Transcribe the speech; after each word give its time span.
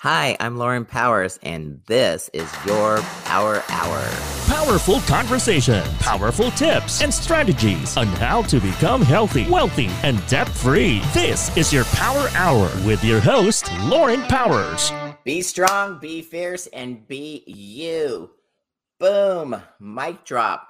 Hi, 0.00 0.36
I'm 0.40 0.58
Lauren 0.58 0.84
Powers, 0.84 1.38
and 1.42 1.80
this 1.86 2.28
is 2.34 2.52
your 2.66 2.98
Power 3.24 3.62
Hour. 3.70 4.02
Powerful 4.46 5.00
conversation, 5.00 5.82
powerful 6.00 6.50
tips, 6.50 7.00
and 7.00 7.12
strategies 7.12 7.96
on 7.96 8.06
how 8.08 8.42
to 8.42 8.60
become 8.60 9.00
healthy, 9.00 9.48
wealthy, 9.48 9.88
and 10.02 10.24
debt 10.26 10.50
free. 10.50 11.00
This 11.14 11.56
is 11.56 11.72
your 11.72 11.84
Power 11.94 12.28
Hour 12.34 12.70
with 12.86 13.02
your 13.02 13.20
host, 13.20 13.72
Lauren 13.84 14.20
Powers. 14.24 14.92
Be 15.24 15.40
strong, 15.40 15.98
be 15.98 16.20
fierce, 16.20 16.66
and 16.74 17.08
be 17.08 17.42
you. 17.46 18.32
Boom, 19.00 19.62
mic 19.80 20.26
drop. 20.26 20.68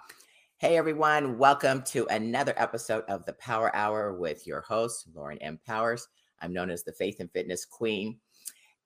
Hey 0.58 0.76
everyone, 0.76 1.36
welcome 1.36 1.82
to 1.86 2.06
another 2.06 2.54
episode 2.56 3.02
of 3.08 3.24
the 3.24 3.32
Power 3.32 3.74
Hour 3.74 4.14
with 4.14 4.46
your 4.46 4.60
host, 4.60 5.08
Lauren 5.12 5.38
M. 5.38 5.58
Powers. 5.66 6.06
I'm 6.40 6.52
known 6.52 6.70
as 6.70 6.84
the 6.84 6.92
Faith 6.92 7.16
and 7.18 7.32
Fitness 7.32 7.64
Queen. 7.64 8.20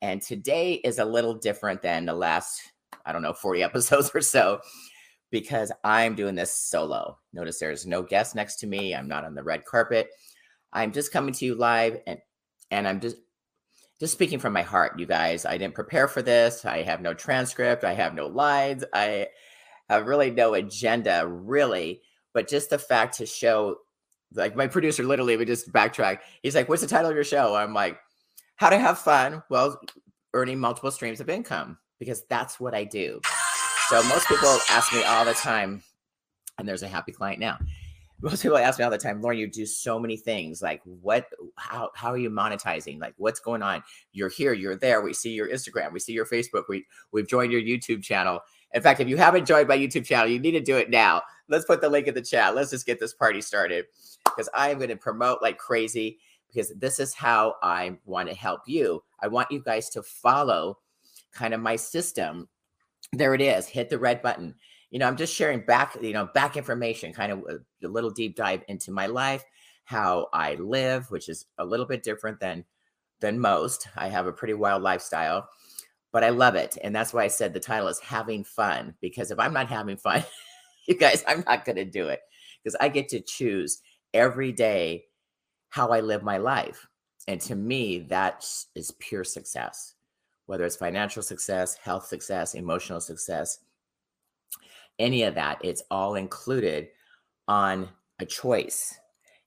And 0.02 0.22
today 0.22 0.74
is 0.74 0.98
a 0.98 1.04
little 1.04 1.34
different 1.34 1.82
than 1.82 2.06
the 2.06 2.14
last, 2.14 2.60
I 3.04 3.12
don't 3.12 3.22
know, 3.22 3.32
40 3.32 3.62
episodes 3.64 4.10
or 4.14 4.20
so, 4.20 4.60
because 5.30 5.72
I'm 5.84 6.14
doing 6.14 6.34
this 6.34 6.54
solo. 6.54 7.18
Notice 7.32 7.58
there's 7.58 7.86
no 7.86 8.02
guest 8.02 8.34
next 8.34 8.56
to 8.56 8.66
me. 8.66 8.94
I'm 8.94 9.08
not 9.08 9.24
on 9.24 9.34
the 9.34 9.42
red 9.42 9.64
carpet. 9.64 10.10
I'm 10.72 10.92
just 10.92 11.12
coming 11.12 11.34
to 11.34 11.44
you 11.44 11.54
live 11.54 11.98
and 12.06 12.18
and 12.70 12.86
I'm 12.86 13.00
just 13.00 13.16
just 13.98 14.14
speaking 14.14 14.38
from 14.38 14.54
my 14.54 14.62
heart, 14.62 14.98
you 14.98 15.04
guys. 15.04 15.44
I 15.44 15.58
didn't 15.58 15.74
prepare 15.74 16.08
for 16.08 16.22
this. 16.22 16.64
I 16.64 16.82
have 16.82 17.02
no 17.02 17.12
transcript. 17.12 17.84
I 17.84 17.92
have 17.92 18.14
no 18.14 18.28
lines. 18.28 18.82
I 18.94 19.28
have 19.90 20.06
really 20.06 20.30
no 20.30 20.54
agenda, 20.54 21.26
really. 21.26 22.00
But 22.32 22.48
just 22.48 22.70
the 22.70 22.78
fact 22.78 23.18
to 23.18 23.26
show, 23.26 23.76
like 24.32 24.56
my 24.56 24.68
producer 24.68 25.02
literally 25.02 25.36
would 25.36 25.48
just 25.48 25.70
backtrack. 25.72 26.20
He's 26.42 26.54
like, 26.54 26.68
What's 26.68 26.80
the 26.80 26.88
title 26.88 27.10
of 27.10 27.14
your 27.14 27.24
show? 27.24 27.54
I'm 27.54 27.74
like, 27.74 27.98
how 28.60 28.68
to 28.68 28.78
have 28.78 28.98
fun 28.98 29.42
while 29.48 29.80
earning 30.34 30.58
multiple 30.58 30.90
streams 30.90 31.18
of 31.18 31.30
income 31.30 31.78
because 31.98 32.24
that's 32.28 32.60
what 32.60 32.74
I 32.74 32.84
do. 32.84 33.18
So 33.88 34.02
most 34.02 34.28
people 34.28 34.58
ask 34.70 34.92
me 34.92 35.02
all 35.02 35.24
the 35.24 35.32
time, 35.32 35.82
and 36.58 36.68
there's 36.68 36.82
a 36.82 36.88
happy 36.88 37.10
client 37.10 37.40
now. 37.40 37.58
Most 38.20 38.42
people 38.42 38.58
ask 38.58 38.78
me 38.78 38.84
all 38.84 38.90
the 38.90 38.98
time, 38.98 39.22
Lauren, 39.22 39.38
you 39.38 39.46
do 39.46 39.64
so 39.64 39.98
many 39.98 40.18
things. 40.18 40.60
Like, 40.60 40.82
what, 40.84 41.24
how, 41.56 41.88
how 41.94 42.10
are 42.10 42.18
you 42.18 42.28
monetizing? 42.28 43.00
Like, 43.00 43.14
what's 43.16 43.40
going 43.40 43.62
on? 43.62 43.82
You're 44.12 44.28
here, 44.28 44.52
you're 44.52 44.76
there. 44.76 45.00
We 45.00 45.14
see 45.14 45.32
your 45.32 45.48
Instagram, 45.48 45.94
we 45.94 45.98
see 45.98 46.12
your 46.12 46.26
Facebook. 46.26 46.64
We 46.68 46.84
we've 47.12 47.26
joined 47.26 47.52
your 47.52 47.62
YouTube 47.62 48.02
channel. 48.02 48.40
In 48.74 48.82
fact, 48.82 49.00
if 49.00 49.08
you 49.08 49.16
haven't 49.16 49.46
joined 49.46 49.68
my 49.68 49.78
YouTube 49.78 50.04
channel, 50.04 50.28
you 50.28 50.38
need 50.38 50.50
to 50.50 50.60
do 50.60 50.76
it 50.76 50.90
now. 50.90 51.22
Let's 51.48 51.64
put 51.64 51.80
the 51.80 51.88
link 51.88 52.08
in 52.08 52.14
the 52.14 52.20
chat. 52.20 52.54
Let's 52.54 52.70
just 52.70 52.84
get 52.84 53.00
this 53.00 53.14
party 53.14 53.40
started 53.40 53.86
because 54.26 54.50
I 54.52 54.68
am 54.68 54.76
going 54.76 54.90
to 54.90 54.96
promote 54.96 55.40
like 55.40 55.56
crazy 55.56 56.18
because 56.52 56.72
this 56.76 56.98
is 56.98 57.14
how 57.14 57.56
I 57.62 57.98
want 58.04 58.28
to 58.28 58.34
help 58.34 58.62
you. 58.66 59.02
I 59.20 59.28
want 59.28 59.50
you 59.50 59.62
guys 59.62 59.90
to 59.90 60.02
follow 60.02 60.78
kind 61.32 61.54
of 61.54 61.60
my 61.60 61.76
system. 61.76 62.48
There 63.12 63.34
it 63.34 63.40
is. 63.40 63.66
Hit 63.66 63.90
the 63.90 63.98
red 63.98 64.22
button. 64.22 64.54
You 64.90 64.98
know, 64.98 65.06
I'm 65.06 65.16
just 65.16 65.34
sharing 65.34 65.60
back, 65.60 65.96
you 66.00 66.12
know, 66.12 66.28
back 66.34 66.56
information, 66.56 67.12
kind 67.12 67.32
of 67.32 67.38
uh, 67.48 67.58
a, 67.82 67.86
a 67.86 67.88
little 67.88 68.10
deep 68.10 68.36
dive 68.36 68.62
into 68.68 68.90
my 68.90 69.06
life, 69.06 69.44
how 69.84 70.28
I 70.32 70.54
live, 70.56 71.10
which 71.10 71.28
is 71.28 71.46
a 71.58 71.64
little 71.64 71.86
bit 71.86 72.02
different 72.02 72.40
than 72.40 72.64
than 73.20 73.38
most. 73.38 73.88
I 73.96 74.08
have 74.08 74.26
a 74.26 74.32
pretty 74.32 74.54
wild 74.54 74.82
lifestyle, 74.82 75.48
but 76.10 76.24
I 76.24 76.30
love 76.30 76.54
it. 76.54 76.76
And 76.82 76.94
that's 76.94 77.12
why 77.12 77.24
I 77.24 77.28
said 77.28 77.52
the 77.52 77.60
title 77.60 77.88
is 77.88 78.00
having 78.00 78.44
fun 78.44 78.94
because 79.00 79.30
if 79.30 79.38
I'm 79.38 79.52
not 79.52 79.68
having 79.68 79.96
fun, 79.96 80.24
you 80.88 80.96
guys, 80.96 81.22
I'm 81.28 81.44
not 81.46 81.64
going 81.64 81.76
to 81.76 81.84
do 81.84 82.08
it 82.08 82.20
because 82.62 82.76
I 82.80 82.88
get 82.88 83.08
to 83.10 83.20
choose 83.20 83.80
every 84.12 84.52
day 84.52 85.04
how 85.70 85.88
I 85.88 86.00
live 86.00 86.22
my 86.22 86.36
life. 86.36 86.86
And 87.26 87.40
to 87.42 87.54
me, 87.54 88.00
that 88.10 88.46
is 88.74 88.92
pure 88.98 89.24
success, 89.24 89.94
whether 90.46 90.64
it's 90.64 90.76
financial 90.76 91.22
success, 91.22 91.76
health 91.76 92.06
success, 92.06 92.54
emotional 92.54 93.00
success, 93.00 93.60
any 95.00 95.22
of 95.22 95.34
that, 95.34 95.58
it's 95.64 95.82
all 95.90 96.14
included 96.14 96.88
on 97.48 97.88
a 98.20 98.26
choice. 98.26 98.94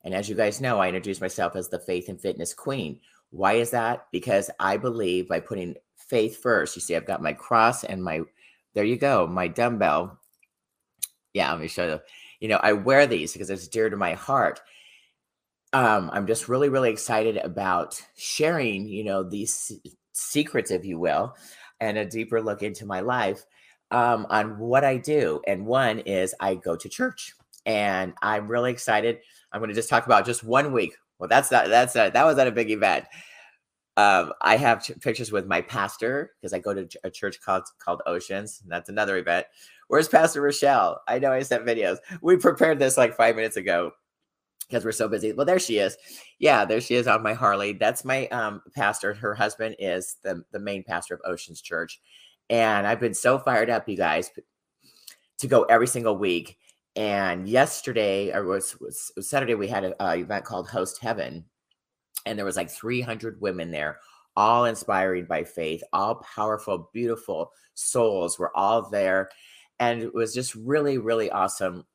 And 0.03 0.13
as 0.13 0.27
you 0.27 0.35
guys 0.35 0.59
know, 0.59 0.79
I 0.79 0.87
introduced 0.87 1.21
myself 1.21 1.55
as 1.55 1.69
the 1.69 1.79
faith 1.79 2.09
and 2.09 2.19
fitness 2.19 2.53
queen. 2.53 2.99
Why 3.29 3.53
is 3.53 3.69
that? 3.71 4.07
Because 4.11 4.49
I 4.59 4.77
believe 4.77 5.29
by 5.29 5.39
putting 5.39 5.75
faith 5.95 6.41
first, 6.41 6.75
you 6.75 6.81
see, 6.81 6.95
I've 6.95 7.05
got 7.05 7.21
my 7.21 7.33
cross 7.33 7.83
and 7.83 8.03
my, 8.03 8.21
there 8.73 8.83
you 8.83 8.97
go, 8.97 9.27
my 9.27 9.47
dumbbell. 9.47 10.19
Yeah, 11.33 11.51
let 11.51 11.61
me 11.61 11.67
show 11.67 11.85
you. 11.85 11.99
You 12.39 12.49
know, 12.49 12.59
I 12.61 12.73
wear 12.73 13.07
these 13.07 13.31
because 13.31 13.49
it's 13.49 13.67
dear 13.67 13.89
to 13.89 13.95
my 13.95 14.13
heart 14.13 14.59
um, 15.73 16.09
I'm 16.13 16.27
just 16.27 16.47
really, 16.47 16.69
really 16.69 16.91
excited 16.91 17.37
about 17.37 18.01
sharing, 18.15 18.87
you 18.87 19.03
know, 19.03 19.23
these 19.23 19.71
secrets, 20.13 20.71
if 20.71 20.85
you 20.85 20.99
will, 20.99 21.35
and 21.79 21.97
a 21.97 22.05
deeper 22.05 22.41
look 22.41 22.61
into 22.61 22.85
my 22.85 22.99
life 22.99 23.43
um, 23.91 24.27
on 24.29 24.59
what 24.59 24.83
I 24.83 24.97
do. 24.97 25.41
And 25.47 25.65
one 25.65 25.99
is 25.99 26.35
I 26.39 26.55
go 26.55 26.75
to 26.75 26.87
church, 26.87 27.33
and 27.65 28.13
I'm 28.21 28.47
really 28.47 28.71
excited. 28.71 29.19
I'm 29.51 29.59
going 29.59 29.69
to 29.69 29.75
just 29.75 29.89
talk 29.89 30.05
about 30.05 30.25
just 30.25 30.43
one 30.43 30.71
week. 30.73 30.95
Well, 31.17 31.27
that's 31.27 31.51
not 31.51 31.67
that's 31.69 31.95
not, 31.95 32.13
that 32.13 32.25
was 32.25 32.37
at 32.37 32.47
a 32.47 32.51
big 32.51 32.69
event. 32.69 33.05
Um, 33.95 34.33
I 34.41 34.57
have 34.57 34.87
pictures 35.01 35.31
with 35.31 35.45
my 35.45 35.61
pastor 35.61 36.31
because 36.39 36.53
I 36.53 36.59
go 36.59 36.73
to 36.73 36.87
a 37.03 37.09
church 37.09 37.39
called 37.41 37.63
called 37.79 38.01
Oceans. 38.05 38.59
And 38.63 38.71
That's 38.71 38.89
another 38.89 39.17
event. 39.17 39.45
Where's 39.87 40.07
Pastor 40.07 40.41
Rochelle? 40.41 41.01
I 41.07 41.19
know 41.19 41.31
I 41.31 41.43
sent 41.43 41.65
videos. 41.65 41.97
We 42.21 42.37
prepared 42.37 42.79
this 42.79 42.97
like 42.97 43.15
five 43.15 43.35
minutes 43.35 43.57
ago 43.57 43.91
because 44.73 44.83
we're 44.83 44.91
so 44.91 45.07
busy. 45.07 45.31
Well, 45.31 45.45
there 45.45 45.59
she 45.59 45.77
is. 45.77 45.95
Yeah, 46.39 46.65
there 46.65 46.81
she 46.81 46.95
is 46.95 47.05
on 47.05 47.21
my 47.21 47.33
Harley. 47.33 47.73
That's 47.73 48.03
my 48.03 48.25
um, 48.29 48.63
pastor. 48.73 49.13
Her 49.13 49.35
husband 49.35 49.75
is 49.77 50.17
the, 50.23 50.43
the 50.51 50.59
main 50.59 50.83
pastor 50.83 51.13
of 51.13 51.21
Oceans 51.25 51.61
Church. 51.61 52.01
And 52.49 52.87
I've 52.87 52.99
been 52.99 53.13
so 53.13 53.37
fired 53.37 53.69
up, 53.69 53.87
you 53.87 53.95
guys, 53.95 54.31
to 55.37 55.47
go 55.47 55.61
every 55.63 55.85
single 55.85 56.17
week. 56.17 56.57
And 56.95 57.47
yesterday, 57.47 58.33
or 58.33 58.45
was, 58.45 58.75
was 58.79 59.11
Saturday, 59.21 59.53
we 59.53 59.67
had 59.67 59.83
an 59.83 59.93
event 59.99 60.43
called 60.43 60.67
Host 60.67 60.99
Heaven. 60.99 61.45
And 62.25 62.35
there 62.35 62.45
was 62.45 62.57
like 62.57 62.71
300 62.71 63.39
women 63.41 63.69
there, 63.69 63.99
all 64.35 64.65
inspired 64.65 65.27
by 65.27 65.43
faith, 65.43 65.83
all 65.93 66.15
powerful, 66.15 66.89
beautiful 66.91 67.51
souls 67.75 68.39
were 68.39 68.55
all 68.57 68.89
there. 68.89 69.29
And 69.79 70.01
it 70.01 70.15
was 70.15 70.33
just 70.33 70.55
really, 70.55 70.97
really 70.97 71.29
awesome 71.29 71.85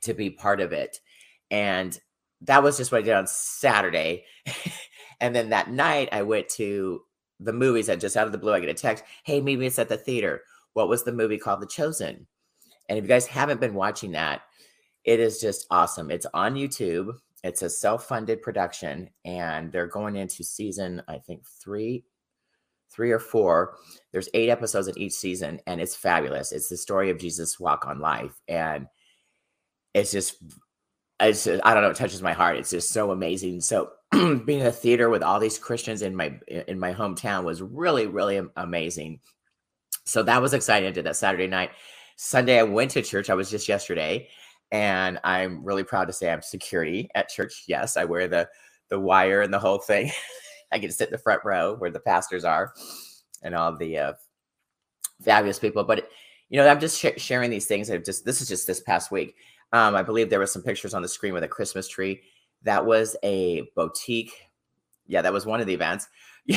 to 0.00 0.14
be 0.14 0.30
part 0.30 0.62
of 0.62 0.72
it. 0.72 0.98
And 1.50 1.98
that 2.42 2.62
was 2.62 2.76
just 2.76 2.92
what 2.92 2.98
I 2.98 3.02
did 3.02 3.14
on 3.14 3.26
Saturday. 3.26 4.24
and 5.20 5.34
then 5.34 5.50
that 5.50 5.70
night 5.70 6.08
I 6.12 6.22
went 6.22 6.48
to 6.50 7.02
the 7.38 7.52
movies 7.52 7.88
and 7.88 8.00
just 8.00 8.16
out 8.16 8.26
of 8.26 8.32
the 8.32 8.38
blue 8.38 8.52
I 8.52 8.60
get 8.60 8.68
a 8.68 8.74
text, 8.74 9.04
hey, 9.24 9.40
maybe 9.40 9.66
it's 9.66 9.78
at 9.78 9.88
the 9.88 9.96
theater. 9.96 10.42
What 10.74 10.88
was 10.88 11.02
the 11.02 11.12
movie 11.12 11.38
called 11.38 11.60
The 11.60 11.66
Chosen? 11.66 12.26
And 12.88 12.98
if 12.98 13.04
you 13.04 13.08
guys 13.08 13.26
haven't 13.26 13.60
been 13.60 13.74
watching 13.74 14.12
that, 14.12 14.42
it 15.04 15.20
is 15.20 15.40
just 15.40 15.66
awesome. 15.70 16.10
It's 16.10 16.26
on 16.34 16.54
YouTube. 16.54 17.14
It's 17.42 17.62
a 17.62 17.70
self-funded 17.70 18.42
production, 18.42 19.08
and 19.24 19.72
they're 19.72 19.86
going 19.86 20.16
into 20.16 20.44
season, 20.44 21.02
I 21.08 21.18
think 21.18 21.46
three, 21.46 22.04
three 22.90 23.10
or 23.10 23.18
four. 23.18 23.76
There's 24.12 24.28
eight 24.34 24.50
episodes 24.50 24.88
in 24.88 24.98
each 24.98 25.14
season, 25.14 25.60
and 25.66 25.80
it's 25.80 25.96
fabulous. 25.96 26.52
It's 26.52 26.68
the 26.68 26.76
story 26.76 27.08
of 27.08 27.18
Jesus' 27.18 27.58
walk 27.58 27.86
on 27.86 27.98
life, 27.98 28.38
and 28.46 28.88
it's 29.94 30.12
just 30.12 30.42
it's 31.20 31.46
I 31.46 31.74
don't 31.74 31.82
know, 31.82 31.90
it 31.90 31.96
touches 31.96 32.22
my 32.22 32.32
heart. 32.32 32.56
It's 32.56 32.70
just 32.70 32.90
so 32.90 33.10
amazing. 33.10 33.60
So 33.60 33.92
being 34.12 34.60
in 34.60 34.66
a 34.66 34.72
theater 34.72 35.10
with 35.10 35.22
all 35.22 35.38
these 35.38 35.58
Christians 35.58 36.02
in 36.02 36.16
my 36.16 36.38
in 36.48 36.78
my 36.78 36.92
hometown 36.92 37.44
was 37.44 37.62
really 37.62 38.06
really 38.06 38.40
amazing. 38.56 39.20
So 40.04 40.22
that 40.22 40.42
was 40.42 40.54
exciting. 40.54 40.88
I 40.88 40.92
did 40.92 41.06
that 41.06 41.16
Saturday 41.16 41.46
night. 41.46 41.70
Sunday 42.16 42.58
I 42.58 42.64
went 42.64 42.90
to 42.92 43.02
church. 43.02 43.30
I 43.30 43.34
was 43.34 43.50
just 43.50 43.68
yesterday, 43.68 44.28
and 44.72 45.18
I'm 45.24 45.64
really 45.64 45.84
proud 45.84 46.06
to 46.06 46.12
say 46.12 46.30
I'm 46.30 46.42
security 46.42 47.10
at 47.14 47.28
church. 47.28 47.64
Yes, 47.66 47.96
I 47.96 48.04
wear 48.04 48.28
the 48.28 48.48
the 48.88 48.98
wire 48.98 49.42
and 49.42 49.52
the 49.52 49.58
whole 49.58 49.78
thing. 49.78 50.10
I 50.72 50.78
get 50.78 50.88
to 50.88 50.92
sit 50.92 51.08
in 51.08 51.12
the 51.12 51.18
front 51.18 51.44
row 51.44 51.74
where 51.74 51.90
the 51.90 52.00
pastors 52.00 52.44
are, 52.44 52.72
and 53.42 53.54
all 53.54 53.76
the 53.76 53.98
uh, 53.98 54.12
fabulous 55.22 55.58
people. 55.58 55.84
But 55.84 56.08
you 56.48 56.58
know, 56.58 56.68
I'm 56.68 56.80
just 56.80 56.98
sh- 56.98 57.18
sharing 57.18 57.50
these 57.50 57.66
things. 57.66 57.90
I've 57.90 58.04
just 58.04 58.24
this 58.24 58.40
is 58.40 58.48
just 58.48 58.66
this 58.66 58.80
past 58.80 59.10
week. 59.10 59.34
Um, 59.72 59.94
I 59.94 60.02
believe 60.02 60.30
there 60.30 60.40
was 60.40 60.52
some 60.52 60.62
pictures 60.62 60.94
on 60.94 61.02
the 61.02 61.08
screen 61.08 61.32
with 61.32 61.44
a 61.44 61.48
Christmas 61.48 61.88
tree. 61.88 62.22
That 62.62 62.84
was 62.84 63.16
a 63.22 63.62
boutique. 63.76 64.32
Yeah, 65.06 65.22
that 65.22 65.32
was 65.32 65.46
one 65.46 65.60
of 65.60 65.66
the 65.66 65.74
events. 65.74 66.08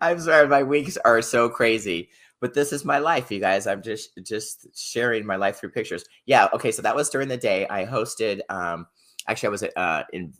I'm 0.00 0.20
sorry, 0.20 0.48
my 0.48 0.62
weeks 0.62 0.96
are 0.98 1.22
so 1.22 1.48
crazy, 1.48 2.10
but 2.40 2.54
this 2.54 2.72
is 2.72 2.84
my 2.84 2.98
life, 2.98 3.30
you 3.30 3.40
guys. 3.40 3.66
I'm 3.66 3.82
just 3.82 4.10
just 4.22 4.66
sharing 4.76 5.26
my 5.26 5.36
life 5.36 5.58
through 5.58 5.70
pictures. 5.70 6.04
Yeah, 6.26 6.48
okay. 6.52 6.70
So 6.72 6.82
that 6.82 6.96
was 6.96 7.10
during 7.10 7.28
the 7.28 7.36
day. 7.36 7.66
I 7.68 7.84
hosted. 7.84 8.40
Um, 8.48 8.86
actually, 9.26 9.48
I 9.48 9.50
was 9.50 9.62
uh, 9.62 10.02
in 10.12 10.32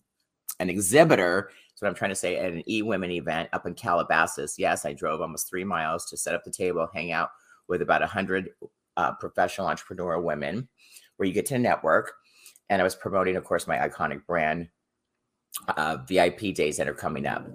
an 0.60 0.70
exhibitor. 0.70 1.50
That's 1.70 1.82
what 1.82 1.88
I'm 1.88 1.94
trying 1.94 2.10
to 2.10 2.16
say 2.16 2.36
at 2.36 2.52
an 2.52 2.68
e 2.68 2.82
women 2.82 3.10
event 3.10 3.48
up 3.52 3.66
in 3.66 3.74
Calabasas. 3.74 4.58
Yes, 4.58 4.84
I 4.84 4.92
drove 4.92 5.20
almost 5.20 5.48
three 5.48 5.64
miles 5.64 6.06
to 6.06 6.16
set 6.16 6.34
up 6.34 6.44
the 6.44 6.50
table, 6.50 6.88
hang 6.92 7.12
out 7.12 7.30
with 7.68 7.82
about 7.82 8.02
a 8.02 8.06
hundred 8.06 8.50
uh, 8.96 9.12
professional 9.12 9.68
entrepreneur 9.68 10.20
women 10.20 10.68
where 11.18 11.26
you 11.26 11.34
get 11.34 11.46
to 11.46 11.58
network. 11.58 12.14
And 12.70 12.80
I 12.80 12.84
was 12.84 12.94
promoting, 12.94 13.36
of 13.36 13.44
course, 13.44 13.66
my 13.66 13.76
iconic 13.76 14.26
brand 14.26 14.68
uh, 15.76 15.98
VIP 16.06 16.54
days 16.54 16.76
that 16.76 16.88
are 16.88 16.94
coming 16.94 17.26
up, 17.26 17.46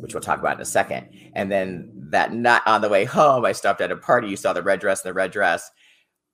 which 0.00 0.14
we'll 0.14 0.22
talk 0.22 0.40
about 0.40 0.56
in 0.56 0.62
a 0.62 0.66
second. 0.66 1.08
And 1.34 1.50
then 1.50 1.90
that 2.10 2.32
night 2.32 2.62
on 2.66 2.80
the 2.80 2.88
way 2.88 3.04
home, 3.04 3.44
I 3.44 3.52
stopped 3.52 3.80
at 3.80 3.92
a 3.92 3.96
party. 3.96 4.28
You 4.28 4.36
saw 4.36 4.52
the 4.52 4.62
red 4.62 4.80
dress 4.80 5.02
and 5.02 5.10
the 5.10 5.14
red 5.14 5.30
dress. 5.30 5.70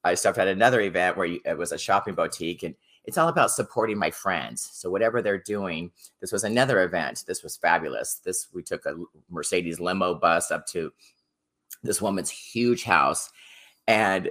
I 0.04 0.14
stopped 0.14 0.38
at 0.38 0.48
another 0.48 0.80
event 0.80 1.16
where 1.16 1.26
you, 1.26 1.40
it 1.44 1.58
was 1.58 1.72
a 1.72 1.78
shopping 1.78 2.14
boutique, 2.14 2.62
and 2.62 2.74
it's 3.04 3.18
all 3.18 3.28
about 3.28 3.50
supporting 3.50 3.98
my 3.98 4.10
friends. 4.10 4.68
So 4.72 4.90
whatever 4.90 5.20
they're 5.20 5.42
doing, 5.42 5.90
this 6.20 6.32
was 6.32 6.44
another 6.44 6.82
event. 6.82 7.24
This 7.26 7.42
was 7.42 7.56
fabulous. 7.56 8.20
This 8.24 8.48
we 8.54 8.62
took 8.62 8.86
a 8.86 8.94
Mercedes 9.28 9.80
limo 9.80 10.14
bus 10.14 10.50
up 10.50 10.66
to 10.68 10.92
this 11.82 12.00
woman's 12.00 12.30
huge 12.30 12.84
house, 12.84 13.30
and 13.86 14.30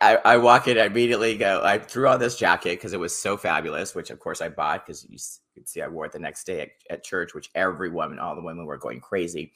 I, 0.00 0.18
I 0.24 0.36
walk 0.36 0.68
in, 0.68 0.78
I 0.78 0.84
immediately 0.84 1.36
go, 1.36 1.62
I 1.64 1.78
threw 1.78 2.08
on 2.08 2.20
this 2.20 2.36
jacket 2.36 2.70
because 2.70 2.92
it 2.92 3.00
was 3.00 3.16
so 3.16 3.36
fabulous, 3.36 3.94
which 3.94 4.10
of 4.10 4.20
course 4.20 4.40
I 4.40 4.48
bought 4.48 4.86
because 4.86 5.04
you 5.08 5.18
could 5.54 5.68
see 5.68 5.82
I 5.82 5.88
wore 5.88 6.06
it 6.06 6.12
the 6.12 6.18
next 6.18 6.44
day 6.44 6.60
at, 6.60 6.68
at, 6.90 7.04
church, 7.04 7.34
which 7.34 7.50
every 7.54 7.90
woman, 7.90 8.18
all 8.20 8.36
the 8.36 8.42
women 8.42 8.66
were 8.66 8.78
going 8.78 9.00
crazy, 9.00 9.52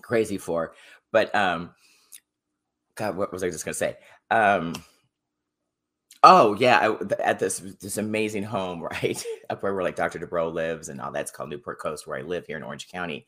crazy 0.00 0.38
for. 0.38 0.74
But 1.12 1.34
um, 1.34 1.70
God, 2.94 3.16
what 3.16 3.32
was 3.32 3.42
I 3.42 3.50
just 3.50 3.64
gonna 3.64 3.74
say? 3.74 3.96
Um, 4.30 4.74
oh 6.22 6.54
yeah, 6.54 6.78
I, 6.78 7.22
at 7.22 7.38
this 7.38 7.58
this 7.58 7.98
amazing 7.98 8.44
home, 8.44 8.82
right 9.02 9.22
up 9.50 9.62
where, 9.62 9.74
where 9.74 9.84
like 9.84 9.96
Dr. 9.96 10.18
Dubrow 10.18 10.52
lives 10.52 10.88
and 10.88 11.00
all 11.00 11.12
that's 11.12 11.30
called 11.30 11.50
Newport 11.50 11.78
Coast, 11.78 12.06
where 12.06 12.18
I 12.18 12.22
live 12.22 12.46
here 12.46 12.56
in 12.56 12.62
Orange 12.62 12.88
County. 12.88 13.26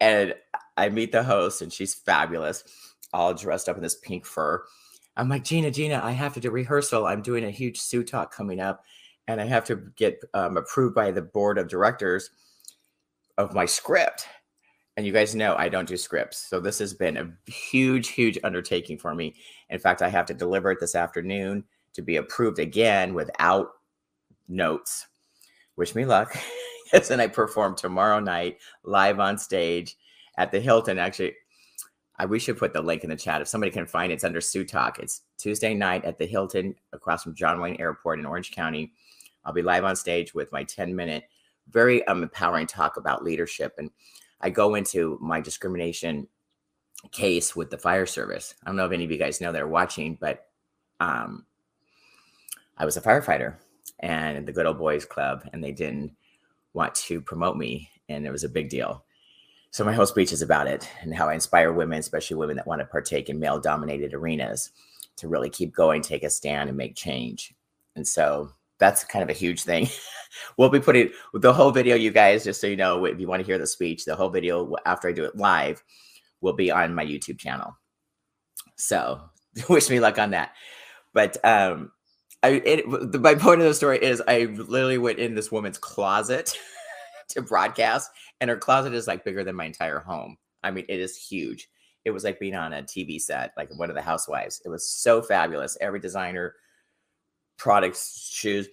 And 0.00 0.34
I 0.76 0.88
meet 0.88 1.12
the 1.12 1.22
host, 1.22 1.62
and 1.62 1.72
she's 1.72 1.94
fabulous 1.94 2.64
all 3.16 3.34
dressed 3.34 3.68
up 3.68 3.76
in 3.76 3.82
this 3.82 3.96
pink 3.96 4.24
fur. 4.24 4.64
I'm 5.16 5.28
like, 5.28 5.44
Gina, 5.44 5.70
Gina, 5.70 6.00
I 6.04 6.12
have 6.12 6.34
to 6.34 6.40
do 6.40 6.50
rehearsal. 6.50 7.06
I'm 7.06 7.22
doing 7.22 7.44
a 7.44 7.50
huge 7.50 7.80
Sue 7.80 8.04
talk 8.04 8.32
coming 8.32 8.60
up, 8.60 8.84
and 9.26 9.40
I 9.40 9.46
have 9.46 9.64
to 9.66 9.76
get 9.96 10.22
um, 10.34 10.56
approved 10.56 10.94
by 10.94 11.10
the 11.10 11.22
board 11.22 11.58
of 11.58 11.68
directors 11.68 12.30
of 13.38 13.54
my 13.54 13.64
script. 13.64 14.26
And 14.96 15.04
you 15.06 15.12
guys 15.12 15.34
know 15.34 15.56
I 15.56 15.68
don't 15.68 15.88
do 15.88 15.96
scripts. 15.96 16.38
So 16.38 16.60
this 16.60 16.78
has 16.78 16.94
been 16.94 17.16
a 17.16 17.50
huge, 17.50 18.08
huge 18.08 18.38
undertaking 18.44 18.98
for 18.98 19.14
me. 19.14 19.34
In 19.68 19.78
fact, 19.78 20.02
I 20.02 20.08
have 20.08 20.26
to 20.26 20.34
deliver 20.34 20.70
it 20.70 20.80
this 20.80 20.94
afternoon 20.94 21.64
to 21.94 22.02
be 22.02 22.16
approved 22.16 22.58
again 22.58 23.14
without 23.14 23.68
notes. 24.48 25.06
Wish 25.76 25.94
me 25.94 26.04
luck. 26.04 26.36
yes, 26.92 27.10
and 27.10 27.20
I 27.20 27.26
perform 27.26 27.74
tomorrow 27.74 28.20
night 28.20 28.58
live 28.84 29.20
on 29.20 29.38
stage 29.38 29.96
at 30.38 30.50
the 30.50 30.60
Hilton. 30.60 30.98
Actually, 30.98 31.34
I 32.18 32.26
we 32.26 32.38
should 32.38 32.58
put 32.58 32.72
the 32.72 32.80
link 32.80 33.04
in 33.04 33.10
the 33.10 33.16
chat 33.16 33.42
if 33.42 33.48
somebody 33.48 33.70
can 33.70 33.86
find 33.86 34.10
it. 34.10 34.16
It's 34.16 34.24
under 34.24 34.40
Sue 34.40 34.64
Talk. 34.64 34.98
It's 34.98 35.22
Tuesday 35.38 35.74
night 35.74 36.04
at 36.04 36.18
the 36.18 36.26
Hilton 36.26 36.74
across 36.92 37.22
from 37.22 37.34
John 37.34 37.60
Wayne 37.60 37.76
Airport 37.78 38.18
in 38.18 38.26
Orange 38.26 38.52
County. 38.52 38.92
I'll 39.44 39.52
be 39.52 39.62
live 39.62 39.84
on 39.84 39.96
stage 39.96 40.34
with 40.34 40.50
my 40.52 40.64
10 40.64 40.94
minute, 40.96 41.24
very 41.70 42.06
um, 42.06 42.22
empowering 42.22 42.66
talk 42.66 42.96
about 42.96 43.22
leadership. 43.22 43.74
And 43.78 43.90
I 44.40 44.50
go 44.50 44.74
into 44.74 45.18
my 45.20 45.40
discrimination 45.40 46.26
case 47.12 47.54
with 47.54 47.70
the 47.70 47.78
fire 47.78 48.06
service. 48.06 48.54
I 48.62 48.66
don't 48.66 48.76
know 48.76 48.86
if 48.86 48.92
any 48.92 49.04
of 49.04 49.10
you 49.10 49.18
guys 49.18 49.40
know 49.40 49.52
that 49.52 49.62
are 49.62 49.68
watching, 49.68 50.16
but 50.20 50.46
um, 51.00 51.44
I 52.78 52.84
was 52.84 52.96
a 52.96 53.00
firefighter 53.00 53.56
and 54.00 54.46
the 54.46 54.52
Good 54.52 54.66
Old 54.66 54.78
Boys 54.78 55.04
Club, 55.04 55.48
and 55.52 55.62
they 55.62 55.72
didn't 55.72 56.12
want 56.72 56.94
to 56.94 57.20
promote 57.20 57.56
me, 57.56 57.88
and 58.08 58.26
it 58.26 58.30
was 58.30 58.44
a 58.44 58.48
big 58.48 58.68
deal. 58.68 59.04
So 59.76 59.84
my 59.84 59.92
whole 59.92 60.06
speech 60.06 60.32
is 60.32 60.40
about 60.40 60.68
it 60.68 60.88
and 61.02 61.14
how 61.14 61.28
I 61.28 61.34
inspire 61.34 61.70
women, 61.70 61.98
especially 61.98 62.38
women 62.38 62.56
that 62.56 62.66
want 62.66 62.80
to 62.80 62.86
partake 62.86 63.28
in 63.28 63.38
male 63.38 63.60
dominated 63.60 64.14
arenas 64.14 64.70
to 65.16 65.28
really 65.28 65.50
keep 65.50 65.74
going, 65.74 66.00
take 66.00 66.22
a 66.22 66.30
stand 66.30 66.70
and 66.70 66.78
make 66.78 66.96
change. 66.96 67.54
And 67.94 68.08
so 68.08 68.52
that's 68.78 69.04
kind 69.04 69.22
of 69.22 69.28
a 69.28 69.38
huge 69.38 69.64
thing. 69.64 69.90
we'll 70.56 70.70
be 70.70 70.80
putting 70.80 71.10
the 71.34 71.52
whole 71.52 71.72
video, 71.72 71.94
you 71.94 72.10
guys, 72.10 72.42
just 72.42 72.58
so 72.58 72.66
you 72.66 72.76
know, 72.76 73.04
if 73.04 73.20
you 73.20 73.28
want 73.28 73.40
to 73.40 73.46
hear 73.46 73.58
the 73.58 73.66
speech, 73.66 74.06
the 74.06 74.16
whole 74.16 74.30
video 74.30 74.76
after 74.86 75.08
I 75.08 75.12
do 75.12 75.24
it 75.24 75.36
live 75.36 75.82
will 76.40 76.54
be 76.54 76.70
on 76.70 76.94
my 76.94 77.04
YouTube 77.04 77.38
channel. 77.38 77.76
So 78.76 79.20
wish 79.68 79.90
me 79.90 80.00
luck 80.00 80.18
on 80.18 80.30
that. 80.30 80.52
But 81.12 81.36
um, 81.44 81.92
I, 82.42 82.62
it, 82.64 83.20
my 83.20 83.34
point 83.34 83.60
of 83.60 83.66
the 83.66 83.74
story 83.74 84.02
is 84.02 84.22
I 84.26 84.44
literally 84.44 84.96
went 84.96 85.18
in 85.18 85.34
this 85.34 85.52
woman's 85.52 85.76
closet 85.76 86.58
to 87.28 87.42
broadcast 87.42 88.10
and 88.40 88.50
her 88.50 88.56
closet 88.56 88.94
is 88.94 89.06
like 89.06 89.24
bigger 89.24 89.44
than 89.44 89.56
my 89.56 89.64
entire 89.64 90.00
home. 90.00 90.36
I 90.62 90.70
mean, 90.70 90.84
it 90.88 91.00
is 91.00 91.16
huge. 91.16 91.68
It 92.04 92.10
was 92.10 92.24
like 92.24 92.38
being 92.38 92.54
on 92.54 92.72
a 92.72 92.82
TV 92.82 93.20
set, 93.20 93.52
like 93.56 93.68
one 93.76 93.90
of 93.90 93.96
the 93.96 94.02
housewives. 94.02 94.62
It 94.64 94.68
was 94.68 94.88
so 94.88 95.22
fabulous. 95.22 95.76
Every 95.80 95.98
designer, 95.98 96.54
products, 97.56 98.30
shoes. 98.32 98.68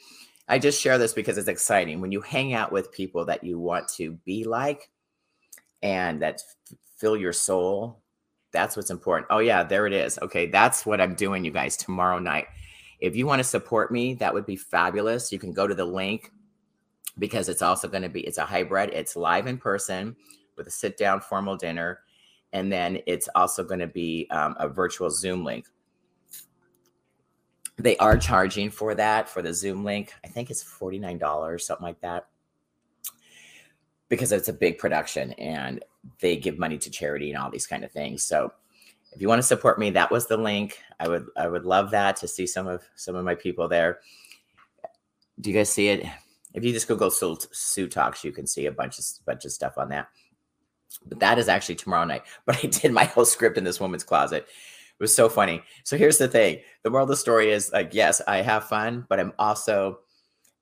I 0.47 0.59
just 0.59 0.81
share 0.81 0.97
this 0.97 1.13
because 1.13 1.37
it's 1.37 1.47
exciting. 1.47 2.01
When 2.01 2.11
you 2.11 2.21
hang 2.21 2.53
out 2.53 2.71
with 2.71 2.91
people 2.91 3.25
that 3.25 3.43
you 3.43 3.59
want 3.59 3.87
to 3.95 4.11
be 4.25 4.43
like 4.43 4.89
and 5.81 6.21
that 6.21 6.35
f- 6.35 6.77
fill 6.97 7.17
your 7.17 7.33
soul, 7.33 8.03
that's 8.51 8.75
what's 8.75 8.91
important. 8.91 9.27
Oh, 9.31 9.39
yeah, 9.39 9.63
there 9.63 9.87
it 9.87 9.93
is. 9.93 10.19
Okay, 10.21 10.45
that's 10.45 10.85
what 10.85 11.01
I'm 11.01 11.15
doing, 11.15 11.43
you 11.43 11.51
guys, 11.51 11.75
tomorrow 11.75 12.19
night. 12.19 12.45
If 12.99 13.15
you 13.15 13.25
want 13.25 13.39
to 13.39 13.43
support 13.43 13.91
me, 13.91 14.13
that 14.15 14.33
would 14.33 14.45
be 14.45 14.55
fabulous. 14.55 15.31
You 15.31 15.39
can 15.39 15.53
go 15.53 15.65
to 15.65 15.73
the 15.73 15.85
link 15.85 16.31
because 17.19 17.49
it's 17.49 17.61
also 17.61 17.87
going 17.87 18.03
to 18.03 18.09
be 18.09 18.21
it's 18.21 18.37
a 18.37 18.45
hybrid 18.45 18.89
it's 18.91 19.15
live 19.15 19.47
in 19.47 19.57
person 19.57 20.15
with 20.57 20.67
a 20.67 20.71
sit 20.71 20.97
down 20.97 21.21
formal 21.21 21.55
dinner 21.55 21.99
and 22.53 22.71
then 22.71 22.99
it's 23.07 23.27
also 23.35 23.63
going 23.63 23.79
to 23.79 23.87
be 23.87 24.27
um, 24.29 24.55
a 24.59 24.69
virtual 24.69 25.09
zoom 25.09 25.43
link. 25.43 25.65
They 27.77 27.97
are 27.97 28.15
charging 28.15 28.69
for 28.69 28.93
that 28.93 29.27
for 29.27 29.41
the 29.41 29.53
zoom 29.53 29.83
link. 29.83 30.13
I 30.23 30.27
think 30.27 30.51
it's 30.51 30.63
$49 30.63 31.59
something 31.59 31.83
like 31.83 31.99
that. 32.01 32.27
Because 34.07 34.31
it's 34.31 34.47
a 34.47 34.53
big 34.53 34.77
production 34.77 35.33
and 35.33 35.83
they 36.19 36.37
give 36.37 36.59
money 36.59 36.77
to 36.77 36.91
charity 36.91 37.31
and 37.31 37.41
all 37.41 37.49
these 37.49 37.65
kind 37.65 37.83
of 37.83 37.91
things. 37.91 38.23
So 38.23 38.53
if 39.11 39.21
you 39.21 39.27
want 39.27 39.39
to 39.39 39.47
support 39.47 39.79
me 39.79 39.89
that 39.91 40.11
was 40.11 40.27
the 40.27 40.37
link. 40.37 40.77
I 40.99 41.07
would 41.07 41.25
i 41.35 41.47
would 41.47 41.65
love 41.65 41.91
that 41.91 42.15
to 42.17 42.27
see 42.27 42.45
some 42.45 42.67
of 42.67 42.83
some 42.95 43.15
of 43.15 43.25
my 43.25 43.33
people 43.33 43.67
there. 43.67 43.99
Do 45.41 45.49
you 45.49 45.55
guys 45.55 45.71
see 45.71 45.87
it 45.87 46.05
if 46.53 46.63
you 46.63 46.71
just 46.71 46.87
Google 46.87 47.11
Sue 47.11 47.87
Talks, 47.87 48.23
you 48.23 48.31
can 48.31 48.47
see 48.47 48.65
a 48.65 48.71
bunch 48.71 48.99
of 48.99 49.05
bunch 49.25 49.45
of 49.45 49.51
stuff 49.51 49.77
on 49.77 49.89
that. 49.89 50.07
But 51.05 51.19
that 51.19 51.39
is 51.39 51.47
actually 51.47 51.75
tomorrow 51.75 52.05
night. 52.05 52.23
But 52.45 52.63
I 52.63 52.67
did 52.67 52.91
my 52.91 53.05
whole 53.05 53.25
script 53.25 53.57
in 53.57 53.63
this 53.63 53.79
woman's 53.79 54.03
closet. 54.03 54.43
It 54.47 55.03
was 55.03 55.15
so 55.15 55.27
funny. 55.27 55.63
So 55.83 55.97
here's 55.97 56.17
the 56.17 56.27
thing: 56.27 56.59
the 56.83 56.89
moral 56.89 57.03
of 57.03 57.09
the 57.09 57.17
story 57.17 57.51
is 57.51 57.71
like, 57.71 57.93
yes, 57.93 58.21
I 58.27 58.37
have 58.37 58.65
fun, 58.65 59.05
but 59.09 59.19
I'm 59.19 59.33
also 59.39 59.99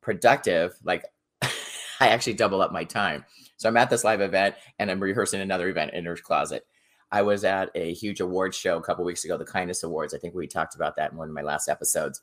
productive. 0.01 0.73
Like, 0.83 1.03
I 1.41 2.07
actually 2.07 2.33
double 2.33 2.61
up 2.61 2.71
my 2.71 2.83
time. 2.83 3.25
So 3.57 3.69
I'm 3.69 3.77
at 3.77 3.89
this 3.91 4.03
live 4.03 4.21
event 4.21 4.55
and 4.79 4.89
I'm 4.89 4.99
rehearsing 4.99 5.39
another 5.39 5.69
event 5.69 5.93
in 5.93 6.05
her 6.05 6.15
closet. 6.15 6.65
I 7.11 7.21
was 7.21 7.43
at 7.43 7.69
a 7.75 7.93
huge 7.93 8.21
award 8.21 8.55
show 8.55 8.77
a 8.77 8.81
couple 8.81 9.03
weeks 9.03 9.25
ago, 9.25 9.38
the 9.38 9.45
Kindness 9.45 9.83
Awards. 9.83 10.13
I 10.13 10.17
think 10.17 10.33
we 10.33 10.48
talked 10.48 10.75
about 10.75 10.95
that 10.95 11.12
in 11.12 11.17
one 11.17 11.27
of 11.27 11.36
my 11.36 11.41
last 11.41 11.67
episodes. 11.67 12.21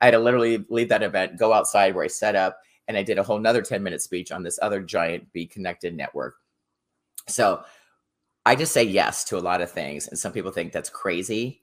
I 0.00 0.06
had 0.06 0.12
to 0.12 0.18
literally 0.18 0.64
leave 0.70 0.88
that 0.90 1.02
event, 1.02 1.38
go 1.38 1.52
outside 1.52 1.94
where 1.94 2.04
I 2.04 2.08
set 2.08 2.36
up, 2.36 2.58
and 2.88 2.96
I 2.96 3.02
did 3.02 3.18
a 3.18 3.22
whole 3.22 3.38
nother 3.38 3.62
10 3.62 3.82
minute 3.82 4.02
speech 4.02 4.32
on 4.32 4.42
this 4.42 4.58
other 4.60 4.80
giant 4.80 5.30
Be 5.32 5.46
Connected 5.46 5.94
network. 5.94 6.36
So 7.28 7.62
I 8.46 8.56
just 8.56 8.72
say 8.72 8.82
yes 8.82 9.24
to 9.24 9.36
a 9.36 9.40
lot 9.40 9.60
of 9.60 9.70
things. 9.70 10.08
And 10.08 10.18
some 10.18 10.32
people 10.32 10.50
think 10.50 10.72
that's 10.72 10.88
crazy. 10.88 11.60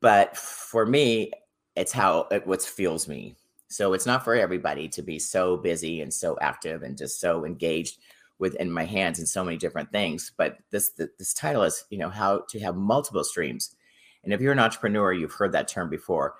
But 0.00 0.36
for 0.36 0.86
me, 0.86 1.32
it's 1.74 1.92
how 1.92 2.28
it 2.30 2.46
what 2.46 2.62
fuels 2.62 3.08
me. 3.08 3.36
So 3.68 3.92
it's 3.92 4.06
not 4.06 4.24
for 4.24 4.34
everybody 4.34 4.88
to 4.88 5.02
be 5.02 5.18
so 5.18 5.56
busy 5.56 6.00
and 6.00 6.12
so 6.12 6.38
active 6.40 6.82
and 6.82 6.96
just 6.96 7.20
so 7.20 7.44
engaged 7.44 7.98
within 8.38 8.70
my 8.70 8.84
hands 8.84 9.18
in 9.18 9.26
so 9.26 9.44
many 9.44 9.56
different 9.56 9.92
things. 9.92 10.32
But 10.36 10.58
this 10.70 10.90
this 10.90 11.34
title 11.34 11.64
is, 11.64 11.84
you 11.90 11.98
know, 11.98 12.08
how 12.08 12.44
to 12.48 12.60
have 12.60 12.76
multiple 12.76 13.24
streams. 13.24 13.74
And 14.22 14.32
if 14.32 14.40
you're 14.40 14.52
an 14.52 14.58
entrepreneur, 14.58 15.12
you've 15.12 15.32
heard 15.32 15.52
that 15.52 15.68
term 15.68 15.90
before 15.90 16.36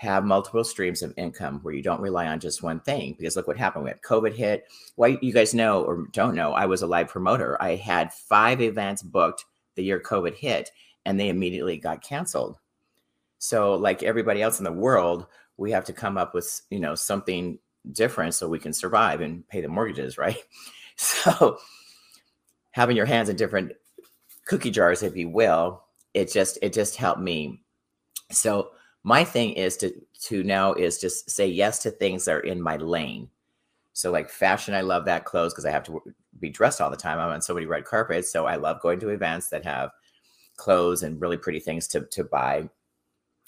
have 0.00 0.24
multiple 0.24 0.64
streams 0.64 1.02
of 1.02 1.12
income 1.18 1.60
where 1.60 1.74
you 1.74 1.82
don't 1.82 2.00
rely 2.00 2.26
on 2.26 2.40
just 2.40 2.62
one 2.62 2.80
thing. 2.80 3.14
Because 3.18 3.36
look 3.36 3.46
what 3.46 3.58
happened. 3.58 3.84
We 3.84 3.90
had 3.90 4.00
COVID 4.00 4.34
hit. 4.34 4.64
Well, 4.96 5.10
you 5.20 5.30
guys 5.30 5.52
know 5.52 5.82
or 5.82 6.06
don't 6.12 6.34
know, 6.34 6.54
I 6.54 6.64
was 6.64 6.80
a 6.80 6.86
live 6.86 7.08
promoter. 7.08 7.60
I 7.60 7.76
had 7.76 8.10
five 8.10 8.62
events 8.62 9.02
booked 9.02 9.44
the 9.74 9.84
year 9.84 10.00
COVID 10.00 10.34
hit, 10.34 10.70
and 11.04 11.20
they 11.20 11.28
immediately 11.28 11.76
got 11.76 12.02
canceled. 12.02 12.58
So, 13.40 13.74
like 13.74 14.02
everybody 14.02 14.40
else 14.40 14.58
in 14.58 14.64
the 14.64 14.72
world, 14.72 15.26
we 15.58 15.70
have 15.72 15.84
to 15.84 15.92
come 15.92 16.16
up 16.16 16.32
with 16.32 16.62
you 16.70 16.80
know 16.80 16.94
something 16.94 17.58
different 17.92 18.34
so 18.34 18.48
we 18.48 18.58
can 18.58 18.72
survive 18.72 19.20
and 19.20 19.46
pay 19.48 19.60
the 19.60 19.68
mortgages, 19.68 20.16
right? 20.16 20.38
So, 20.96 21.56
having 22.72 22.94
your 22.94 23.06
hands 23.06 23.30
in 23.30 23.36
different 23.36 23.72
cookie 24.44 24.70
jars, 24.70 25.02
if 25.02 25.16
you 25.16 25.30
will, 25.30 25.82
it 26.12 26.30
just 26.30 26.58
it 26.60 26.74
just 26.74 26.96
helped 26.96 27.22
me. 27.22 27.62
So 28.30 28.72
my 29.02 29.24
thing 29.24 29.52
is 29.54 29.76
to 29.78 29.92
to 30.22 30.42
now 30.44 30.74
is 30.74 30.98
just 31.00 31.30
say 31.30 31.46
yes 31.46 31.78
to 31.80 31.90
things 31.90 32.24
that 32.24 32.36
are 32.36 32.40
in 32.40 32.60
my 32.60 32.76
lane. 32.76 33.28
So 33.92 34.10
like 34.12 34.30
fashion 34.30 34.74
i 34.74 34.80
love 34.82 35.04
that 35.06 35.24
clothes 35.24 35.52
because 35.52 35.66
i 35.66 35.70
have 35.70 35.84
to 35.84 36.02
be 36.38 36.50
dressed 36.50 36.80
all 36.80 36.90
the 36.90 36.96
time. 36.96 37.18
I'm 37.18 37.30
on 37.30 37.42
so 37.42 37.54
many 37.54 37.66
red 37.66 37.84
carpets 37.84 38.32
so 38.32 38.46
i 38.46 38.56
love 38.56 38.80
going 38.80 39.00
to 39.00 39.10
events 39.10 39.48
that 39.50 39.64
have 39.64 39.90
clothes 40.56 41.02
and 41.02 41.20
really 41.20 41.36
pretty 41.38 41.60
things 41.60 41.88
to 41.88 42.02
to 42.02 42.24
buy 42.24 42.68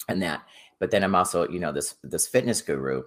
and 0.09 0.21
that. 0.21 0.43
But 0.79 0.91
then 0.91 1.03
i'm 1.03 1.15
also 1.15 1.47
you 1.49 1.59
know 1.59 1.71
this 1.71 1.95
this 2.03 2.27
fitness 2.27 2.61
guru 2.61 3.03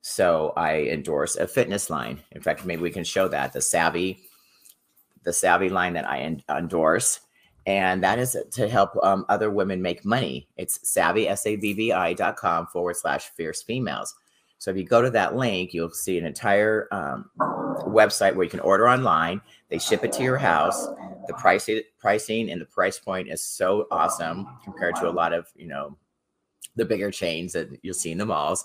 So 0.00 0.52
I 0.56 0.82
endorse 0.84 1.36
a 1.36 1.46
fitness 1.46 1.90
line. 1.90 2.22
In 2.32 2.40
fact, 2.40 2.64
maybe 2.64 2.82
we 2.82 2.90
can 2.90 3.04
show 3.04 3.28
that 3.28 3.52
the 3.52 3.58
Savvi, 3.60 4.18
the 5.24 5.32
Savvi 5.32 5.70
line 5.70 5.94
that 5.94 6.08
I 6.08 6.40
endorse, 6.48 7.20
and 7.68 8.02
that 8.02 8.18
is 8.18 8.34
to 8.50 8.66
help 8.66 8.96
um, 9.02 9.26
other 9.28 9.50
women 9.50 9.82
make 9.82 10.02
money. 10.02 10.48
It's 10.56 10.80
savvy 10.88 11.28
s 11.28 11.44
a 11.44 11.54
v 11.56 11.74
v 11.74 11.92
i 11.92 12.14
dot 12.14 12.36
com 12.36 12.66
forward 12.66 12.96
slash 12.96 13.28
fierce 13.36 13.62
females. 13.62 14.14
So 14.56 14.70
if 14.70 14.76
you 14.78 14.84
go 14.84 15.02
to 15.02 15.10
that 15.10 15.36
link, 15.36 15.74
you'll 15.74 15.90
see 15.90 16.16
an 16.18 16.24
entire 16.24 16.88
um, 16.90 17.30
website 17.86 18.34
where 18.34 18.44
you 18.44 18.50
can 18.50 18.60
order 18.60 18.88
online. 18.88 19.42
They 19.68 19.78
ship 19.78 20.02
it 20.02 20.12
to 20.14 20.22
your 20.22 20.38
house. 20.38 20.88
The 21.26 21.34
price, 21.34 21.68
pricing 21.98 22.50
and 22.50 22.58
the 22.58 22.64
price 22.64 22.98
point 22.98 23.28
is 23.28 23.42
so 23.42 23.86
awesome 23.90 24.46
compared 24.64 24.96
to 24.96 25.08
a 25.08 25.12
lot 25.12 25.34
of 25.34 25.46
you 25.54 25.68
know 25.68 25.94
the 26.74 26.86
bigger 26.86 27.10
chains 27.10 27.52
that 27.52 27.68
you'll 27.82 27.92
see 27.92 28.12
in 28.12 28.18
the 28.18 28.24
malls. 28.24 28.64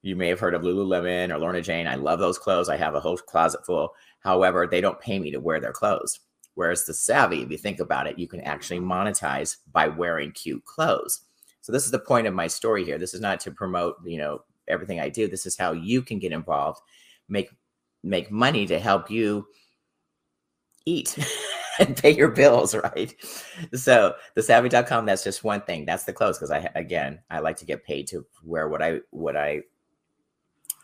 You 0.00 0.16
may 0.16 0.28
have 0.28 0.40
heard 0.40 0.54
of 0.54 0.62
Lululemon 0.62 1.30
or 1.30 1.38
Lorna 1.38 1.60
Jane. 1.60 1.86
I 1.86 1.96
love 1.96 2.20
those 2.20 2.38
clothes. 2.38 2.70
I 2.70 2.78
have 2.78 2.94
a 2.94 3.00
whole 3.00 3.18
closet 3.18 3.66
full. 3.66 3.94
However, 4.20 4.66
they 4.66 4.80
don't 4.80 4.98
pay 4.98 5.18
me 5.18 5.30
to 5.30 5.40
wear 5.40 5.60
their 5.60 5.72
clothes. 5.72 6.20
Whereas 6.54 6.84
the 6.84 6.94
savvy, 6.94 7.42
if 7.42 7.50
you 7.50 7.58
think 7.58 7.80
about 7.80 8.06
it, 8.06 8.18
you 8.18 8.28
can 8.28 8.40
actually 8.42 8.80
monetize 8.80 9.56
by 9.72 9.88
wearing 9.88 10.32
cute 10.32 10.64
clothes. 10.64 11.22
So 11.60 11.72
this 11.72 11.84
is 11.84 11.90
the 11.90 11.98
point 11.98 12.26
of 12.26 12.34
my 12.34 12.46
story 12.46 12.84
here. 12.84 12.98
This 12.98 13.14
is 13.14 13.20
not 13.20 13.40
to 13.40 13.50
promote, 13.50 13.96
you 14.04 14.18
know, 14.18 14.42
everything 14.68 15.00
I 15.00 15.08
do. 15.08 15.26
This 15.26 15.46
is 15.46 15.56
how 15.56 15.72
you 15.72 16.02
can 16.02 16.18
get 16.18 16.32
involved, 16.32 16.80
make 17.28 17.50
make 18.02 18.30
money 18.30 18.66
to 18.66 18.78
help 18.78 19.10
you 19.10 19.46
eat 20.84 21.18
and 21.78 21.96
pay 21.96 22.10
your 22.10 22.28
bills, 22.28 22.74
right? 22.74 23.14
So 23.72 24.14
the 24.34 24.42
savvi.com, 24.42 25.06
that's 25.06 25.24
just 25.24 25.42
one 25.42 25.62
thing. 25.62 25.84
That's 25.84 26.04
the 26.04 26.12
clothes. 26.12 26.38
Cause 26.38 26.50
I, 26.50 26.70
again, 26.74 27.20
I 27.30 27.40
like 27.40 27.56
to 27.56 27.64
get 27.64 27.84
paid 27.84 28.06
to 28.08 28.26
wear 28.44 28.68
what 28.68 28.82
I, 28.82 29.00
what 29.10 29.36
I 29.36 29.62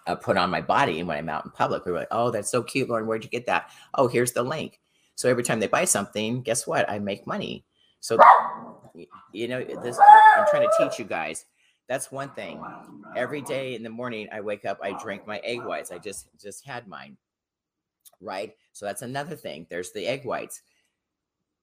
uh, 0.06 0.16
put 0.16 0.36
on 0.36 0.50
my 0.50 0.60
body. 0.60 1.02
When 1.02 1.16
I'm 1.16 1.28
out 1.28 1.44
in 1.44 1.50
public, 1.50 1.84
we 1.84 1.92
are 1.92 1.96
like, 1.96 2.08
Oh, 2.10 2.30
that's 2.30 2.50
so 2.50 2.62
cute. 2.62 2.88
Lauren, 2.88 3.06
where'd 3.06 3.24
you 3.24 3.30
get 3.30 3.46
that? 3.46 3.70
Oh, 3.94 4.08
here's 4.08 4.32
the 4.32 4.42
link. 4.42 4.80
So 5.20 5.28
every 5.28 5.42
time 5.42 5.60
they 5.60 5.66
buy 5.66 5.84
something, 5.84 6.42
guess 6.42 6.66
what? 6.66 6.88
I 6.88 6.98
make 6.98 7.26
money. 7.26 7.64
So, 8.00 8.18
you 9.32 9.48
know, 9.48 9.62
this, 9.62 9.98
I'm 10.36 10.46
trying 10.50 10.62
to 10.62 10.70
teach 10.78 10.98
you 10.98 11.04
guys. 11.04 11.44
That's 11.88 12.10
one 12.10 12.30
thing. 12.30 12.62
Every 13.16 13.42
day 13.42 13.74
in 13.74 13.82
the 13.82 13.90
morning, 13.90 14.28
I 14.32 14.40
wake 14.40 14.64
up, 14.64 14.78
I 14.82 14.92
drink 15.02 15.26
my 15.26 15.38
egg 15.44 15.62
whites. 15.64 15.90
I 15.90 15.98
just, 15.98 16.28
just 16.40 16.64
had 16.64 16.88
mine 16.88 17.16
right? 18.20 18.54
So 18.72 18.86
that's 18.86 19.02
another 19.02 19.36
thing. 19.36 19.66
There's 19.68 19.92
the 19.92 20.06
egg 20.06 20.24
whites. 20.24 20.62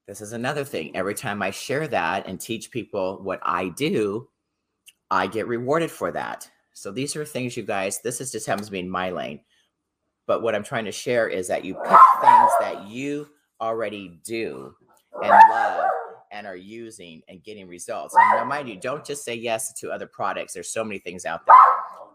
This 0.07 0.21
is 0.21 0.33
another 0.33 0.63
thing. 0.63 0.95
Every 0.95 1.13
time 1.13 1.41
I 1.41 1.51
share 1.51 1.87
that 1.87 2.27
and 2.27 2.39
teach 2.39 2.71
people 2.71 3.19
what 3.21 3.39
I 3.43 3.69
do, 3.69 4.29
I 5.11 5.27
get 5.27 5.47
rewarded 5.47 5.91
for 5.91 6.11
that. 6.11 6.49
So 6.73 6.91
these 6.91 7.15
are 7.15 7.25
things, 7.25 7.57
you 7.57 7.63
guys, 7.63 8.01
this 8.01 8.21
is 8.21 8.31
just 8.31 8.47
happens 8.47 8.67
to 8.67 8.71
be 8.71 8.79
in 8.79 8.89
my 8.89 9.09
lane. 9.09 9.41
But 10.25 10.41
what 10.41 10.55
I'm 10.55 10.63
trying 10.63 10.85
to 10.85 10.91
share 10.91 11.27
is 11.27 11.47
that 11.47 11.65
you 11.65 11.73
pick 11.73 11.99
things 12.21 12.51
that 12.59 12.85
you 12.87 13.29
already 13.61 14.19
do 14.23 14.75
and 15.21 15.31
love 15.49 15.89
and 16.31 16.45
are 16.45 16.55
using 16.55 17.21
and 17.27 17.43
getting 17.43 17.67
results. 17.67 18.15
And 18.15 18.37
now, 18.37 18.43
mind 18.45 18.69
you, 18.69 18.75
don't 18.79 19.05
just 19.05 19.23
say 19.23 19.33
yes 19.33 19.73
to 19.73 19.91
other 19.91 20.07
products. 20.07 20.53
There's 20.53 20.69
so 20.69 20.83
many 20.83 20.99
things 20.99 21.25
out 21.25 21.45
there. 21.45 21.55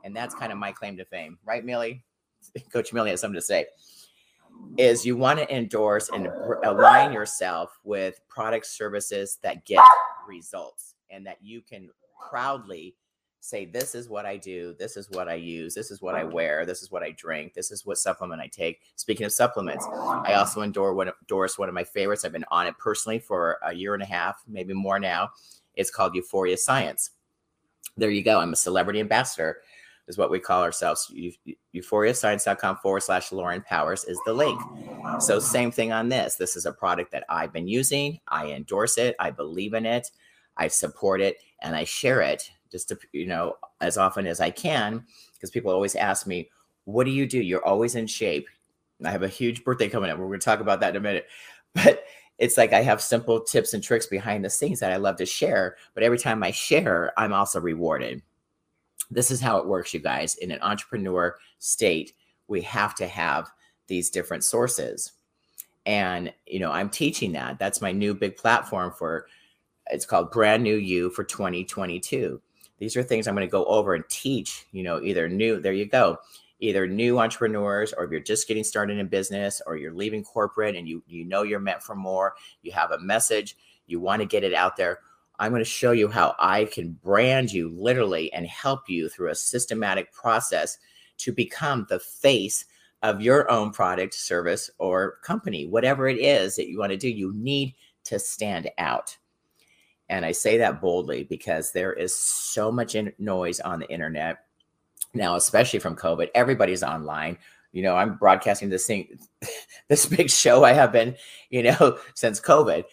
And 0.04 0.14
that's 0.14 0.34
kind 0.34 0.52
of 0.52 0.58
my 0.58 0.72
claim 0.72 0.96
to 0.96 1.04
fame, 1.04 1.38
right, 1.44 1.64
Millie? 1.64 2.04
Coach 2.72 2.92
Millie 2.92 3.10
has 3.10 3.20
something 3.20 3.40
to 3.40 3.44
say 3.44 3.66
is 4.76 5.04
you 5.04 5.16
want 5.16 5.38
to 5.38 5.54
endorse 5.54 6.08
and 6.10 6.28
align 6.64 7.12
yourself 7.12 7.78
with 7.84 8.20
product 8.28 8.66
services 8.66 9.38
that 9.42 9.64
get 9.64 9.82
results 10.28 10.94
and 11.10 11.26
that 11.26 11.38
you 11.42 11.60
can 11.60 11.90
proudly 12.28 12.94
say 13.42 13.64
this 13.64 13.96
is 13.96 14.08
what 14.08 14.24
i 14.24 14.36
do 14.36 14.72
this 14.78 14.96
is 14.96 15.10
what 15.10 15.28
i 15.28 15.34
use 15.34 15.74
this 15.74 15.90
is 15.90 16.00
what 16.00 16.14
i 16.14 16.22
wear 16.22 16.64
this 16.64 16.80
is 16.80 16.92
what 16.92 17.02
i 17.02 17.10
drink 17.10 17.52
this 17.54 17.72
is 17.72 17.84
what 17.84 17.98
supplement 17.98 18.40
i 18.40 18.46
take 18.46 18.80
speaking 18.94 19.26
of 19.26 19.32
supplements 19.32 19.84
i 20.24 20.34
also 20.34 20.62
endorse 20.62 20.94
one, 20.94 21.10
endorse 21.22 21.58
one 21.58 21.68
of 21.68 21.74
my 21.74 21.82
favorites 21.82 22.24
i've 22.24 22.30
been 22.30 22.44
on 22.52 22.68
it 22.68 22.78
personally 22.78 23.18
for 23.18 23.58
a 23.64 23.74
year 23.74 23.94
and 23.94 24.02
a 24.02 24.06
half 24.06 24.40
maybe 24.46 24.72
more 24.72 25.00
now 25.00 25.28
it's 25.74 25.90
called 25.90 26.14
euphoria 26.14 26.56
science 26.56 27.10
there 27.96 28.10
you 28.10 28.22
go 28.22 28.38
i'm 28.38 28.52
a 28.52 28.56
celebrity 28.56 29.00
ambassador 29.00 29.56
is 30.08 30.18
what 30.18 30.30
we 30.32 30.40
call 30.40 30.62
ourselves. 30.62 31.12
EuphoriaScience.com 31.76 32.76
forward 32.78 33.02
slash 33.04 33.30
Lauren 33.30 33.62
Powers 33.62 34.02
is 34.04 34.18
the 34.26 34.32
link. 34.32 34.60
So, 35.20 35.38
same 35.38 35.70
thing 35.70 35.92
on 35.92 36.08
this. 36.08 36.34
This 36.34 36.56
is 36.56 36.66
a 36.66 36.72
product 36.72 37.12
that 37.12 37.24
I've 37.28 37.52
been 37.52 37.68
using. 37.68 38.18
I 38.26 38.48
endorse 38.50 38.98
it. 38.98 39.14
I 39.20 39.30
believe 39.30 39.74
in 39.74 39.86
it. 39.86 40.10
I 40.56 40.66
support 40.66 41.20
it 41.20 41.36
and 41.62 41.76
I 41.76 41.84
share 41.84 42.20
it 42.20 42.50
just 42.72 42.88
to, 42.88 42.98
you 43.12 43.26
know, 43.26 43.56
as 43.80 43.96
often 43.96 44.26
as 44.26 44.40
I 44.40 44.50
can 44.50 45.04
because 45.34 45.50
people 45.50 45.70
always 45.70 45.94
ask 45.94 46.26
me, 46.26 46.50
What 46.84 47.04
do 47.04 47.10
you 47.10 47.26
do? 47.26 47.40
You're 47.40 47.64
always 47.64 47.94
in 47.94 48.06
shape. 48.08 48.48
I 49.04 49.10
have 49.10 49.22
a 49.22 49.28
huge 49.28 49.62
birthday 49.62 49.88
coming 49.88 50.10
up. 50.10 50.18
We're 50.18 50.26
going 50.26 50.40
to 50.40 50.44
talk 50.44 50.60
about 50.60 50.80
that 50.80 50.90
in 50.90 50.96
a 50.96 51.00
minute. 51.00 51.26
But 51.74 52.04
it's 52.36 52.58
like 52.58 52.74
I 52.74 52.82
have 52.82 53.00
simple 53.00 53.40
tips 53.40 53.72
and 53.72 53.82
tricks 53.82 54.04
behind 54.04 54.44
the 54.44 54.50
scenes 54.50 54.80
that 54.80 54.92
I 54.92 54.96
love 54.96 55.16
to 55.16 55.24
share. 55.24 55.76
But 55.94 56.02
every 56.02 56.18
time 56.18 56.42
I 56.42 56.50
share, 56.50 57.18
I'm 57.18 57.32
also 57.32 57.58
rewarded 57.58 58.20
this 59.12 59.30
is 59.30 59.40
how 59.40 59.58
it 59.58 59.66
works, 59.66 59.92
you 59.92 60.00
guys. 60.00 60.36
In 60.36 60.50
an 60.50 60.60
entrepreneur 60.62 61.36
state, 61.58 62.12
we 62.48 62.62
have 62.62 62.94
to 62.96 63.06
have 63.06 63.50
these 63.86 64.10
different 64.10 64.44
sources. 64.44 65.12
And, 65.84 66.32
you 66.46 66.60
know, 66.60 66.72
I'm 66.72 66.88
teaching 66.88 67.32
that. 67.32 67.58
That's 67.58 67.80
my 67.80 67.92
new 67.92 68.14
big 68.14 68.36
platform 68.36 68.92
for 68.96 69.26
it's 69.90 70.06
called 70.06 70.30
Brand 70.30 70.62
New 70.62 70.76
You 70.76 71.10
for 71.10 71.24
2022. 71.24 72.40
These 72.82 72.96
are 72.96 73.02
things 73.02 73.28
I'm 73.28 73.36
going 73.36 73.46
to 73.46 73.50
go 73.50 73.64
over 73.66 73.94
and 73.94 74.04
teach, 74.08 74.66
you 74.72 74.82
know, 74.82 75.00
either 75.00 75.28
new, 75.28 75.60
there 75.60 75.72
you 75.72 75.86
go, 75.86 76.18
either 76.58 76.86
new 76.86 77.20
entrepreneurs 77.20 77.92
or 77.92 78.04
if 78.04 78.10
you're 78.10 78.20
just 78.20 78.48
getting 78.48 78.64
started 78.64 78.98
in 78.98 79.06
business 79.06 79.62
or 79.66 79.76
you're 79.76 79.92
leaving 79.92 80.24
corporate 80.24 80.74
and 80.74 80.88
you 80.88 81.02
you 81.06 81.24
know 81.24 81.44
you're 81.44 81.60
meant 81.60 81.82
for 81.82 81.94
more, 81.94 82.34
you 82.62 82.72
have 82.72 82.90
a 82.90 82.98
message, 82.98 83.56
you 83.86 84.00
want 84.00 84.20
to 84.20 84.26
get 84.26 84.42
it 84.42 84.52
out 84.52 84.76
there 84.76 84.98
I'm 85.38 85.50
going 85.50 85.60
to 85.60 85.68
show 85.68 85.90
you 85.92 86.08
how 86.08 86.36
I 86.38 86.66
can 86.66 86.92
brand 87.02 87.52
you 87.52 87.68
literally 87.70 88.32
and 88.32 88.46
help 88.46 88.88
you 88.88 89.08
through 89.08 89.30
a 89.30 89.34
systematic 89.34 90.12
process 90.12 90.78
to 91.18 91.32
become 91.32 91.86
the 91.88 91.98
face 91.98 92.64
of 93.02 93.20
your 93.20 93.50
own 93.50 93.72
product, 93.72 94.14
service, 94.14 94.70
or 94.78 95.18
company. 95.24 95.66
Whatever 95.66 96.08
it 96.08 96.18
is 96.18 96.54
that 96.54 96.68
you 96.68 96.78
want 96.78 96.92
to 96.92 96.96
do, 96.96 97.08
you 97.08 97.32
need 97.34 97.74
to 98.04 98.20
stand 98.20 98.70
out. 98.78 99.16
And 100.08 100.24
I 100.24 100.32
say 100.32 100.58
that 100.58 100.80
boldly 100.80 101.24
because 101.24 101.72
there 101.72 101.92
is 101.92 102.14
so 102.14 102.70
much 102.70 102.94
in- 102.94 103.12
noise 103.18 103.60
on 103.60 103.80
the 103.80 103.90
internet 103.90 104.44
now, 105.14 105.36
especially 105.36 105.78
from 105.78 105.96
COVID. 105.96 106.28
Everybody's 106.34 106.82
online. 106.82 107.38
You 107.72 107.82
know, 107.82 107.96
I'm 107.96 108.16
broadcasting 108.16 108.68
this 108.68 108.86
thing, 108.86 109.18
this 109.88 110.06
big 110.06 110.30
show 110.30 110.64
I 110.64 110.72
have 110.72 110.92
been, 110.92 111.16
you 111.50 111.62
know, 111.62 111.98
since 112.14 112.40
COVID 112.40 112.84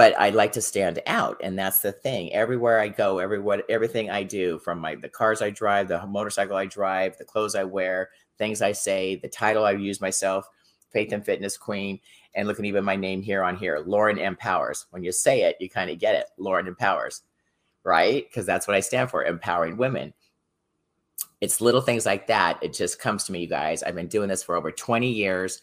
but 0.00 0.18
I 0.18 0.30
like 0.30 0.52
to 0.52 0.62
stand 0.62 1.00
out, 1.06 1.38
and 1.42 1.58
that's 1.58 1.80
the 1.80 1.92
thing. 1.92 2.32
Everywhere 2.32 2.80
I 2.80 2.88
go, 2.88 3.18
everywhere, 3.18 3.62
everything 3.68 4.08
I 4.08 4.22
do, 4.22 4.58
from 4.60 4.78
my 4.78 4.94
the 4.94 5.08
cars 5.08 5.42
I 5.42 5.50
drive, 5.50 5.88
the 5.88 6.06
motorcycle 6.06 6.56
I 6.56 6.66
drive, 6.66 7.18
the 7.18 7.24
clothes 7.24 7.54
I 7.54 7.64
wear, 7.64 8.10
things 8.38 8.62
I 8.62 8.72
say, 8.72 9.16
the 9.16 9.28
title 9.28 9.64
I 9.64 9.72
use 9.72 10.00
myself, 10.00 10.46
Faith 10.90 11.12
and 11.12 11.22
Fitness 11.22 11.56
Queen, 11.56 12.00
and 12.34 12.46
look 12.46 12.58
at 12.58 12.64
even 12.64 12.84
my 12.84 12.96
name 12.96 13.22
here 13.22 13.42
on 13.42 13.56
here, 13.56 13.82
Lauren 13.84 14.18
Empowers. 14.18 14.86
When 14.90 15.02
you 15.02 15.12
say 15.12 15.42
it, 15.42 15.56
you 15.60 15.68
kind 15.68 15.90
of 15.90 15.98
get 15.98 16.14
it, 16.14 16.26
Lauren 16.38 16.66
Empowers, 16.66 17.22
right? 17.84 18.26
Because 18.28 18.46
that's 18.46 18.66
what 18.68 18.76
I 18.76 18.80
stand 18.80 19.10
for, 19.10 19.24
empowering 19.24 19.76
women. 19.76 20.14
It's 21.40 21.60
little 21.60 21.80
things 21.80 22.06
like 22.06 22.26
that. 22.28 22.58
It 22.62 22.72
just 22.72 22.98
comes 23.00 23.24
to 23.24 23.32
me, 23.32 23.40
you 23.40 23.46
guys. 23.48 23.82
I've 23.82 23.94
been 23.94 24.08
doing 24.08 24.28
this 24.28 24.42
for 24.42 24.56
over 24.56 24.70
20 24.70 25.10
years, 25.10 25.62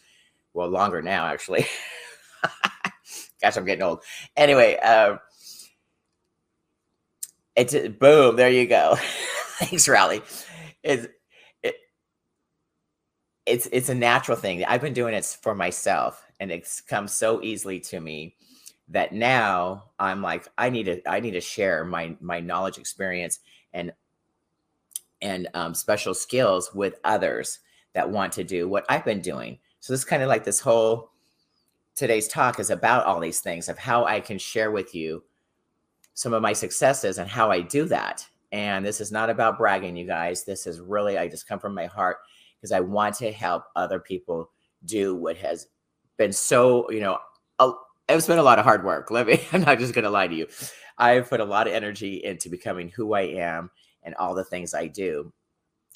well, 0.53 0.67
longer 0.67 1.01
now, 1.01 1.25
actually. 1.25 1.65
Gosh, 3.41 3.57
I'm 3.57 3.65
getting 3.65 3.83
old. 3.83 4.03
Anyway, 4.35 4.75
um, 4.77 5.19
it's 7.55 7.75
boom. 7.99 8.35
There 8.35 8.49
you 8.49 8.67
go. 8.67 8.97
Thanks, 9.59 9.87
Rally. 9.87 10.21
It's 10.83 11.07
it, 11.63 11.75
it's 13.45 13.67
it's 13.71 13.89
a 13.89 13.95
natural 13.95 14.37
thing. 14.37 14.63
I've 14.65 14.81
been 14.81 14.93
doing 14.93 15.13
it 15.13 15.25
for 15.41 15.55
myself, 15.55 16.25
and 16.39 16.51
it's 16.51 16.81
come 16.81 17.07
so 17.07 17.41
easily 17.41 17.79
to 17.79 17.99
me 17.99 18.35
that 18.89 19.13
now 19.13 19.85
I'm 19.99 20.21
like, 20.21 20.47
I 20.57 20.69
need 20.69 20.85
to 20.85 21.09
I 21.09 21.19
need 21.19 21.31
to 21.31 21.41
share 21.41 21.83
my 21.83 22.15
my 22.21 22.39
knowledge, 22.39 22.77
experience, 22.77 23.39
and 23.73 23.91
and 25.21 25.47
um, 25.53 25.73
special 25.73 26.13
skills 26.13 26.73
with 26.73 26.99
others 27.03 27.59
that 27.93 28.09
want 28.09 28.31
to 28.33 28.43
do 28.43 28.69
what 28.69 28.85
I've 28.89 29.05
been 29.05 29.21
doing. 29.21 29.57
So 29.79 29.93
this 29.93 30.01
is 30.01 30.05
kind 30.05 30.21
of 30.21 30.29
like 30.29 30.43
this 30.43 30.59
whole 30.59 31.11
today's 31.95 32.27
talk 32.27 32.59
is 32.59 32.69
about 32.69 33.05
all 33.05 33.19
these 33.19 33.39
things 33.39 33.67
of 33.67 33.77
how 33.77 34.05
I 34.05 34.19
can 34.19 34.37
share 34.37 34.69
with 34.69 34.93
you 34.93 35.23
some 36.13 36.33
of 36.33 36.43
my 36.43 36.53
successes 36.53 37.17
and 37.17 37.29
how 37.29 37.49
I 37.49 37.61
do 37.61 37.85
that. 37.85 38.25
And 38.51 38.85
this 38.85 39.01
is 39.01 39.11
not 39.11 39.29
about 39.29 39.57
bragging, 39.57 39.97
you 39.97 40.05
guys. 40.05 40.43
This 40.43 40.67
is 40.67 40.79
really, 40.79 41.17
I 41.17 41.27
just 41.27 41.47
come 41.47 41.59
from 41.59 41.73
my 41.73 41.87
heart 41.87 42.17
because 42.55 42.71
I 42.71 42.79
want 42.79 43.15
to 43.15 43.31
help 43.31 43.63
other 43.75 43.99
people 43.99 44.51
do 44.85 45.15
what 45.15 45.37
has 45.37 45.67
been 46.17 46.33
so, 46.33 46.89
you 46.91 46.99
know, 46.99 47.19
it's 48.09 48.27
been 48.27 48.37
a 48.37 48.43
lot 48.43 48.59
of 48.59 48.65
hard 48.65 48.83
work. 48.83 49.11
Let 49.11 49.27
me, 49.27 49.41
I'm 49.51 49.61
not 49.61 49.79
just 49.79 49.93
going 49.93 50.03
to 50.03 50.09
lie 50.09 50.27
to 50.27 50.35
you. 50.35 50.47
I've 50.97 51.29
put 51.29 51.39
a 51.39 51.45
lot 51.45 51.67
of 51.67 51.73
energy 51.73 52.23
into 52.23 52.49
becoming 52.49 52.89
who 52.89 53.13
I 53.13 53.21
am 53.21 53.69
and 54.03 54.15
all 54.15 54.33
the 54.33 54.43
things 54.43 54.73
I 54.73 54.87
do. 54.87 55.31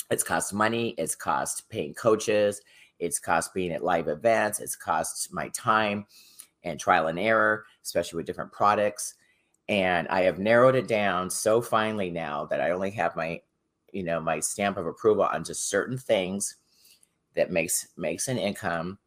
It's 0.10 0.24
cost 0.24 0.54
money, 0.54 0.94
it's 0.98 1.16
cost 1.16 1.70
paying 1.70 1.94
coaches, 1.94 2.62
it's 3.00 3.18
cost 3.18 3.54
being 3.54 3.72
at 3.72 3.84
live 3.84 4.10
events, 4.10 4.60
it's 4.60 4.76
cost 4.76 5.34
my 5.34 5.48
time 5.50 6.06
and 6.64 6.80
trial 6.80 7.08
and 7.08 7.18
error, 7.18 7.66
especially 7.84 8.18
with 8.18 8.26
different 8.26 8.52
products. 8.52 9.16
And 9.70 10.08
I 10.10 10.24
have 10.24 10.38
narrowed 10.38 10.76
it 10.76 10.88
down 10.88 11.30
so 11.30 11.62
finely 11.62 12.10
now 12.12 12.46
that 12.48 12.60
I 12.60 12.72
only 12.72 12.92
have 12.92 13.16
my, 13.16 13.42
you 13.94 14.04
know, 14.04 14.20
my 14.20 14.42
stamp 14.42 14.78
of 14.78 14.86
approval 14.86 15.24
on 15.24 15.46
just 15.46 15.70
certain 15.70 15.98
things 15.98 16.58
that 17.36 17.52
makes 17.52 17.88
makes 17.98 18.28
an 18.28 18.38
income. 18.38 19.00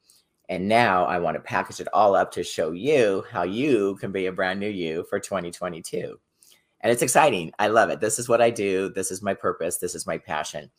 And 0.49 0.69
now 0.69 1.05
I 1.07 1.19
want 1.19 1.37
to 1.37 1.41
package 1.41 1.81
it 1.81 1.89
all 1.93 2.15
up 2.15 2.31
to 2.33 2.45
show 2.45 2.73
you 2.73 3.25
how 3.31 3.45
you 3.45 3.97
can 3.97 4.13
be 4.13 4.27
a 4.27 4.33
brand 4.33 4.61
new 4.61 4.69
you 4.69 5.05
for 5.09 5.19
2022. 5.19 6.19
And 6.81 6.93
it's 6.93 7.03
exciting. 7.03 7.51
I 7.59 7.69
love 7.69 7.89
it. 7.89 8.01
This 8.01 8.19
is 8.19 8.29
what 8.29 8.43
I 8.43 8.51
do. 8.51 8.91
This 8.91 9.11
is 9.11 9.23
my 9.23 9.33
purpose. 9.33 9.79
This 9.79 9.95
is 9.95 10.07
my 10.07 10.19
passion. 10.19 10.71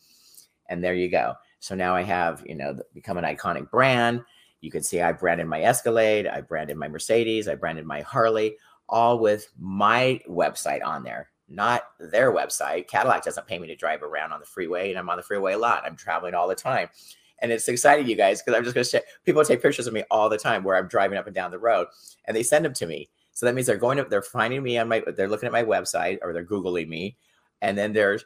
And 0.69 0.83
there 0.83 0.93
you 0.93 1.09
go. 1.09 1.33
So 1.59 1.73
now 1.73 1.95
I 1.95 2.03
have, 2.03 2.43
you 2.45 2.53
know, 2.53 2.77
become 2.93 3.17
an 3.17 3.23
iconic 3.23 3.71
brand. 3.71 4.23
You 4.61 4.71
can 4.71 4.83
see 4.83 5.01
I 5.01 5.11
branded 5.11 5.47
my 5.47 5.61
Escalade, 5.61 6.27
I 6.27 6.41
branded 6.41 6.77
my 6.77 6.87
Mercedes, 6.87 7.47
I 7.47 7.55
branded 7.55 7.85
my 7.85 8.01
Harley, 8.01 8.57
all 8.89 9.19
with 9.19 9.47
my 9.59 10.19
website 10.27 10.83
on 10.83 11.03
there, 11.03 11.29
not 11.47 11.83
their 11.99 12.31
website. 12.31 12.87
Cadillac 12.87 13.23
doesn't 13.23 13.47
pay 13.47 13.59
me 13.59 13.67
to 13.67 13.75
drive 13.75 14.01
around 14.01 14.31
on 14.31 14.39
the 14.39 14.45
freeway, 14.45 14.89
and 14.89 14.97
I'm 14.97 15.09
on 15.09 15.17
the 15.17 15.23
freeway 15.23 15.53
a 15.53 15.57
lot. 15.57 15.83
I'm 15.85 15.95
traveling 15.95 16.33
all 16.33 16.47
the 16.47 16.55
time. 16.55 16.89
And 17.39 17.51
it's 17.51 17.67
exciting, 17.67 18.07
you 18.07 18.15
guys, 18.15 18.41
because 18.41 18.57
I'm 18.57 18.63
just 18.63 18.75
going 18.75 18.83
to 18.83 18.89
say 18.89 19.01
people 19.25 19.43
take 19.43 19.61
pictures 19.61 19.87
of 19.87 19.93
me 19.93 20.03
all 20.09 20.29
the 20.29 20.37
time 20.37 20.63
where 20.63 20.77
I'm 20.77 20.87
driving 20.87 21.17
up 21.17 21.27
and 21.27 21.35
down 21.35 21.51
the 21.51 21.59
road 21.59 21.87
and 22.25 22.35
they 22.35 22.43
send 22.43 22.65
them 22.65 22.73
to 22.73 22.87
me. 22.87 23.09
So 23.33 23.45
that 23.45 23.53
means 23.53 23.67
they're 23.67 23.77
going 23.77 23.99
up, 23.99 24.09
they're 24.09 24.21
finding 24.21 24.63
me 24.63 24.77
on 24.77 24.87
my, 24.87 25.03
they're 25.15 25.27
looking 25.27 25.47
at 25.47 25.51
my 25.51 25.63
website 25.63 26.19
or 26.21 26.31
they're 26.31 26.45
Googling 26.45 26.87
me 26.87 27.17
and 27.61 27.77
then 27.77 27.93
they're 27.93 28.19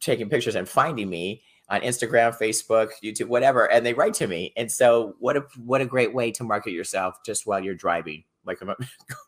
taking 0.00 0.28
pictures 0.28 0.54
and 0.54 0.68
finding 0.68 1.08
me 1.10 1.42
on 1.68 1.80
Instagram, 1.80 2.36
Facebook, 2.36 2.90
YouTube, 3.02 3.26
whatever, 3.26 3.70
and 3.70 3.84
they 3.84 3.94
write 3.94 4.14
to 4.14 4.26
me. 4.26 4.52
And 4.56 4.70
so, 4.70 5.16
what 5.18 5.36
a 5.36 5.44
what 5.64 5.80
a 5.80 5.86
great 5.86 6.14
way 6.14 6.30
to 6.32 6.44
market 6.44 6.72
yourself 6.72 7.18
just 7.24 7.46
while 7.46 7.62
you're 7.62 7.74
driving. 7.74 8.24
Like 8.44 8.60
I'm 8.62 8.72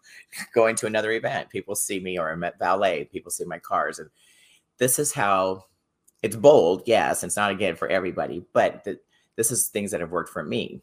going 0.55 0.77
to 0.77 0.87
another 0.87 1.11
event, 1.13 1.51
people 1.51 1.75
see 1.75 1.99
me, 1.99 2.19
or 2.19 2.31
I'm 2.31 2.45
at 2.45 2.59
ballet, 2.59 3.05
people 3.05 3.31
see 3.31 3.45
my 3.45 3.59
cars, 3.59 3.99
and 3.99 4.09
this 4.79 4.99
is 4.99 5.13
how 5.13 5.65
it's 6.23 6.37
bold. 6.37 6.83
Yes, 6.87 7.25
it's 7.25 7.37
not 7.37 7.51
again 7.51 7.75
for 7.75 7.89
everybody, 7.89 8.45
but 8.53 8.85
the, 8.85 8.99
this 9.39 9.51
is 9.51 9.69
things 9.69 9.91
that 9.93 10.01
have 10.01 10.11
worked 10.11 10.29
for 10.29 10.43
me, 10.43 10.83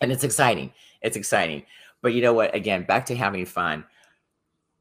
and 0.00 0.12
it's 0.12 0.22
exciting. 0.22 0.72
It's 1.02 1.16
exciting. 1.16 1.64
But 2.00 2.14
you 2.14 2.22
know 2.22 2.32
what? 2.32 2.54
Again, 2.54 2.84
back 2.84 3.06
to 3.06 3.16
having 3.16 3.44
fun 3.44 3.84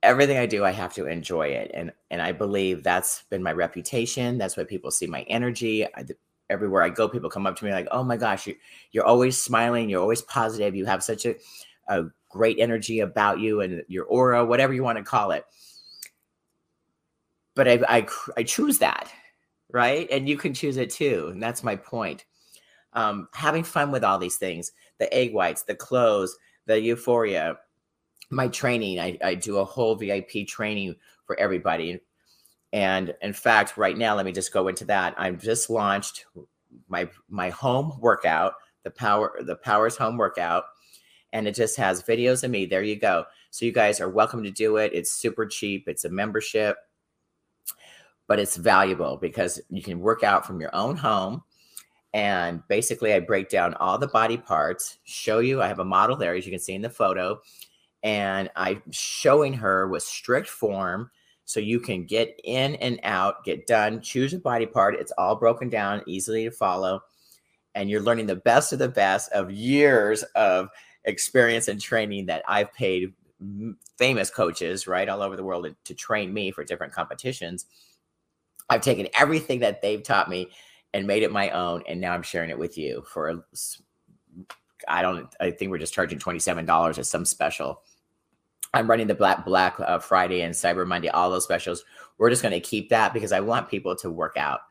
everything 0.03 0.37
I 0.37 0.45
do, 0.45 0.63
I 0.63 0.71
have 0.71 0.93
to 0.93 1.07
enjoy 1.07 1.47
it, 1.47 1.71
and 1.73 1.91
and 2.11 2.21
I 2.21 2.31
believe 2.31 2.83
that's 2.83 3.23
been 3.29 3.43
my 3.43 3.53
reputation. 3.53 4.37
That's 4.37 4.57
why 4.57 4.63
people 4.63 4.91
see 4.91 5.07
my 5.07 5.23
energy. 5.23 5.85
I, 5.85 6.05
everywhere 6.49 6.83
I 6.83 6.89
go, 6.89 7.07
people 7.07 7.29
come 7.29 7.47
up 7.47 7.55
to 7.57 7.65
me 7.65 7.71
like, 7.71 7.87
"Oh 7.91 8.03
my 8.03 8.17
gosh, 8.17 8.47
you, 8.47 8.55
you're 8.91 9.05
always 9.05 9.37
smiling. 9.37 9.89
You're 9.89 10.01
always 10.01 10.21
positive. 10.21 10.75
You 10.75 10.85
have 10.85 11.03
such 11.03 11.25
a, 11.25 11.35
a 11.87 12.05
great 12.29 12.59
energy 12.59 13.01
about 13.01 13.39
you 13.39 13.61
and 13.61 13.83
your 13.87 14.05
aura, 14.05 14.45
whatever 14.45 14.73
you 14.73 14.83
want 14.83 14.97
to 14.97 15.03
call 15.03 15.31
it." 15.31 15.45
But 17.55 17.67
I, 17.67 17.79
I, 17.89 18.07
I 18.37 18.43
choose 18.43 18.77
that, 18.77 19.11
right? 19.71 20.07
And 20.11 20.29
you 20.29 20.37
can 20.37 20.53
choose 20.53 20.77
it 20.77 20.89
too, 20.91 21.29
and 21.31 21.43
that's 21.43 21.63
my 21.63 21.75
point. 21.75 22.25
Um, 22.93 23.27
having 23.33 23.63
fun 23.63 23.91
with 23.91 24.03
all 24.03 24.17
these 24.17 24.37
things, 24.37 24.71
the 24.97 25.13
egg 25.13 25.33
whites, 25.33 25.63
the 25.63 25.75
clothes, 25.75 26.37
the 26.65 26.79
euphoria, 26.81 27.57
my 28.29 28.47
training. 28.47 28.99
I, 28.99 29.17
I 29.23 29.35
do 29.35 29.57
a 29.57 29.65
whole 29.65 29.95
VIP 29.95 30.47
training 30.47 30.95
for 31.25 31.39
everybody. 31.39 31.99
And 32.73 33.13
in 33.21 33.33
fact, 33.33 33.77
right 33.77 33.97
now, 33.97 34.15
let 34.15 34.25
me 34.25 34.31
just 34.31 34.53
go 34.53 34.67
into 34.67 34.85
that. 34.85 35.15
I've 35.17 35.41
just 35.41 35.69
launched 35.69 36.25
my 36.87 37.09
my 37.27 37.49
home 37.49 37.99
workout, 37.99 38.53
the 38.83 38.91
power 38.91 39.39
the 39.41 39.55
powers 39.55 39.97
home 39.97 40.17
workout, 40.17 40.65
and 41.33 41.47
it 41.47 41.55
just 41.55 41.77
has 41.77 42.03
videos 42.03 42.43
of 42.43 42.51
me. 42.51 42.65
There 42.65 42.83
you 42.83 42.95
go. 42.95 43.25
So 43.49 43.65
you 43.65 43.71
guys 43.71 43.99
are 43.99 44.09
welcome 44.09 44.43
to 44.43 44.51
do 44.51 44.77
it. 44.77 44.91
It's 44.93 45.11
super 45.11 45.47
cheap. 45.47 45.87
It's 45.87 46.05
a 46.05 46.09
membership, 46.09 46.77
but 48.27 48.37
it's 48.39 48.57
valuable 48.57 49.17
because 49.17 49.59
you 49.69 49.81
can 49.81 49.99
work 49.99 50.23
out 50.23 50.45
from 50.45 50.61
your 50.61 50.73
own 50.75 50.95
home. 50.95 51.41
And 52.13 52.61
basically, 52.67 53.13
I 53.13 53.19
break 53.19 53.49
down 53.49 53.75
all 53.75 53.97
the 53.97 54.07
body 54.07 54.37
parts, 54.37 54.97
show 55.03 55.39
you. 55.39 55.61
I 55.61 55.67
have 55.67 55.79
a 55.79 55.85
model 55.85 56.15
there, 56.15 56.35
as 56.35 56.45
you 56.45 56.51
can 56.51 56.59
see 56.59 56.73
in 56.73 56.81
the 56.81 56.89
photo 56.89 57.39
and 58.03 58.49
I'm 58.55 58.81
showing 58.91 59.53
her 59.53 59.87
with 59.87 60.03
strict 60.03 60.47
form 60.47 61.11
so 61.45 61.59
you 61.59 61.79
can 61.79 62.05
get 62.05 62.39
in 62.43 62.75
and 62.75 62.99
out, 63.03 63.43
get 63.43 63.67
done, 63.67 64.01
choose 64.01 64.33
a 64.33 64.39
body 64.39 64.65
part. 64.65 64.95
It's 64.95 65.11
all 65.17 65.35
broken 65.35 65.69
down, 65.69 66.03
easily 66.05 66.45
to 66.45 66.51
follow. 66.51 67.01
And 67.75 67.89
you're 67.89 68.01
learning 68.01 68.27
the 68.27 68.35
best 68.35 68.71
of 68.71 68.79
the 68.79 68.89
best 68.89 69.31
of 69.31 69.51
years 69.51 70.23
of 70.35 70.69
experience 71.05 71.67
and 71.67 71.81
training 71.81 72.27
that 72.27 72.43
I've 72.47 72.71
paid 72.73 73.13
famous 73.97 74.29
coaches 74.29 74.85
right 74.85 75.09
all 75.09 75.21
over 75.21 75.35
the 75.35 75.43
world 75.43 75.67
to, 75.85 75.93
train 75.93 76.33
me 76.33 76.51
for 76.51 76.63
different 76.63 76.93
competitions. 76.93 77.65
I've 78.69 78.81
taken 78.81 79.07
everything 79.17 79.59
that 79.61 79.81
they've 79.81 80.03
taught 80.03 80.29
me 80.29 80.49
and 80.93 81.07
made 81.07 81.23
it 81.23 81.31
my 81.31 81.49
own. 81.51 81.83
And 81.87 82.01
now 82.01 82.13
I'm 82.13 82.23
sharing 82.23 82.49
it 82.49 82.59
with 82.59 82.77
you 82.77 83.03
for, 83.07 83.45
I 84.87 85.01
don't, 85.01 85.27
I 85.39 85.51
think 85.51 85.71
we're 85.71 85.77
just 85.77 85.93
charging 85.93 86.19
$27 86.19 86.97
as 86.97 87.09
some 87.09 87.25
special 87.25 87.81
I'm 88.73 88.89
running 88.89 89.07
the 89.07 89.15
Black 89.15 89.45
Black 89.45 89.79
uh, 89.79 89.99
Friday 89.99 90.41
and 90.41 90.53
Cyber 90.53 90.85
Monday, 90.85 91.09
all 91.09 91.29
those 91.29 91.43
specials. 91.43 91.83
We're 92.17 92.29
just 92.29 92.41
going 92.41 92.53
to 92.53 92.59
keep 92.59 92.89
that 92.89 93.13
because 93.13 93.31
I 93.31 93.39
want 93.39 93.69
people 93.69 93.95
to 93.97 94.11
work 94.11 94.37
out. 94.37 94.61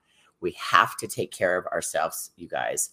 We 0.40 0.52
have 0.52 0.96
to 0.98 1.09
take 1.09 1.33
care 1.33 1.57
of 1.57 1.66
ourselves, 1.66 2.31
you 2.37 2.48
guys. 2.48 2.90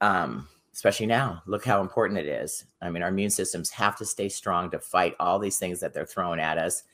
Um, 0.00 0.48
especially 0.72 1.06
now, 1.06 1.42
look 1.46 1.64
how 1.64 1.80
important 1.80 2.20
it 2.20 2.26
is. 2.26 2.64
I 2.80 2.90
mean, 2.90 3.02
our 3.02 3.08
immune 3.08 3.30
systems 3.30 3.70
have 3.70 3.96
to 3.96 4.06
stay 4.06 4.28
strong 4.28 4.70
to 4.70 4.78
fight 4.78 5.16
all 5.18 5.38
these 5.38 5.58
things 5.58 5.80
that 5.80 5.92
they're 5.92 6.06
throwing 6.06 6.38
at 6.38 6.58
us. 6.58 6.84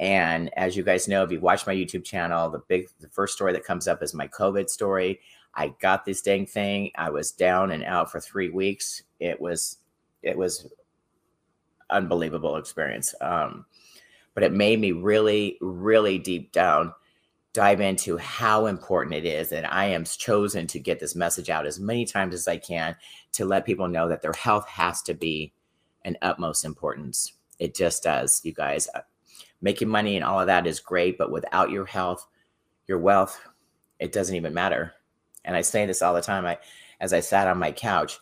And 0.00 0.52
as 0.58 0.76
you 0.76 0.82
guys 0.82 1.06
know, 1.06 1.22
if 1.22 1.30
you 1.30 1.40
watch 1.40 1.66
my 1.66 1.74
YouTube 1.74 2.04
channel, 2.04 2.50
the 2.50 2.62
big, 2.68 2.88
the 3.00 3.08
first 3.08 3.34
story 3.34 3.52
that 3.52 3.64
comes 3.64 3.86
up 3.86 4.02
is 4.02 4.14
my 4.14 4.28
COVID 4.28 4.68
story. 4.68 5.20
I 5.54 5.74
got 5.80 6.04
this 6.04 6.20
dang 6.20 6.46
thing. 6.46 6.90
I 6.96 7.10
was 7.10 7.30
down 7.30 7.70
and 7.70 7.84
out 7.84 8.10
for 8.10 8.20
three 8.20 8.50
weeks. 8.50 9.02
It 9.20 9.40
was, 9.40 9.78
it 10.22 10.36
was 10.36 10.68
unbelievable 11.90 12.56
experience. 12.56 13.14
Um, 13.20 13.66
but 14.34 14.42
it 14.42 14.52
made 14.52 14.80
me 14.80 14.90
really, 14.90 15.58
really 15.60 16.18
deep 16.18 16.50
down 16.50 16.92
dive 17.54 17.80
into 17.80 18.18
how 18.18 18.66
important 18.66 19.14
it 19.14 19.24
is. 19.24 19.52
And 19.52 19.64
I 19.66 19.86
am 19.86 20.04
chosen 20.04 20.66
to 20.66 20.80
get 20.80 20.98
this 20.98 21.14
message 21.14 21.48
out 21.48 21.66
as 21.66 21.78
many 21.78 22.04
times 22.04 22.34
as 22.34 22.48
I 22.48 22.58
can 22.58 22.96
to 23.32 23.44
let 23.44 23.64
people 23.64 23.88
know 23.88 24.08
that 24.08 24.22
their 24.22 24.32
health 24.32 24.68
has 24.68 25.00
to 25.02 25.14
be 25.14 25.52
an 26.04 26.18
utmost 26.20 26.64
importance. 26.64 27.32
It 27.60 27.74
just 27.74 28.02
does, 28.02 28.40
you 28.44 28.52
guys. 28.52 28.88
Making 29.64 29.88
money 29.88 30.16
and 30.16 30.24
all 30.24 30.38
of 30.38 30.46
that 30.46 30.66
is 30.66 30.78
great, 30.78 31.16
but 31.16 31.32
without 31.32 31.70
your 31.70 31.86
health, 31.86 32.26
your 32.86 32.98
wealth, 32.98 33.40
it 33.98 34.12
doesn't 34.12 34.36
even 34.36 34.52
matter. 34.52 34.92
And 35.46 35.56
I 35.56 35.62
say 35.62 35.86
this 35.86 36.02
all 36.02 36.12
the 36.12 36.20
time. 36.20 36.44
I, 36.44 36.58
as 37.00 37.14
I 37.14 37.20
sat 37.20 37.48
on 37.48 37.58
my 37.58 37.72
couch, 37.72 38.18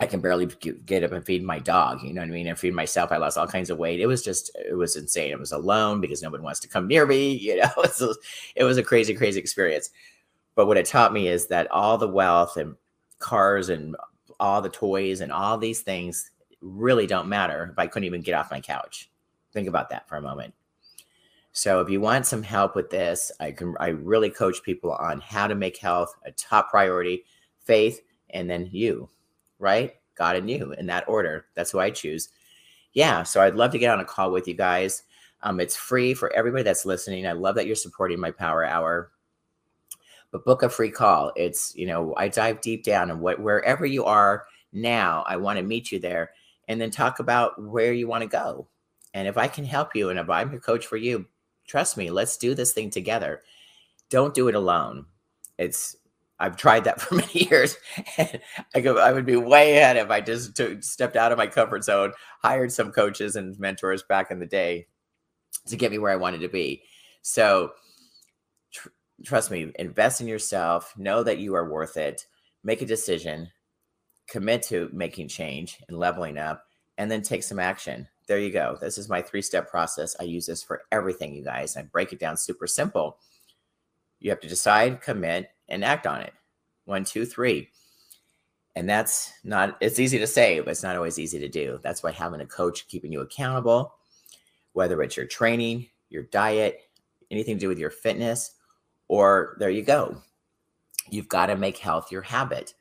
I 0.00 0.06
can 0.06 0.20
barely 0.20 0.46
get 0.46 1.04
up 1.04 1.12
and 1.12 1.24
feed 1.24 1.44
my 1.44 1.60
dog, 1.60 2.02
you 2.02 2.12
know 2.12 2.22
what 2.22 2.28
I 2.28 2.32
mean? 2.32 2.48
And 2.48 2.58
feed 2.58 2.74
myself. 2.74 3.12
I 3.12 3.18
lost 3.18 3.38
all 3.38 3.46
kinds 3.46 3.70
of 3.70 3.78
weight. 3.78 4.00
It 4.00 4.08
was 4.08 4.24
just, 4.24 4.50
it 4.68 4.74
was 4.74 4.96
insane. 4.96 5.30
It 5.30 5.38
was 5.38 5.52
alone 5.52 6.00
because 6.00 6.22
nobody 6.22 6.42
wants 6.42 6.58
to 6.60 6.68
come 6.68 6.88
near 6.88 7.06
me. 7.06 7.34
You 7.42 7.58
know, 7.58 7.70
it 7.76 8.00
was, 8.00 8.18
it 8.56 8.64
was 8.64 8.78
a 8.78 8.82
crazy, 8.82 9.14
crazy 9.14 9.38
experience. 9.38 9.90
But 10.56 10.66
what 10.66 10.76
it 10.76 10.86
taught 10.86 11.12
me 11.12 11.28
is 11.28 11.46
that 11.46 11.70
all 11.70 11.98
the 11.98 12.08
wealth 12.08 12.56
and 12.56 12.74
cars 13.20 13.68
and 13.68 13.94
all 14.40 14.60
the 14.60 14.68
toys 14.68 15.20
and 15.20 15.30
all 15.30 15.56
these 15.56 15.82
things 15.82 16.32
really 16.60 17.06
don't 17.06 17.28
matter 17.28 17.68
if 17.70 17.78
I 17.78 17.86
couldn't 17.86 18.06
even 18.06 18.22
get 18.22 18.34
off 18.34 18.50
my 18.50 18.60
couch. 18.60 19.08
Think 19.52 19.68
about 19.68 19.90
that 19.90 20.08
for 20.08 20.16
a 20.16 20.22
moment. 20.22 20.54
So 21.52 21.80
if 21.80 21.90
you 21.90 22.00
want 22.00 22.26
some 22.26 22.42
help 22.42 22.74
with 22.74 22.88
this, 22.90 23.30
I 23.38 23.52
can 23.52 23.74
I 23.78 23.88
really 23.88 24.30
coach 24.30 24.62
people 24.62 24.92
on 24.92 25.20
how 25.20 25.46
to 25.46 25.54
make 25.54 25.76
health 25.76 26.14
a 26.24 26.32
top 26.32 26.70
priority, 26.70 27.24
faith, 27.64 28.00
and 28.30 28.48
then 28.48 28.68
you 28.72 29.10
right? 29.62 29.94
God 30.16 30.36
and 30.36 30.50
you 30.50 30.72
in 30.72 30.86
that 30.86 31.08
order. 31.08 31.46
That's 31.54 31.70
who 31.70 31.78
I 31.78 31.90
choose. 31.90 32.28
Yeah. 32.92 33.22
So 33.22 33.40
I'd 33.40 33.54
love 33.54 33.70
to 33.70 33.78
get 33.78 33.90
on 33.90 34.00
a 34.00 34.04
call 34.04 34.30
with 34.30 34.46
you 34.46 34.54
guys. 34.54 35.04
Um, 35.42 35.60
it's 35.60 35.76
free 35.76 36.12
for 36.12 36.30
everybody 36.34 36.64
that's 36.64 36.84
listening. 36.84 37.26
I 37.26 37.32
love 37.32 37.54
that 37.54 37.66
you're 37.66 37.76
supporting 37.76 38.20
my 38.20 38.32
power 38.32 38.64
hour. 38.64 39.12
But 40.30 40.44
book 40.44 40.62
a 40.62 40.68
free 40.68 40.90
call. 40.90 41.32
It's, 41.36 41.74
you 41.76 41.86
know, 41.86 42.14
I 42.16 42.28
dive 42.28 42.60
deep 42.60 42.84
down 42.84 43.10
and 43.10 43.20
what 43.20 43.40
wherever 43.40 43.86
you 43.86 44.04
are 44.04 44.44
now, 44.72 45.24
I 45.26 45.36
want 45.36 45.58
to 45.58 45.64
meet 45.64 45.92
you 45.92 45.98
there 45.98 46.30
and 46.68 46.80
then 46.80 46.90
talk 46.90 47.18
about 47.18 47.62
where 47.62 47.92
you 47.92 48.08
want 48.08 48.22
to 48.22 48.28
go. 48.28 48.66
And 49.14 49.28
if 49.28 49.36
I 49.36 49.48
can 49.48 49.64
help 49.64 49.94
you 49.94 50.10
and 50.10 50.18
if 50.18 50.30
I'm 50.30 50.50
your 50.50 50.60
coach 50.60 50.86
for 50.86 50.96
you, 50.96 51.26
trust 51.66 51.96
me, 51.96 52.10
let's 52.10 52.36
do 52.36 52.54
this 52.54 52.72
thing 52.72 52.90
together. 52.90 53.42
Don't 54.10 54.34
do 54.34 54.48
it 54.48 54.54
alone. 54.54 55.06
It's 55.58 55.96
I've 56.42 56.56
tried 56.56 56.84
that 56.84 57.00
for 57.00 57.14
many 57.14 57.48
years. 57.48 57.76
I 58.74 58.80
go, 58.80 58.98
I 58.98 59.12
would 59.12 59.26
be 59.26 59.36
way 59.36 59.76
ahead 59.76 59.96
if 59.96 60.10
I 60.10 60.20
just 60.20 60.56
took, 60.56 60.82
stepped 60.82 61.16
out 61.16 61.32
of 61.32 61.38
my 61.38 61.46
comfort 61.46 61.84
zone, 61.84 62.12
hired 62.42 62.72
some 62.72 62.90
coaches 62.90 63.36
and 63.36 63.58
mentors 63.58 64.02
back 64.02 64.30
in 64.30 64.40
the 64.40 64.46
day 64.46 64.88
to 65.66 65.76
get 65.76 65.92
me 65.92 65.98
where 65.98 66.12
I 66.12 66.16
wanted 66.16 66.40
to 66.40 66.48
be. 66.48 66.82
So, 67.22 67.72
tr- 68.72 68.88
trust 69.24 69.50
me, 69.50 69.72
invest 69.78 70.20
in 70.20 70.26
yourself, 70.26 70.92
know 70.98 71.22
that 71.22 71.38
you 71.38 71.54
are 71.54 71.70
worth 71.70 71.96
it, 71.96 72.26
make 72.64 72.82
a 72.82 72.86
decision, 72.86 73.48
commit 74.26 74.62
to 74.62 74.90
making 74.92 75.28
change 75.28 75.78
and 75.88 75.96
leveling 75.96 76.38
up, 76.38 76.64
and 76.98 77.08
then 77.10 77.22
take 77.22 77.44
some 77.44 77.60
action. 77.60 78.08
There 78.26 78.38
you 78.38 78.50
go. 78.50 78.78
This 78.80 78.98
is 78.98 79.08
my 79.08 79.20
three 79.20 79.42
step 79.42 79.68
process. 79.70 80.16
I 80.20 80.24
use 80.24 80.46
this 80.46 80.62
for 80.62 80.82
everything, 80.92 81.34
you 81.34 81.42
guys. 81.42 81.76
I 81.76 81.82
break 81.82 82.12
it 82.12 82.20
down 82.20 82.36
super 82.36 82.66
simple. 82.66 83.18
You 84.20 84.30
have 84.30 84.40
to 84.40 84.48
decide, 84.48 85.00
commit, 85.00 85.50
and 85.68 85.84
act 85.84 86.06
on 86.06 86.20
it. 86.20 86.32
One, 86.84 87.04
two, 87.04 87.26
three. 87.26 87.70
And 88.74 88.88
that's 88.88 89.32
not, 89.44 89.76
it's 89.80 89.98
easy 89.98 90.18
to 90.18 90.26
say, 90.26 90.60
but 90.60 90.70
it's 90.70 90.82
not 90.82 90.96
always 90.96 91.18
easy 91.18 91.38
to 91.40 91.48
do. 91.48 91.78
That's 91.82 92.02
why 92.02 92.12
having 92.12 92.40
a 92.40 92.46
coach 92.46 92.88
keeping 92.88 93.12
you 93.12 93.20
accountable, 93.20 93.94
whether 94.72 95.02
it's 95.02 95.16
your 95.16 95.26
training, 95.26 95.88
your 96.08 96.22
diet, 96.24 96.80
anything 97.30 97.56
to 97.56 97.60
do 97.60 97.68
with 97.68 97.78
your 97.78 97.90
fitness, 97.90 98.52
or 99.08 99.56
there 99.58 99.70
you 99.70 99.82
go. 99.82 100.16
You've 101.10 101.28
got 101.28 101.46
to 101.46 101.56
make 101.56 101.76
health 101.76 102.12
your 102.12 102.22
habit 102.22 102.74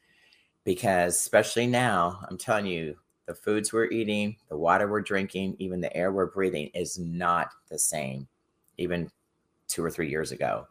because, 0.64 1.16
especially 1.16 1.68
now, 1.68 2.20
I'm 2.30 2.38
telling 2.38 2.68
you, 2.68 2.96
the 3.32 3.36
foods 3.36 3.72
we're 3.72 3.86
eating, 3.86 4.36
the 4.50 4.58
water 4.58 4.90
we're 4.90 5.00
drinking, 5.00 5.56
even 5.58 5.80
the 5.80 5.96
air 5.96 6.12
we're 6.12 6.26
breathing 6.26 6.70
is 6.74 7.00
not 7.00 7.48
the 7.70 7.80
same, 7.80 8.28
even 8.78 9.10
two 9.70 9.82
or 9.82 9.90
three 9.90 10.10
years 10.10 10.34
ago. 10.34 10.68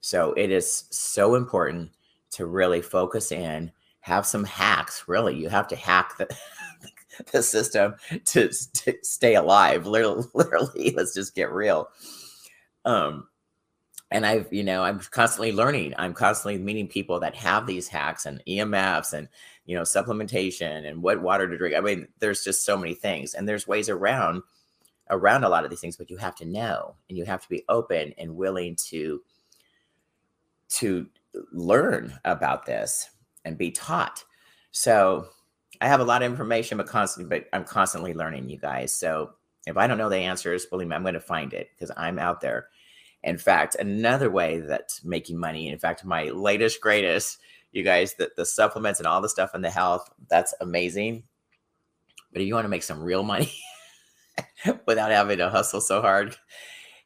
So 0.00 0.32
it 0.32 0.50
is 0.50 0.86
so 0.90 1.36
important 1.36 1.92
to 2.32 2.46
really 2.46 2.82
focus 2.82 3.30
in, 3.30 3.70
have 4.00 4.26
some 4.26 4.42
hacks. 4.42 5.04
Really, 5.06 5.36
you 5.36 5.48
have 5.48 5.68
to 5.68 5.76
hack 5.76 6.18
the, 6.18 6.28
the 7.32 7.44
system 7.44 7.94
to, 8.24 8.48
to 8.48 8.94
stay 9.02 9.36
alive. 9.36 9.86
Literally, 9.86 10.26
literally, 10.34 10.94
let's 10.96 11.14
just 11.14 11.36
get 11.36 11.52
real. 11.52 11.90
Um, 12.84 13.27
and 14.10 14.24
I've, 14.24 14.52
you 14.52 14.64
know, 14.64 14.82
I'm 14.82 15.00
constantly 15.00 15.52
learning. 15.52 15.94
I'm 15.98 16.14
constantly 16.14 16.58
meeting 16.58 16.88
people 16.88 17.20
that 17.20 17.34
have 17.36 17.66
these 17.66 17.88
hacks 17.88 18.24
and 18.26 18.42
EMFs 18.48 19.12
and, 19.12 19.28
you 19.66 19.76
know, 19.76 19.82
supplementation 19.82 20.88
and 20.88 21.02
what 21.02 21.20
water 21.20 21.48
to 21.48 21.58
drink. 21.58 21.76
I 21.76 21.80
mean, 21.80 22.08
there's 22.18 22.42
just 22.42 22.64
so 22.64 22.76
many 22.76 22.94
things, 22.94 23.34
and 23.34 23.48
there's 23.48 23.66
ways 23.66 23.88
around 23.88 24.42
around 25.10 25.44
a 25.44 25.48
lot 25.48 25.64
of 25.64 25.70
these 25.70 25.80
things, 25.80 25.96
but 25.96 26.10
you 26.10 26.16
have 26.18 26.34
to 26.36 26.44
know 26.44 26.94
and 27.08 27.16
you 27.16 27.24
have 27.24 27.40
to 27.40 27.48
be 27.48 27.64
open 27.68 28.12
and 28.18 28.36
willing 28.36 28.76
to 28.76 29.22
to 30.68 31.06
learn 31.52 32.18
about 32.24 32.66
this 32.66 33.10
and 33.44 33.56
be 33.56 33.70
taught. 33.70 34.24
So 34.70 35.28
I 35.80 35.88
have 35.88 36.00
a 36.00 36.04
lot 36.04 36.22
of 36.22 36.30
information, 36.30 36.76
but 36.76 36.86
constantly, 36.86 37.38
but 37.38 37.48
I'm 37.52 37.64
constantly 37.64 38.12
learning, 38.12 38.50
you 38.50 38.58
guys. 38.58 38.92
So 38.92 39.30
if 39.66 39.76
I 39.76 39.86
don't 39.86 39.98
know 39.98 40.08
the 40.08 40.16
answers, 40.16 40.66
believe 40.66 40.88
me, 40.88 40.94
I'm 40.94 41.02
going 41.02 41.14
to 41.14 41.20
find 41.20 41.52
it 41.52 41.70
because 41.74 41.90
I'm 41.96 42.18
out 42.18 42.40
there. 42.40 42.68
In 43.24 43.36
fact, 43.36 43.74
another 43.74 44.30
way 44.30 44.60
that's 44.60 45.04
making 45.04 45.38
money, 45.38 45.68
in 45.68 45.78
fact, 45.78 46.04
my 46.04 46.24
latest, 46.24 46.80
greatest, 46.80 47.38
you 47.72 47.82
guys, 47.82 48.14
the, 48.14 48.30
the 48.36 48.46
supplements 48.46 49.00
and 49.00 49.06
all 49.06 49.20
the 49.20 49.28
stuff 49.28 49.54
in 49.54 49.62
the 49.62 49.70
health, 49.70 50.08
that's 50.28 50.54
amazing. 50.60 51.24
But 52.32 52.42
if 52.42 52.48
you 52.48 52.54
want 52.54 52.64
to 52.64 52.70
make 52.70 52.82
some 52.82 53.02
real 53.02 53.22
money 53.22 53.52
without 54.86 55.10
having 55.10 55.38
to 55.38 55.50
hustle 55.50 55.80
so 55.80 56.00
hard, 56.00 56.36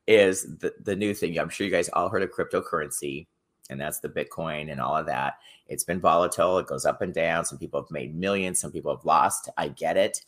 is 0.06 0.42
the, 0.58 0.74
the 0.82 0.96
new 0.96 1.14
thing. 1.14 1.38
I'm 1.38 1.48
sure 1.48 1.64
you 1.64 1.72
guys 1.72 1.88
all 1.90 2.08
heard 2.08 2.22
of 2.22 2.30
cryptocurrency 2.30 3.26
and 3.70 3.80
that's 3.80 4.00
the 4.00 4.08
Bitcoin 4.08 4.70
and 4.70 4.80
all 4.80 4.96
of 4.96 5.06
that. 5.06 5.34
It's 5.66 5.84
been 5.84 6.00
volatile, 6.00 6.58
it 6.58 6.66
goes 6.66 6.84
up 6.84 7.02
and 7.02 7.14
down. 7.14 7.44
Some 7.44 7.58
people 7.58 7.80
have 7.80 7.90
made 7.90 8.14
millions, 8.14 8.60
some 8.60 8.72
people 8.72 8.94
have 8.94 9.04
lost. 9.04 9.48
I 9.56 9.68
get 9.68 9.96
it. 9.96 10.22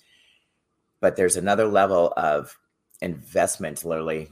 But 1.00 1.16
there's 1.16 1.36
another 1.36 1.66
level 1.66 2.12
of 2.16 2.56
investment, 3.02 3.84
literally, 3.84 4.30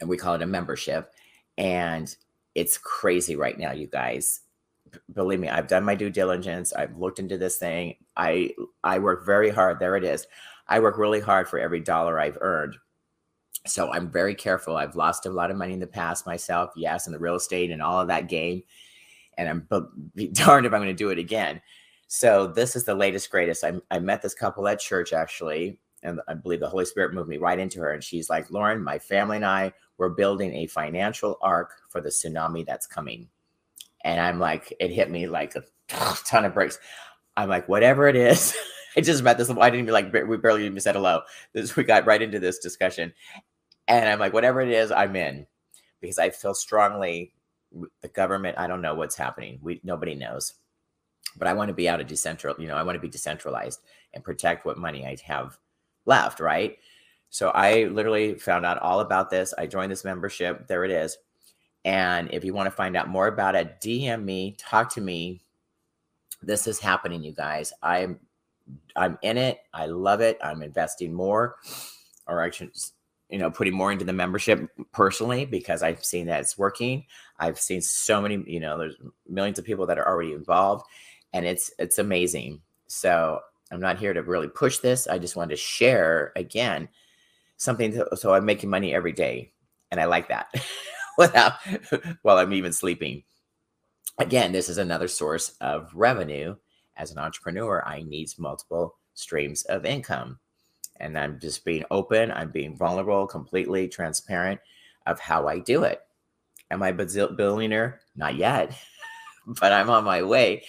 and 0.00 0.08
we 0.08 0.16
call 0.16 0.34
it 0.34 0.42
a 0.42 0.46
membership. 0.46 1.12
And 1.58 2.14
it's 2.54 2.78
crazy 2.78 3.36
right 3.36 3.58
now, 3.58 3.72
you 3.72 3.86
guys. 3.86 4.40
Believe 5.12 5.38
me, 5.38 5.48
I've 5.48 5.68
done 5.68 5.84
my 5.84 5.94
due 5.94 6.10
diligence. 6.10 6.72
I've 6.72 6.96
looked 6.96 7.20
into 7.20 7.38
this 7.38 7.58
thing. 7.58 7.96
I 8.16 8.54
I 8.82 8.98
work 8.98 9.24
very 9.24 9.50
hard. 9.50 9.78
There 9.78 9.96
it 9.96 10.04
is. 10.04 10.26
I 10.66 10.80
work 10.80 10.98
really 10.98 11.20
hard 11.20 11.48
for 11.48 11.58
every 11.58 11.80
dollar 11.80 12.18
I've 12.18 12.38
earned 12.40 12.76
so 13.66 13.92
I'm 13.92 14.10
very 14.10 14.34
careful. 14.34 14.76
I've 14.76 14.96
lost 14.96 15.26
a 15.26 15.30
lot 15.30 15.50
of 15.50 15.56
money 15.56 15.74
in 15.74 15.80
the 15.80 15.86
past 15.86 16.26
myself, 16.26 16.70
yes, 16.76 17.06
in 17.06 17.12
the 17.12 17.18
real 17.18 17.34
estate 17.34 17.70
and 17.70 17.82
all 17.82 18.00
of 18.00 18.08
that 18.08 18.28
game. 18.28 18.62
And 19.36 19.48
I'm 19.48 19.68
be 20.14 20.28
darned 20.32 20.66
if 20.66 20.72
I'm 20.72 20.80
going 20.80 20.88
to 20.88 20.94
do 20.94 21.10
it 21.10 21.18
again. 21.18 21.60
So 22.08 22.46
this 22.46 22.74
is 22.74 22.84
the 22.84 22.94
latest, 22.94 23.30
greatest. 23.30 23.62
I, 23.62 23.74
I 23.90 23.98
met 23.98 24.22
this 24.22 24.34
couple 24.34 24.66
at 24.66 24.80
church 24.80 25.12
actually, 25.12 25.78
and 26.02 26.20
I 26.26 26.34
believe 26.34 26.60
the 26.60 26.68
Holy 26.68 26.84
Spirit 26.84 27.14
moved 27.14 27.28
me 27.28 27.36
right 27.36 27.58
into 27.58 27.80
her. 27.80 27.92
And 27.92 28.02
she's 28.02 28.30
like, 28.30 28.50
Lauren, 28.50 28.82
my 28.82 28.98
family 28.98 29.36
and 29.36 29.44
I, 29.44 29.72
we're 30.00 30.08
building 30.08 30.54
a 30.54 30.66
financial 30.66 31.38
ark 31.42 31.82
for 31.90 32.00
the 32.00 32.08
tsunami 32.08 32.64
that's 32.64 32.86
coming. 32.86 33.28
And 34.02 34.18
I'm 34.18 34.40
like, 34.40 34.72
it 34.80 34.90
hit 34.90 35.10
me 35.10 35.26
like 35.26 35.54
a 35.56 35.62
ton 36.24 36.46
of 36.46 36.54
bricks. 36.54 36.78
I'm 37.36 37.50
like, 37.50 37.68
whatever 37.68 38.08
it 38.08 38.16
is. 38.16 38.56
I 38.96 39.02
just 39.02 39.22
met 39.22 39.36
this. 39.36 39.50
I 39.50 39.70
didn't 39.70 39.88
even 39.88 39.92
like, 39.92 40.12
we 40.26 40.38
barely 40.38 40.64
even 40.64 40.80
said 40.80 40.94
hello. 40.94 41.20
This, 41.52 41.76
we 41.76 41.84
got 41.84 42.06
right 42.06 42.20
into 42.20 42.40
this 42.40 42.58
discussion. 42.58 43.12
And 43.86 44.08
I'm 44.08 44.18
like, 44.18 44.32
whatever 44.32 44.62
it 44.62 44.70
is, 44.70 44.90
I'm 44.90 45.14
in 45.16 45.46
because 46.00 46.18
I 46.18 46.30
feel 46.30 46.54
strongly 46.54 47.34
the 48.00 48.08
government, 48.08 48.58
I 48.58 48.66
don't 48.66 48.82
know 48.82 48.94
what's 48.94 49.16
happening. 49.16 49.58
We 49.62 49.80
nobody 49.84 50.14
knows. 50.14 50.54
But 51.36 51.46
I 51.46 51.52
want 51.52 51.68
to 51.68 51.74
be 51.74 51.88
out 51.88 52.00
of 52.00 52.06
decentral, 52.08 52.58
you 52.58 52.66
know, 52.66 52.74
I 52.74 52.82
want 52.82 52.96
to 52.96 53.00
be 53.00 53.08
decentralized 53.08 53.80
and 54.14 54.24
protect 54.24 54.64
what 54.64 54.78
money 54.78 55.06
I 55.06 55.16
have 55.24 55.58
left, 56.06 56.40
right? 56.40 56.78
So 57.30 57.50
I 57.50 57.84
literally 57.84 58.34
found 58.34 58.66
out 58.66 58.78
all 58.78 59.00
about 59.00 59.30
this. 59.30 59.54
I 59.56 59.66
joined 59.66 59.90
this 59.90 60.04
membership. 60.04 60.66
There 60.66 60.84
it 60.84 60.90
is. 60.90 61.16
And 61.84 62.28
if 62.32 62.44
you 62.44 62.52
want 62.52 62.66
to 62.66 62.76
find 62.76 62.96
out 62.96 63.08
more 63.08 63.28
about 63.28 63.54
it, 63.54 63.80
DM 63.80 64.24
me, 64.24 64.56
talk 64.58 64.92
to 64.94 65.00
me. 65.00 65.40
This 66.42 66.66
is 66.66 66.78
happening, 66.78 67.22
you 67.22 67.32
guys. 67.32 67.72
I'm 67.82 68.20
I'm 68.94 69.18
in 69.22 69.38
it. 69.38 69.60
I 69.72 69.86
love 69.86 70.20
it. 70.20 70.38
I'm 70.42 70.62
investing 70.62 71.12
more, 71.12 71.56
or 72.26 72.42
actually 72.42 72.70
you 73.30 73.38
know 73.38 73.50
putting 73.50 73.74
more 73.74 73.92
into 73.92 74.04
the 74.04 74.12
membership 74.12 74.68
personally 74.92 75.44
because 75.44 75.82
i've 75.82 76.04
seen 76.04 76.26
that 76.26 76.40
it's 76.40 76.58
working 76.58 77.04
i've 77.38 77.58
seen 77.58 77.80
so 77.80 78.20
many 78.20 78.42
you 78.46 78.60
know 78.60 78.76
there's 78.76 78.96
millions 79.28 79.58
of 79.58 79.64
people 79.64 79.86
that 79.86 79.98
are 79.98 80.08
already 80.08 80.32
involved 80.32 80.84
and 81.32 81.46
it's 81.46 81.72
it's 81.78 81.98
amazing 81.98 82.60
so 82.88 83.40
i'm 83.70 83.80
not 83.80 83.98
here 83.98 84.12
to 84.12 84.22
really 84.22 84.48
push 84.48 84.78
this 84.78 85.06
i 85.06 85.18
just 85.18 85.36
wanted 85.36 85.50
to 85.50 85.56
share 85.56 86.32
again 86.36 86.88
something 87.60 87.92
to, 87.92 88.16
so 88.16 88.34
i'm 88.34 88.44
making 88.44 88.70
money 88.70 88.94
every 88.94 89.12
day 89.12 89.52
and 89.90 90.00
i 90.00 90.04
like 90.04 90.28
that 90.28 90.52
without 91.18 91.54
while 92.22 92.38
i'm 92.38 92.52
even 92.52 92.72
sleeping 92.72 93.22
again 94.18 94.52
this 94.52 94.68
is 94.68 94.78
another 94.78 95.08
source 95.08 95.56
of 95.60 95.90
revenue 95.94 96.56
as 96.96 97.10
an 97.10 97.18
entrepreneur 97.18 97.82
i 97.86 98.02
need 98.02 98.28
multiple 98.38 98.96
streams 99.14 99.62
of 99.64 99.84
income 99.84 100.38
and 101.00 101.18
I'm 101.18 101.40
just 101.40 101.64
being 101.64 101.84
open. 101.90 102.30
I'm 102.30 102.50
being 102.50 102.76
vulnerable, 102.76 103.26
completely 103.26 103.88
transparent 103.88 104.60
of 105.06 105.18
how 105.18 105.48
I 105.48 105.58
do 105.58 105.82
it. 105.82 106.00
Am 106.70 106.82
I 106.82 106.88
a 106.88 106.92
billionaire? 106.92 108.00
Not 108.14 108.36
yet, 108.36 108.72
but 109.60 109.72
I'm 109.72 109.90
on 109.90 110.04
my 110.04 110.22
way 110.22 110.64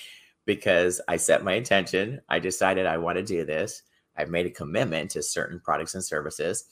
because 0.45 0.99
I 1.08 1.17
set 1.17 1.43
my 1.43 1.54
intention. 1.54 2.21
I 2.30 2.39
decided 2.39 2.86
I 2.86 2.97
want 2.97 3.17
to 3.17 3.23
do 3.23 3.45
this. 3.45 3.84
I've 4.17 4.30
made 4.30 4.45
a 4.45 4.51
commitment 4.51 5.12
to 5.12 5.21
certain 5.21 5.60
products 5.60 5.93
and 5.93 6.04
services, 6.04 6.65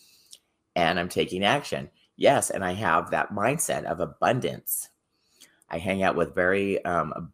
and 0.87 0.99
I'm 0.99 1.09
taking 1.09 1.43
action. 1.43 1.89
Yes, 2.15 2.49
and 2.49 2.63
I 2.63 2.73
have 2.73 3.11
that 3.11 3.31
mindset 3.31 3.83
of 3.85 3.99
abundance. 3.99 4.89
I 5.69 5.77
hang 5.77 6.03
out 6.03 6.15
with 6.15 6.35
very 6.35 6.83
um, 6.85 7.31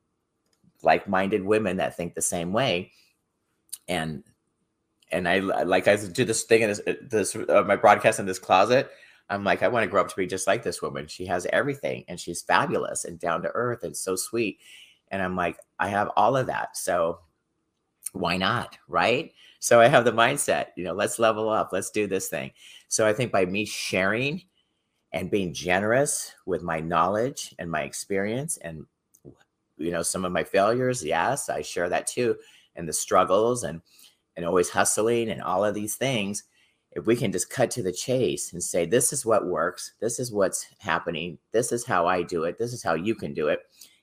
like 0.84 1.08
minded 1.08 1.44
women 1.44 1.78
that 1.78 1.96
think 1.96 2.14
the 2.14 2.22
same 2.22 2.54
way. 2.54 2.92
And 3.88 4.24
and 5.12 5.28
I 5.28 5.40
like 5.40 5.88
I 5.88 5.96
do 5.96 6.26
this 6.26 6.44
thing 6.44 6.64
in 6.64 6.70
this, 6.70 6.82
this 7.02 7.36
uh, 7.36 7.64
my 7.66 7.76
broadcast 7.76 8.20
in 8.20 8.26
this 8.26 8.40
closet. 8.40 8.90
I'm 9.30 9.44
like, 9.44 9.64
I 9.64 9.68
want 9.70 9.84
to 9.84 9.90
grow 9.90 10.02
up 10.02 10.10
to 10.10 10.16
be 10.16 10.28
just 10.28 10.46
like 10.46 10.62
this 10.62 10.82
woman. 10.82 11.08
She 11.08 11.26
has 11.26 11.48
everything 11.52 12.06
and 12.08 12.20
she's 12.20 12.44
fabulous 12.44 13.06
and 13.06 13.20
down 13.20 13.42
to 13.42 13.50
earth 13.56 13.84
and 13.84 13.98
so 13.98 14.16
sweet. 14.16 14.60
And 15.10 15.22
I'm 15.22 15.36
like, 15.36 15.58
I 15.80 15.88
have 15.88 16.12
all 16.16 16.38
of 16.38 16.48
that. 16.48 16.78
So 16.78 17.20
why 18.14 18.38
not? 18.38 18.78
Right. 18.88 19.34
So 19.66 19.82
I 19.82 19.88
have 19.88 20.06
the 20.06 20.12
mindset, 20.12 20.68
you 20.76 20.84
know, 20.84 20.94
let's 20.94 21.18
level 21.18 21.50
up, 21.50 21.70
let's 21.72 21.90
do 21.90 22.06
this 22.06 22.30
thing. 22.30 22.52
So 22.88 23.08
I 23.08 23.14
think 23.14 23.32
by 23.32 23.46
me 23.46 23.66
sharing 23.66 24.44
and 25.12 25.32
being 25.32 25.56
generous 25.56 26.36
with 26.46 26.62
my 26.62 26.80
knowledge 26.80 27.56
and 27.58 27.72
my 27.72 27.82
experience 27.82 28.58
and, 28.58 28.86
you 29.78 29.90
know, 29.90 30.04
some 30.04 30.24
of 30.24 30.32
my 30.32 30.44
failures, 30.44 31.04
yes, 31.04 31.50
I 31.50 31.64
share 31.64 31.90
that 31.90 32.06
too, 32.06 32.36
and 32.76 32.88
the 32.88 32.94
struggles 32.94 33.64
and, 33.64 33.82
and 34.36 34.46
always 34.46 34.70
hustling 34.70 35.32
and 35.32 35.42
all 35.42 35.66
of 35.66 35.74
these 35.74 35.96
things, 35.96 36.44
if 36.92 37.08
we 37.08 37.16
can 37.16 37.32
just 37.32 37.50
cut 37.50 37.72
to 37.72 37.82
the 37.82 37.92
chase 37.92 38.54
and 38.54 38.62
say, 38.62 38.86
this 38.86 39.12
is 39.12 39.26
what 39.26 39.48
works, 39.48 39.94
this 40.00 40.20
is 40.20 40.32
what's 40.32 40.68
happening, 40.78 41.40
this 41.54 41.72
is 41.72 41.84
how 41.84 42.06
I 42.06 42.22
do 42.22 42.44
it, 42.44 42.60
this 42.60 42.72
is 42.72 42.84
how 42.84 42.94
you 42.94 43.16
can 43.16 43.34
do 43.34 43.48
it, 43.48 43.62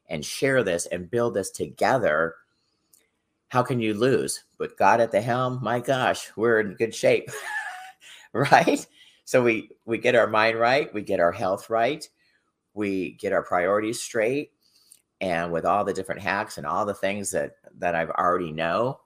and 0.08 0.24
share 0.24 0.64
this 0.64 0.86
and 0.86 1.08
build 1.08 1.34
this 1.34 1.52
together, 1.52 2.34
how 3.52 3.62
can 3.62 3.80
you 3.80 3.92
lose? 3.92 4.44
But 4.56 4.78
God 4.78 4.98
at 4.98 5.12
the 5.12 5.20
helm, 5.20 5.58
my 5.62 5.78
gosh, 5.78 6.30
we're 6.36 6.60
in 6.60 6.72
good 6.72 6.94
shape, 6.94 7.28
right? 8.32 8.86
So 9.26 9.42
we 9.42 9.68
we 9.84 9.98
get 9.98 10.14
our 10.14 10.26
mind 10.26 10.58
right, 10.58 10.92
we 10.94 11.02
get 11.02 11.20
our 11.20 11.32
health 11.32 11.68
right, 11.68 12.08
we 12.72 13.12
get 13.20 13.34
our 13.34 13.42
priorities 13.42 14.00
straight 14.00 14.52
and 15.20 15.52
with 15.52 15.66
all 15.66 15.84
the 15.84 15.92
different 15.92 16.22
hacks 16.22 16.56
and 16.56 16.66
all 16.66 16.86
the 16.86 16.94
things 16.94 17.30
that 17.32 17.56
that 17.76 17.94
I've 17.94 18.08
already 18.08 18.52
know, 18.52 19.00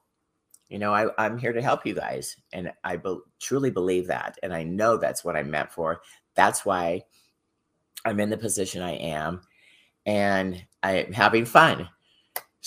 you 0.69 0.79
know, 0.79 0.93
I, 0.93 1.07
I'm 1.17 1.37
here 1.37 1.51
to 1.51 1.61
help 1.61 1.85
you 1.85 1.93
guys. 1.93 2.37
And 2.53 2.71
I 2.85 2.95
be, 2.95 3.17
truly 3.41 3.69
believe 3.69 4.07
that. 4.07 4.37
And 4.43 4.53
I 4.53 4.63
know 4.63 4.95
that's 4.95 5.25
what 5.25 5.35
I'm 5.35 5.51
meant 5.51 5.73
for. 5.73 5.99
That's 6.35 6.65
why 6.65 7.01
I'm 8.05 8.21
in 8.21 8.29
the 8.29 8.37
position 8.37 8.81
I 8.81 8.93
am 8.93 9.41
and 10.05 10.65
I'm 10.83 11.11
having 11.11 11.43
fun. 11.43 11.89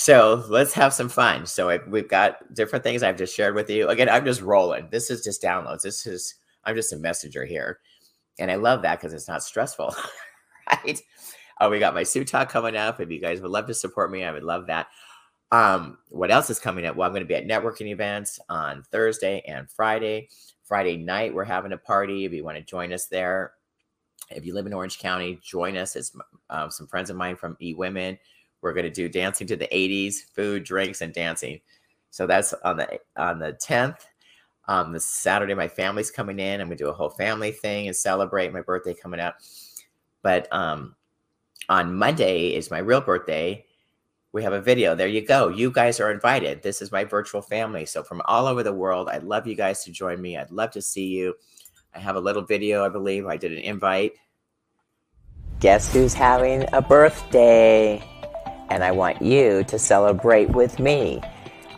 So 0.00 0.46
let's 0.48 0.72
have 0.72 0.94
some 0.94 1.10
fun. 1.10 1.44
So 1.44 1.68
I, 1.68 1.78
we've 1.86 2.08
got 2.08 2.54
different 2.54 2.82
things 2.82 3.02
I've 3.02 3.18
just 3.18 3.36
shared 3.36 3.54
with 3.54 3.68
you. 3.68 3.86
Again, 3.90 4.08
I'm 4.08 4.24
just 4.24 4.40
rolling. 4.40 4.88
This 4.90 5.10
is 5.10 5.22
just 5.22 5.42
downloads. 5.42 5.82
This 5.82 6.06
is, 6.06 6.36
I'm 6.64 6.74
just 6.74 6.94
a 6.94 6.96
messenger 6.96 7.44
here. 7.44 7.80
And 8.38 8.50
I 8.50 8.54
love 8.54 8.80
that 8.80 8.98
because 8.98 9.12
it's 9.12 9.28
not 9.28 9.42
stressful, 9.42 9.94
right? 10.70 10.98
Oh, 11.60 11.68
we 11.68 11.78
got 11.78 11.92
my 11.92 12.02
suit 12.02 12.28
talk 12.28 12.48
coming 12.48 12.76
up. 12.76 12.98
If 12.98 13.10
you 13.10 13.20
guys 13.20 13.42
would 13.42 13.50
love 13.50 13.66
to 13.66 13.74
support 13.74 14.10
me, 14.10 14.24
I 14.24 14.32
would 14.32 14.42
love 14.42 14.68
that. 14.68 14.86
Um, 15.52 15.98
what 16.08 16.30
else 16.30 16.48
is 16.48 16.58
coming 16.58 16.86
up? 16.86 16.96
Well, 16.96 17.06
I'm 17.06 17.12
going 17.12 17.20
to 17.22 17.28
be 17.28 17.34
at 17.34 17.46
networking 17.46 17.90
events 17.90 18.40
on 18.48 18.82
Thursday 18.90 19.42
and 19.46 19.70
Friday. 19.70 20.30
Friday 20.64 20.96
night, 20.96 21.34
we're 21.34 21.44
having 21.44 21.72
a 21.72 21.76
party. 21.76 22.24
If 22.24 22.32
you 22.32 22.42
want 22.42 22.56
to 22.56 22.64
join 22.64 22.94
us 22.94 23.04
there, 23.04 23.52
if 24.30 24.46
you 24.46 24.54
live 24.54 24.64
in 24.64 24.72
Orange 24.72 24.98
County, 24.98 25.38
join 25.42 25.76
us. 25.76 25.94
It's 25.94 26.16
um, 26.48 26.70
some 26.70 26.86
friends 26.86 27.10
of 27.10 27.16
mine 27.16 27.36
from 27.36 27.58
E 27.60 27.74
Women. 27.74 28.18
We're 28.62 28.72
going 28.72 28.84
to 28.84 28.90
do 28.90 29.08
dancing 29.08 29.46
to 29.48 29.56
the 29.56 29.68
80s, 29.68 30.16
food, 30.34 30.64
drinks, 30.64 31.00
and 31.00 31.12
dancing. 31.12 31.60
So 32.10 32.26
that's 32.26 32.52
on 32.64 32.76
the 32.76 32.98
on 33.16 33.38
the 33.38 33.52
10th. 33.52 34.06
Um, 34.68 34.92
this 34.92 35.04
Saturday, 35.04 35.54
my 35.54 35.68
family's 35.68 36.10
coming 36.10 36.38
in. 36.38 36.60
I'm 36.60 36.68
gonna 36.68 36.76
do 36.76 36.88
a 36.88 36.92
whole 36.92 37.10
family 37.10 37.50
thing 37.50 37.88
and 37.88 37.96
celebrate 37.96 38.52
my 38.52 38.60
birthday 38.60 38.94
coming 38.94 39.20
up. 39.20 39.36
But 40.22 40.52
um, 40.52 40.94
on 41.68 41.96
Monday 41.96 42.54
is 42.54 42.70
my 42.70 42.78
real 42.78 43.00
birthday. 43.00 43.64
We 44.32 44.44
have 44.44 44.52
a 44.52 44.60
video. 44.60 44.94
There 44.94 45.08
you 45.08 45.26
go. 45.26 45.48
You 45.48 45.72
guys 45.72 45.98
are 45.98 46.12
invited. 46.12 46.62
This 46.62 46.82
is 46.82 46.92
my 46.92 47.04
virtual 47.04 47.42
family. 47.42 47.84
So 47.84 48.04
from 48.04 48.22
all 48.26 48.46
over 48.46 48.62
the 48.62 48.72
world, 48.72 49.08
I'd 49.08 49.24
love 49.24 49.46
you 49.46 49.56
guys 49.56 49.82
to 49.84 49.90
join 49.90 50.20
me. 50.20 50.36
I'd 50.36 50.52
love 50.52 50.70
to 50.72 50.82
see 50.82 51.06
you. 51.06 51.34
I 51.92 51.98
have 51.98 52.14
a 52.14 52.20
little 52.20 52.42
video, 52.42 52.84
I 52.84 52.90
believe. 52.90 53.26
I 53.26 53.36
did 53.36 53.50
an 53.50 53.58
invite. 53.58 54.12
Guess 55.58 55.92
who's 55.92 56.14
having 56.14 56.64
a 56.72 56.80
birthday? 56.80 58.00
And 58.70 58.82
I 58.84 58.92
want 58.92 59.20
you 59.20 59.64
to 59.64 59.78
celebrate 59.78 60.50
with 60.50 60.78
me. 60.78 61.20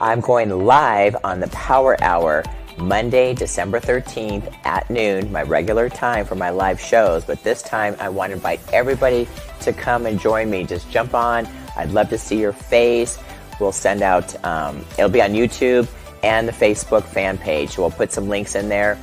I'm 0.00 0.20
going 0.20 0.50
live 0.50 1.16
on 1.24 1.40
the 1.40 1.48
Power 1.48 1.96
Hour 2.02 2.44
Monday, 2.78 3.34
December 3.34 3.80
13th 3.80 4.52
at 4.64 4.88
noon, 4.90 5.30
my 5.30 5.42
regular 5.42 5.88
time 5.88 6.24
for 6.24 6.34
my 6.34 6.50
live 6.50 6.80
shows. 6.80 7.24
But 7.24 7.42
this 7.42 7.62
time, 7.62 7.96
I 8.00 8.08
want 8.08 8.30
to 8.30 8.34
invite 8.34 8.60
everybody 8.72 9.28
to 9.60 9.72
come 9.72 10.06
and 10.06 10.18
join 10.18 10.50
me. 10.50 10.64
Just 10.64 10.90
jump 10.90 11.14
on. 11.14 11.46
I'd 11.76 11.90
love 11.90 12.08
to 12.10 12.18
see 12.18 12.38
your 12.38 12.52
face. 12.52 13.18
We'll 13.60 13.72
send 13.72 14.02
out, 14.02 14.42
um, 14.44 14.84
it'll 14.98 15.10
be 15.10 15.22
on 15.22 15.30
YouTube 15.30 15.88
and 16.22 16.48
the 16.48 16.52
Facebook 16.52 17.04
fan 17.04 17.38
page. 17.38 17.70
So 17.70 17.82
we'll 17.82 17.90
put 17.90 18.12
some 18.12 18.28
links 18.28 18.54
in 18.54 18.68
there 18.68 18.98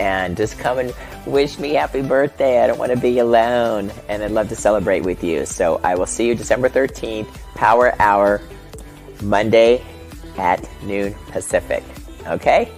and 0.00 0.36
just 0.36 0.58
come 0.58 0.78
and 0.78 0.94
wish 1.26 1.58
me 1.58 1.72
happy 1.72 2.02
birthday. 2.02 2.62
I 2.62 2.66
don't 2.66 2.78
want 2.78 2.92
to 2.92 2.98
be 2.98 3.18
alone. 3.18 3.90
And 4.08 4.22
I'd 4.22 4.30
love 4.30 4.48
to 4.50 4.56
celebrate 4.56 5.02
with 5.02 5.24
you. 5.24 5.46
So 5.46 5.80
I 5.82 5.94
will 5.94 6.06
see 6.06 6.26
you 6.26 6.34
December 6.34 6.68
13th, 6.68 7.28
Power 7.54 7.94
Hour, 8.00 8.40
Monday 9.22 9.82
at 10.36 10.68
noon 10.82 11.14
Pacific. 11.28 11.82
Okay? 12.26 12.70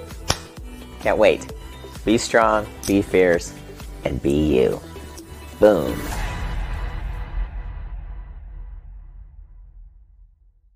Can't 1.00 1.18
wait. 1.18 1.52
Be 2.04 2.18
strong, 2.18 2.66
be 2.87 3.02
fierce, 3.02 3.52
and 4.04 4.22
be 4.22 4.57
you. 4.57 4.81
Boom. 5.61 5.98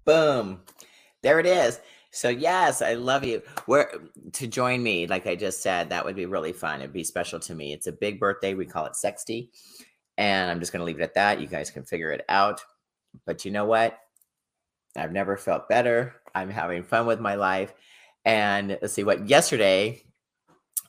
Boom. 0.05 0.61
There 1.23 1.39
it 1.39 1.47
is. 1.47 1.79
So 2.13 2.29
yes, 2.29 2.83
I 2.83 2.93
love 2.95 3.25
you. 3.25 3.43
Where 3.65 3.91
to 4.33 4.47
join 4.47 4.83
me, 4.83 5.07
like 5.07 5.27
I 5.27 5.35
just 5.35 5.63
said, 5.63 5.89
that 5.89 6.05
would 6.05 6.15
be 6.15 6.27
really 6.27 6.53
fun. 6.53 6.81
It'd 6.81 6.93
be 6.93 7.05
special 7.05 7.41
to 7.41 7.55
me. 7.55 7.73
It's 7.73 7.87
a 7.87 7.93
big 7.93 8.21
birthday. 8.21 8.53
We 8.53 8.67
call 8.67 8.85
it 8.85 8.97
sexty. 8.97 9.51
And 10.19 10.51
I'm 10.51 10.61
just 10.61 10.73
gonna 10.73 10.85
leave 10.85 11.01
it 11.01 11.03
at 11.03 11.15
that. 11.15 11.41
You 11.41 11.47
guys 11.47 11.71
can 11.71 11.85
figure 11.85 12.11
it 12.11 12.25
out. 12.29 12.63
But 13.25 13.47
you 13.47 13.51
know 13.51 13.65
what? 13.65 13.99
I've 14.95 15.13
never 15.13 15.39
felt 15.39 15.71
better. 15.71 16.15
I'm 16.35 16.51
having 16.51 16.83
fun 16.83 17.07
with 17.07 17.19
my 17.19 17.35
life. 17.35 17.73
And 18.27 18.79
let's 18.83 18.93
see 18.93 19.05
what 19.05 19.27
yesterday 19.27 20.03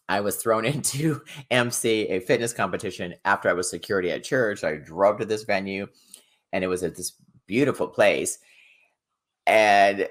I 0.09 0.19
was 0.19 0.35
thrown 0.35 0.65
into 0.73 1.21
MC 1.49 2.07
a 2.09 2.19
fitness 2.19 2.51
competition 2.51 3.15
after 3.23 3.49
I 3.49 3.53
was 3.53 3.69
security 3.69 4.11
at 4.11 4.25
church. 4.25 4.65
I 4.65 4.75
drove 4.75 5.19
to 5.19 5.25
this 5.25 5.43
venue 5.43 5.87
and 6.51 6.65
it 6.65 6.67
was 6.67 6.83
at 6.83 6.97
this 6.97 7.13
beautiful 7.47 7.87
place. 7.87 8.39
And 9.47 10.09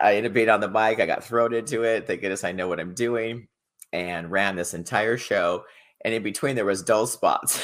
I 0.00 0.16
ended 0.16 0.32
up 0.32 0.34
being 0.34 0.48
on 0.48 0.60
the 0.60 0.68
mic. 0.68 1.00
I 1.00 1.06
got 1.06 1.24
thrown 1.24 1.54
into 1.54 1.82
it. 1.82 2.06
Thank 2.06 2.20
goodness 2.20 2.44
I 2.44 2.52
know 2.52 2.68
what 2.68 2.80
I'm 2.80 2.94
doing 2.94 3.48
and 3.92 4.30
ran 4.30 4.56
this 4.56 4.74
entire 4.74 5.16
show. 5.16 5.64
And 6.04 6.12
in 6.12 6.22
between, 6.22 6.56
there 6.56 6.64
was 6.64 6.82
dull 6.82 7.06
spots. 7.06 7.62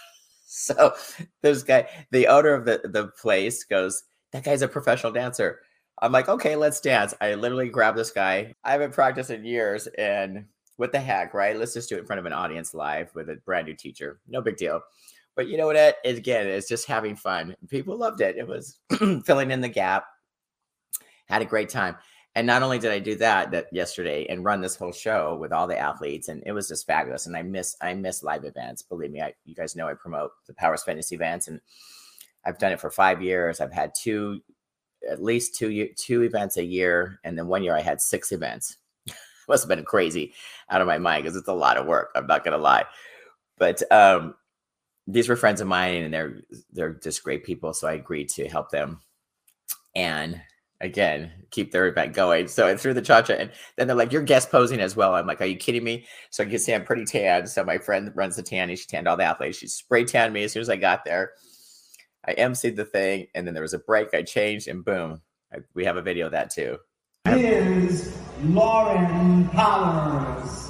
so 0.46 0.94
this 1.42 1.62
guy, 1.62 1.88
the 2.10 2.26
owner 2.26 2.52
of 2.52 2.64
the, 2.64 2.80
the 2.84 3.08
place 3.20 3.64
goes, 3.64 4.02
that 4.32 4.44
guy's 4.44 4.62
a 4.62 4.68
professional 4.68 5.12
dancer. 5.12 5.60
I'm 6.02 6.12
like, 6.12 6.28
okay, 6.28 6.56
let's 6.56 6.80
dance. 6.80 7.14
I 7.20 7.34
literally 7.34 7.68
grabbed 7.68 7.98
this 7.98 8.10
guy. 8.10 8.54
I 8.64 8.72
haven't 8.72 8.92
practiced 8.92 9.30
in 9.30 9.44
years. 9.44 9.86
And 9.98 10.46
what 10.76 10.92
the 10.92 11.00
heck, 11.00 11.34
right? 11.34 11.56
Let's 11.56 11.74
just 11.74 11.88
do 11.88 11.96
it 11.96 12.00
in 12.00 12.06
front 12.06 12.20
of 12.20 12.26
an 12.26 12.32
audience 12.32 12.74
live 12.74 13.10
with 13.14 13.30
a 13.30 13.36
brand 13.44 13.66
new 13.66 13.74
teacher. 13.74 14.20
No 14.28 14.40
big 14.42 14.56
deal. 14.56 14.80
But 15.34 15.48
you 15.48 15.56
know 15.56 15.66
what? 15.66 15.76
It, 15.76 15.96
again, 16.04 16.46
it's 16.46 16.68
just 16.68 16.86
having 16.86 17.16
fun. 17.16 17.56
People 17.68 17.96
loved 17.96 18.20
it. 18.20 18.36
It 18.36 18.46
was 18.46 18.78
filling 19.24 19.50
in 19.50 19.60
the 19.60 19.68
gap 19.68 20.04
had 21.28 21.42
a 21.42 21.46
great 21.46 21.68
time. 21.68 21.96
And 22.34 22.46
not 22.46 22.62
only 22.62 22.78
did 22.78 22.92
I 22.92 22.98
do 22.98 23.16
that 23.16 23.50
that 23.50 23.66
yesterday 23.72 24.26
and 24.28 24.44
run 24.44 24.60
this 24.60 24.76
whole 24.76 24.92
show 24.92 25.36
with 25.40 25.52
all 25.52 25.66
the 25.66 25.78
athletes, 25.78 26.28
and 26.28 26.42
it 26.46 26.52
was 26.52 26.68
just 26.68 26.86
fabulous. 26.86 27.26
And 27.26 27.36
I 27.36 27.42
miss 27.42 27.76
I 27.80 27.94
miss 27.94 28.22
live 28.22 28.44
events. 28.44 28.82
Believe 28.82 29.10
me, 29.10 29.20
I, 29.20 29.34
you 29.44 29.54
guys 29.54 29.74
know 29.74 29.88
I 29.88 29.94
promote 29.94 30.30
the 30.46 30.54
Powers 30.54 30.84
Fitness 30.84 31.12
events, 31.12 31.48
and 31.48 31.60
I've 32.44 32.58
done 32.58 32.72
it 32.72 32.80
for 32.80 32.90
five 32.90 33.22
years. 33.22 33.60
I've 33.60 33.72
had 33.72 33.92
two, 34.00 34.40
at 35.10 35.22
least 35.22 35.56
two 35.56 35.88
two 35.96 36.22
events 36.22 36.56
a 36.58 36.64
year, 36.64 37.18
and 37.24 37.36
then 37.36 37.48
one 37.48 37.64
year 37.64 37.76
I 37.76 37.80
had 37.80 38.00
six 38.00 38.30
events. 38.30 38.76
Must 39.48 39.64
have 39.64 39.68
been 39.68 39.84
crazy 39.84 40.32
out 40.70 40.80
of 40.80 40.86
my 40.86 40.98
mind 40.98 41.24
because 41.24 41.36
it's 41.36 41.48
a 41.48 41.52
lot 41.52 41.76
of 41.76 41.86
work. 41.86 42.10
I'm 42.14 42.26
not 42.26 42.44
gonna 42.44 42.58
lie, 42.58 42.84
but 43.56 43.82
um, 43.90 44.36
these 45.08 45.28
were 45.28 45.34
friends 45.34 45.60
of 45.60 45.66
mine, 45.66 46.04
and 46.04 46.14
they're 46.14 46.40
they're 46.72 46.94
just 46.94 47.24
great 47.24 47.42
people. 47.42 47.72
So 47.72 47.88
I 47.88 47.94
agreed 47.94 48.28
to 48.30 48.48
help 48.48 48.70
them, 48.70 49.00
and 49.96 50.40
again 50.80 51.32
keep 51.50 51.72
their 51.72 51.86
event 51.86 52.14
going. 52.14 52.46
So 52.48 52.66
I 52.66 52.76
threw 52.76 52.94
the 52.94 53.02
cha 53.02 53.22
cha, 53.22 53.34
and 53.34 53.50
then 53.76 53.86
they're 53.86 53.96
like, 53.96 54.12
"You're 54.12 54.22
guest 54.22 54.50
posing 54.50 54.80
as 54.80 54.96
well." 54.96 55.14
I'm 55.14 55.26
like, 55.26 55.40
"Are 55.40 55.46
you 55.46 55.56
kidding 55.56 55.84
me?" 55.84 56.06
So 56.30 56.42
you 56.42 56.50
can 56.50 56.58
see 56.58 56.74
I'm 56.74 56.84
pretty 56.84 57.04
tan. 57.04 57.46
So 57.46 57.64
my 57.64 57.78
friend 57.78 58.12
runs 58.14 58.36
the 58.36 58.42
tanning. 58.42 58.76
She 58.76 58.86
tanned 58.86 59.08
all 59.08 59.16
the 59.16 59.24
athletes. 59.24 59.58
She 59.58 59.66
spray 59.66 60.04
tanned 60.04 60.32
me 60.32 60.44
as 60.44 60.52
soon 60.52 60.62
as 60.62 60.70
I 60.70 60.76
got 60.76 61.04
there. 61.04 61.32
I 62.26 62.34
emceed 62.34 62.76
the 62.76 62.84
thing, 62.84 63.28
and 63.34 63.46
then 63.46 63.54
there 63.54 63.62
was 63.62 63.74
a 63.74 63.78
break. 63.78 64.12
I 64.12 64.22
changed, 64.22 64.68
and 64.68 64.84
boom, 64.84 65.22
I, 65.52 65.58
we 65.74 65.84
have 65.84 65.96
a 65.96 66.02
video 66.02 66.26
of 66.26 66.32
that 66.32 66.50
too. 66.50 66.78
Here's 67.24 68.16
Lauren 68.42 69.48
Powers. 69.48 70.67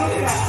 Look 0.00 0.12
at 0.12 0.20
that. 0.22 0.39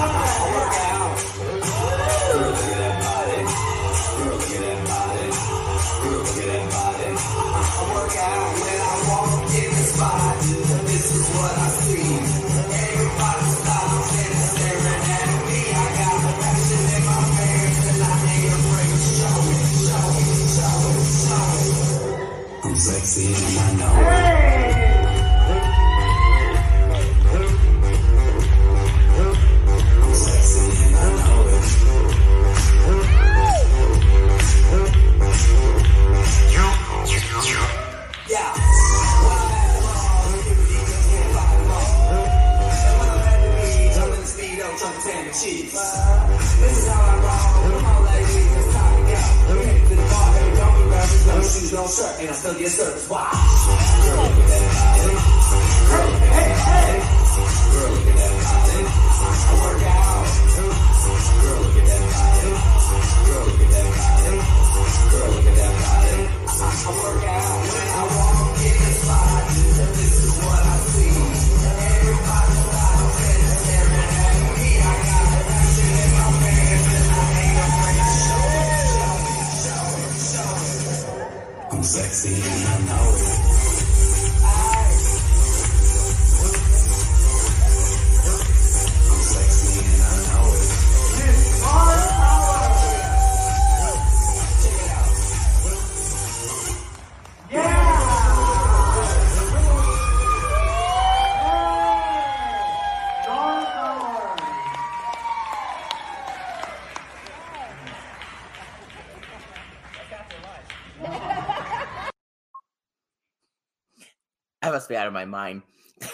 Must 114.82 114.90
be 114.90 114.98
out 114.98 115.06
of 115.06 115.14
my 115.14 115.26
mind. 115.26 115.62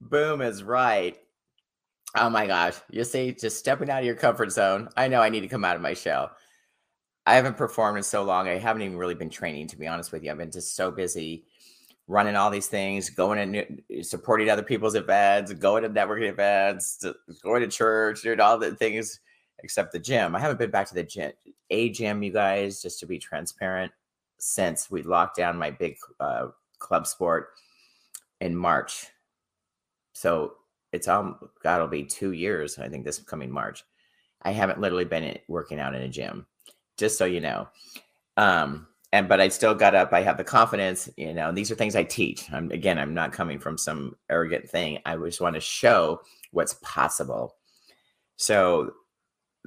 Boom 0.00 0.40
is 0.40 0.62
right. 0.62 1.18
Oh 2.16 2.30
my 2.30 2.46
gosh. 2.46 2.74
You 2.90 3.02
see, 3.02 3.32
just 3.32 3.58
stepping 3.58 3.90
out 3.90 3.98
of 3.98 4.06
your 4.06 4.14
comfort 4.14 4.52
zone. 4.52 4.88
I 4.96 5.08
know 5.08 5.20
I 5.20 5.30
need 5.30 5.40
to 5.40 5.48
come 5.48 5.64
out 5.64 5.74
of 5.74 5.82
my 5.82 5.94
shell. 5.94 6.30
I 7.26 7.34
haven't 7.34 7.56
performed 7.56 7.96
in 7.96 8.04
so 8.04 8.22
long. 8.22 8.46
I 8.46 8.56
haven't 8.56 8.82
even 8.82 8.96
really 8.96 9.16
been 9.16 9.30
training, 9.30 9.66
to 9.66 9.76
be 9.76 9.88
honest 9.88 10.12
with 10.12 10.22
you. 10.22 10.30
I've 10.30 10.38
been 10.38 10.52
just 10.52 10.76
so 10.76 10.92
busy 10.92 11.44
running 12.06 12.36
all 12.36 12.50
these 12.50 12.68
things, 12.68 13.10
going 13.10 13.40
and 13.40 13.82
supporting 14.06 14.50
other 14.50 14.62
people's 14.62 14.94
events, 14.94 15.52
going 15.54 15.82
to 15.82 15.90
networking 15.90 16.30
events, 16.30 17.04
going 17.42 17.62
to 17.62 17.68
church, 17.68 18.22
doing 18.22 18.38
all 18.38 18.58
the 18.58 18.76
things 18.76 19.18
except 19.64 19.90
the 19.90 19.98
gym. 19.98 20.36
I 20.36 20.38
haven't 20.38 20.60
been 20.60 20.70
back 20.70 20.86
to 20.86 20.94
the 20.94 21.02
gym, 21.02 21.32
a 21.70 21.90
gym, 21.90 22.22
you 22.22 22.32
guys, 22.32 22.80
just 22.80 23.00
to 23.00 23.06
be 23.06 23.18
transparent 23.18 23.90
since 24.38 24.90
we 24.90 25.02
locked 25.02 25.36
down 25.36 25.58
my 25.58 25.70
big 25.70 25.96
uh, 26.20 26.48
club 26.78 27.06
sport 27.06 27.50
in 28.40 28.54
March. 28.54 29.06
So 30.12 30.54
it's 30.92 31.08
all 31.08 31.38
God, 31.62 31.76
it'll 31.76 31.88
be 31.88 32.04
two 32.04 32.32
years, 32.32 32.78
I 32.78 32.88
think, 32.88 33.04
this 33.04 33.18
coming 33.18 33.50
March. 33.50 33.84
I 34.42 34.52
haven't 34.52 34.80
literally 34.80 35.04
been 35.04 35.36
working 35.48 35.80
out 35.80 35.94
in 35.94 36.02
a 36.02 36.08
gym, 36.08 36.46
just 36.96 37.18
so 37.18 37.24
you 37.24 37.40
know. 37.40 37.68
Um, 38.36 38.86
and 39.12 39.28
but 39.28 39.40
I 39.40 39.48
still 39.48 39.74
got 39.74 39.94
up. 39.94 40.12
I 40.12 40.22
have 40.22 40.36
the 40.36 40.44
confidence, 40.44 41.08
you 41.16 41.32
know. 41.32 41.50
these 41.50 41.70
are 41.70 41.74
things 41.74 41.96
I 41.96 42.04
teach. 42.04 42.50
I'm 42.52 42.70
again, 42.70 42.98
I'm 42.98 43.14
not 43.14 43.32
coming 43.32 43.58
from 43.58 43.78
some 43.78 44.16
arrogant 44.30 44.68
thing. 44.68 44.98
I 45.06 45.16
just 45.16 45.40
want 45.40 45.54
to 45.54 45.60
show 45.60 46.20
what's 46.52 46.74
possible. 46.82 47.56
So 48.36 48.92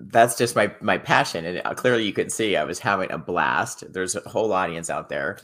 that's 0.08 0.38
just 0.38 0.56
my 0.56 0.74
my 0.82 0.98
passion 0.98 1.46
and 1.46 1.62
uh, 1.66 1.74
clearly 1.74 2.06
you 2.06 2.14
can 2.14 2.30
see 2.30 2.56
i 2.56 2.64
was 2.64 2.80
having 2.80 3.12
a 3.12 3.18
blast. 3.18 3.84
There's 3.92 4.16
a 4.16 4.22
whole 4.22 4.54
audience 4.54 4.90
out 4.90 5.10
there 5.10 5.38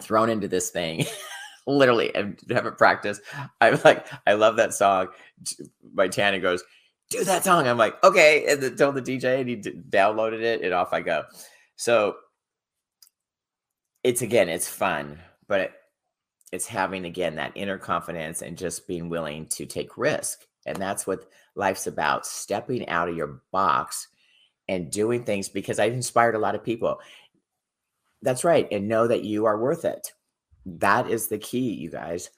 thrown 0.00 0.30
into 0.30 0.48
this 0.48 0.70
thing 0.70 1.06
literally 1.66 2.14
and 2.14 2.40
haven't 2.50 2.78
practiced. 2.78 3.20
I'm 3.60 3.78
like 3.84 4.06
i 4.26 4.34
love 4.34 4.56
that 4.56 4.74
song. 4.74 5.08
My 5.94 6.08
tana 6.08 6.40
goes 6.40 6.62
do 7.10 7.24
that 7.24 7.44
song. 7.44 7.66
I'm 7.66 7.78
like 7.78 8.02
okay 8.04 8.46
and 8.48 8.62
then 8.62 8.76
told 8.76 8.94
the 8.94 9.02
dj 9.02 9.40
and 9.40 9.48
he 9.48 9.56
downloaded 9.56 10.42
it 10.42 10.62
and 10.62 10.74
off 10.74 10.92
i 10.92 11.00
go. 11.00 11.24
So 11.76 12.16
it's 14.04 14.22
again 14.22 14.48
it's 14.48 14.68
fun 14.68 15.18
but 15.48 15.72
it's 16.52 16.66
having 16.66 17.04
again 17.04 17.34
that 17.36 17.52
inner 17.54 17.78
confidence 17.78 18.42
and 18.42 18.56
just 18.56 18.86
being 18.86 19.08
willing 19.08 19.46
to 19.46 19.66
take 19.66 19.98
risk 19.98 20.47
and 20.68 20.76
that's 20.78 21.06
what 21.06 21.28
life's 21.54 21.86
about 21.86 22.26
stepping 22.26 22.88
out 22.88 23.08
of 23.08 23.16
your 23.16 23.40
box 23.50 24.08
and 24.68 24.90
doing 24.90 25.24
things 25.24 25.48
because 25.48 25.78
I've 25.78 25.92
inspired 25.92 26.34
a 26.34 26.38
lot 26.38 26.54
of 26.54 26.62
people. 26.62 27.00
That's 28.22 28.44
right. 28.44 28.68
And 28.70 28.88
know 28.88 29.06
that 29.06 29.24
you 29.24 29.46
are 29.46 29.58
worth 29.58 29.84
it. 29.84 30.12
That 30.66 31.08
is 31.08 31.28
the 31.28 31.38
key, 31.38 31.72
you 31.72 31.90
guys. 31.90 32.30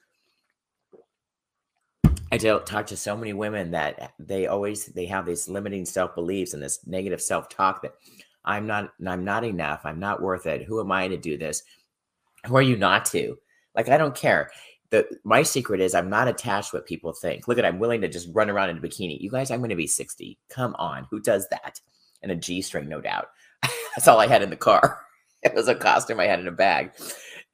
I 2.31 2.37
talk 2.37 2.87
to 2.87 2.95
so 2.95 3.17
many 3.17 3.33
women 3.33 3.71
that 3.71 4.13
they 4.17 4.47
always 4.47 4.85
they 4.85 5.05
have 5.07 5.25
these 5.25 5.49
limiting 5.49 5.85
self-beliefs 5.85 6.53
and 6.53 6.63
this 6.63 6.79
negative 6.87 7.21
self-talk 7.21 7.81
that 7.81 7.93
I'm 8.45 8.65
not 8.65 8.93
I'm 9.05 9.25
not 9.25 9.43
enough. 9.43 9.81
I'm 9.83 9.99
not 9.99 10.21
worth 10.21 10.45
it. 10.45 10.63
Who 10.63 10.79
am 10.79 10.93
I 10.93 11.09
to 11.09 11.17
do 11.17 11.37
this? 11.37 11.63
Who 12.45 12.55
are 12.55 12.61
you 12.61 12.77
not 12.77 13.03
to? 13.07 13.37
Like 13.75 13.89
I 13.89 13.97
don't 13.97 14.15
care 14.15 14.49
my 15.23 15.43
secret 15.43 15.79
is 15.79 15.95
I'm 15.95 16.09
not 16.09 16.27
attached 16.27 16.71
to 16.71 16.77
what 16.77 16.85
people 16.85 17.13
think. 17.13 17.47
Look 17.47 17.57
at 17.57 17.65
I'm 17.65 17.79
willing 17.79 18.01
to 18.01 18.07
just 18.07 18.29
run 18.33 18.49
around 18.49 18.69
in 18.69 18.77
a 18.77 18.81
bikini. 18.81 19.19
You 19.19 19.31
guys, 19.31 19.49
I'm 19.49 19.59
going 19.59 19.69
to 19.69 19.75
be 19.75 19.87
60. 19.87 20.37
Come 20.49 20.75
on, 20.77 21.07
who 21.09 21.19
does 21.19 21.47
that? 21.49 21.79
And 22.21 22.31
a 22.31 22.35
G 22.35 22.61
string, 22.61 22.89
no 22.89 23.01
doubt. 23.01 23.27
That's 23.95 24.07
all 24.07 24.19
I 24.19 24.27
had 24.27 24.41
in 24.41 24.49
the 24.49 24.55
car. 24.55 24.99
It 25.43 25.55
was 25.55 25.67
a 25.67 25.73
costume 25.73 26.19
I 26.19 26.27
had 26.27 26.39
in 26.39 26.47
a 26.47 26.51
bag. 26.51 26.91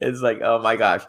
It's 0.01 0.19
like, 0.19 0.41
oh 0.41 0.59
my 0.59 0.75
gosh. 0.75 1.05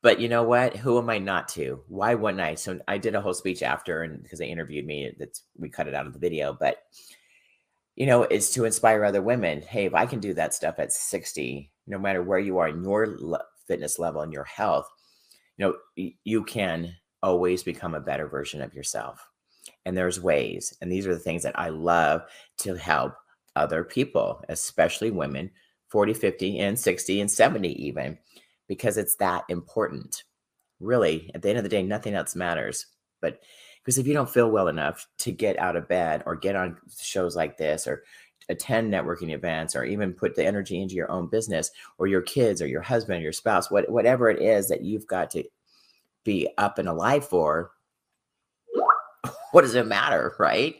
But 0.00 0.20
you 0.20 0.28
know 0.28 0.44
what? 0.44 0.76
Who 0.76 0.96
am 0.98 1.10
I 1.10 1.18
not 1.18 1.48
to? 1.48 1.82
Why 1.88 2.14
wouldn't 2.14 2.40
I? 2.40 2.54
So 2.54 2.78
I 2.86 2.98
did 2.98 3.16
a 3.16 3.20
whole 3.20 3.34
speech 3.34 3.64
after, 3.64 4.04
and 4.04 4.22
because 4.22 4.38
they 4.38 4.46
interviewed 4.46 4.86
me, 4.86 5.12
that's 5.18 5.42
we 5.58 5.68
cut 5.68 5.88
it 5.88 5.94
out 5.96 6.06
of 6.06 6.12
the 6.12 6.20
video. 6.20 6.52
But 6.52 6.78
you 7.96 8.06
know, 8.06 8.22
it's 8.22 8.50
to 8.50 8.64
inspire 8.64 9.04
other 9.04 9.22
women. 9.22 9.62
Hey, 9.62 9.86
if 9.86 9.94
I 9.94 10.06
can 10.06 10.20
do 10.20 10.34
that 10.34 10.54
stuff 10.54 10.78
at 10.78 10.92
60, 10.92 11.72
no 11.88 11.98
matter 11.98 12.22
where 12.22 12.38
you 12.38 12.58
are 12.58 12.68
in 12.68 12.84
your 12.84 13.18
fitness 13.66 13.98
level 13.98 14.22
and 14.22 14.32
your 14.32 14.44
health, 14.44 14.88
you 15.56 15.66
know, 15.66 16.10
you 16.24 16.44
can 16.44 16.94
always 17.22 17.62
become 17.62 17.94
a 17.94 18.00
better 18.00 18.28
version 18.28 18.62
of 18.62 18.74
yourself. 18.74 19.26
And 19.84 19.96
there's 19.96 20.20
ways. 20.20 20.76
And 20.80 20.90
these 20.90 21.06
are 21.06 21.14
the 21.14 21.20
things 21.20 21.42
that 21.42 21.58
I 21.58 21.70
love 21.70 22.22
to 22.58 22.74
help 22.74 23.14
other 23.54 23.84
people, 23.84 24.42
especially 24.48 25.10
women 25.10 25.50
40, 25.88 26.14
50, 26.14 26.58
and 26.58 26.78
60, 26.78 27.20
and 27.20 27.30
70, 27.30 27.86
even, 27.86 28.18
because 28.68 28.96
it's 28.96 29.16
that 29.16 29.44
important. 29.48 30.24
Really, 30.80 31.30
at 31.34 31.42
the 31.42 31.48
end 31.48 31.58
of 31.58 31.64
the 31.64 31.70
day, 31.70 31.82
nothing 31.82 32.14
else 32.14 32.34
matters. 32.34 32.86
But 33.22 33.40
because 33.82 33.98
if 33.98 34.06
you 34.06 34.12
don't 34.12 34.28
feel 34.28 34.50
well 34.50 34.68
enough 34.68 35.06
to 35.18 35.30
get 35.30 35.58
out 35.58 35.76
of 35.76 35.88
bed 35.88 36.22
or 36.26 36.34
get 36.34 36.56
on 36.56 36.76
shows 37.00 37.36
like 37.36 37.56
this 37.56 37.86
or 37.86 38.02
attend 38.48 38.92
networking 38.92 39.32
events 39.32 39.74
or 39.74 39.84
even 39.84 40.12
put 40.12 40.34
the 40.34 40.44
energy 40.44 40.80
into 40.80 40.94
your 40.94 41.10
own 41.10 41.28
business 41.28 41.70
or 41.98 42.06
your 42.06 42.22
kids 42.22 42.62
or 42.62 42.66
your 42.66 42.82
husband 42.82 43.18
or 43.18 43.22
your 43.22 43.32
spouse, 43.32 43.70
what, 43.70 43.90
whatever 43.90 44.30
it 44.30 44.40
is 44.40 44.68
that 44.68 44.82
you've 44.82 45.06
got 45.06 45.30
to 45.30 45.44
be 46.24 46.48
up 46.58 46.78
and 46.78 46.88
alive 46.88 47.26
for, 47.26 47.72
what 49.52 49.62
does 49.62 49.74
it 49.74 49.86
matter? 49.86 50.34
Right. 50.38 50.76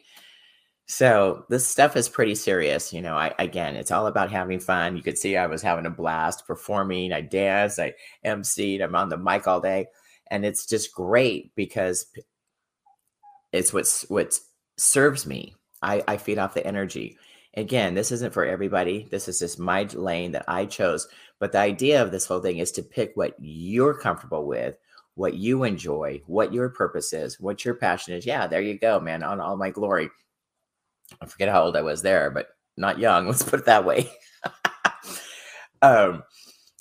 So 0.87 1.45
this 1.49 1.67
stuff 1.67 1.97
is 1.97 2.09
pretty 2.09 2.35
serious. 2.37 2.93
You 2.93 3.03
know, 3.03 3.17
I 3.17 3.35
again, 3.39 3.75
it's 3.75 3.91
all 3.91 4.07
about 4.07 4.31
having 4.31 4.61
fun. 4.61 4.97
You 4.97 5.03
could 5.03 5.19
see 5.19 5.37
I 5.37 5.47
was 5.47 5.63
having 5.63 5.87
a 5.87 5.91
blast 5.91 6.47
performing. 6.47 7.13
I 7.13 7.23
danced, 7.23 7.81
I 7.81 7.95
emceed, 8.25 8.83
I'm 8.83 8.95
on 8.95 9.09
the 9.09 9.17
mic 9.17 9.49
all 9.49 9.61
day. 9.61 9.87
And 10.31 10.45
it's 10.45 10.67
just 10.67 10.93
great 10.93 11.55
because 11.57 12.07
it's 13.53 13.73
what's 13.73 14.03
what 14.09 14.39
serves 14.77 15.27
me. 15.27 15.55
I, 15.83 16.03
I 16.07 16.17
feed 16.17 16.39
off 16.39 16.55
the 16.55 16.67
energy. 16.67 17.17
Again, 17.57 17.95
this 17.95 18.13
isn't 18.13 18.35
for 18.35 18.45
everybody. 18.45 19.09
This 19.11 19.29
is 19.29 19.39
just 19.39 19.59
my 19.59 19.85
lane 19.95 20.33
that 20.33 20.45
I 20.47 20.67
chose. 20.67 21.09
But 21.39 21.53
the 21.53 21.59
idea 21.59 22.03
of 22.03 22.11
this 22.11 22.27
whole 22.27 22.41
thing 22.41 22.59
is 22.59 22.71
to 22.73 22.83
pick 22.83 23.13
what 23.15 23.35
you're 23.39 23.95
comfortable 23.95 24.47
with, 24.47 24.77
what 25.15 25.35
you 25.35 25.65
enjoy, 25.65 26.21
what 26.27 26.53
your 26.53 26.69
purpose 26.69 27.15
is, 27.15 27.41
what 27.41 27.65
your 27.65 27.75
passion 27.75 28.15
is. 28.15 28.27
Yeah, 28.27 28.47
there 28.47 28.61
you 28.61 28.79
go, 28.79 29.01
man. 29.01 29.23
On 29.23 29.41
all 29.41 29.57
my 29.57 29.71
glory. 29.71 30.11
I 31.21 31.27
forget 31.27 31.49
how 31.49 31.63
old 31.63 31.77
I 31.77 31.83
was 31.83 32.03
there, 32.03 32.31
but 32.31 32.49
not 32.77 32.99
young. 32.99 33.27
Let's 33.29 33.43
put 33.43 33.61
it 33.61 33.67
that 33.67 33.87
way. 33.87 34.11
um, 35.83 36.23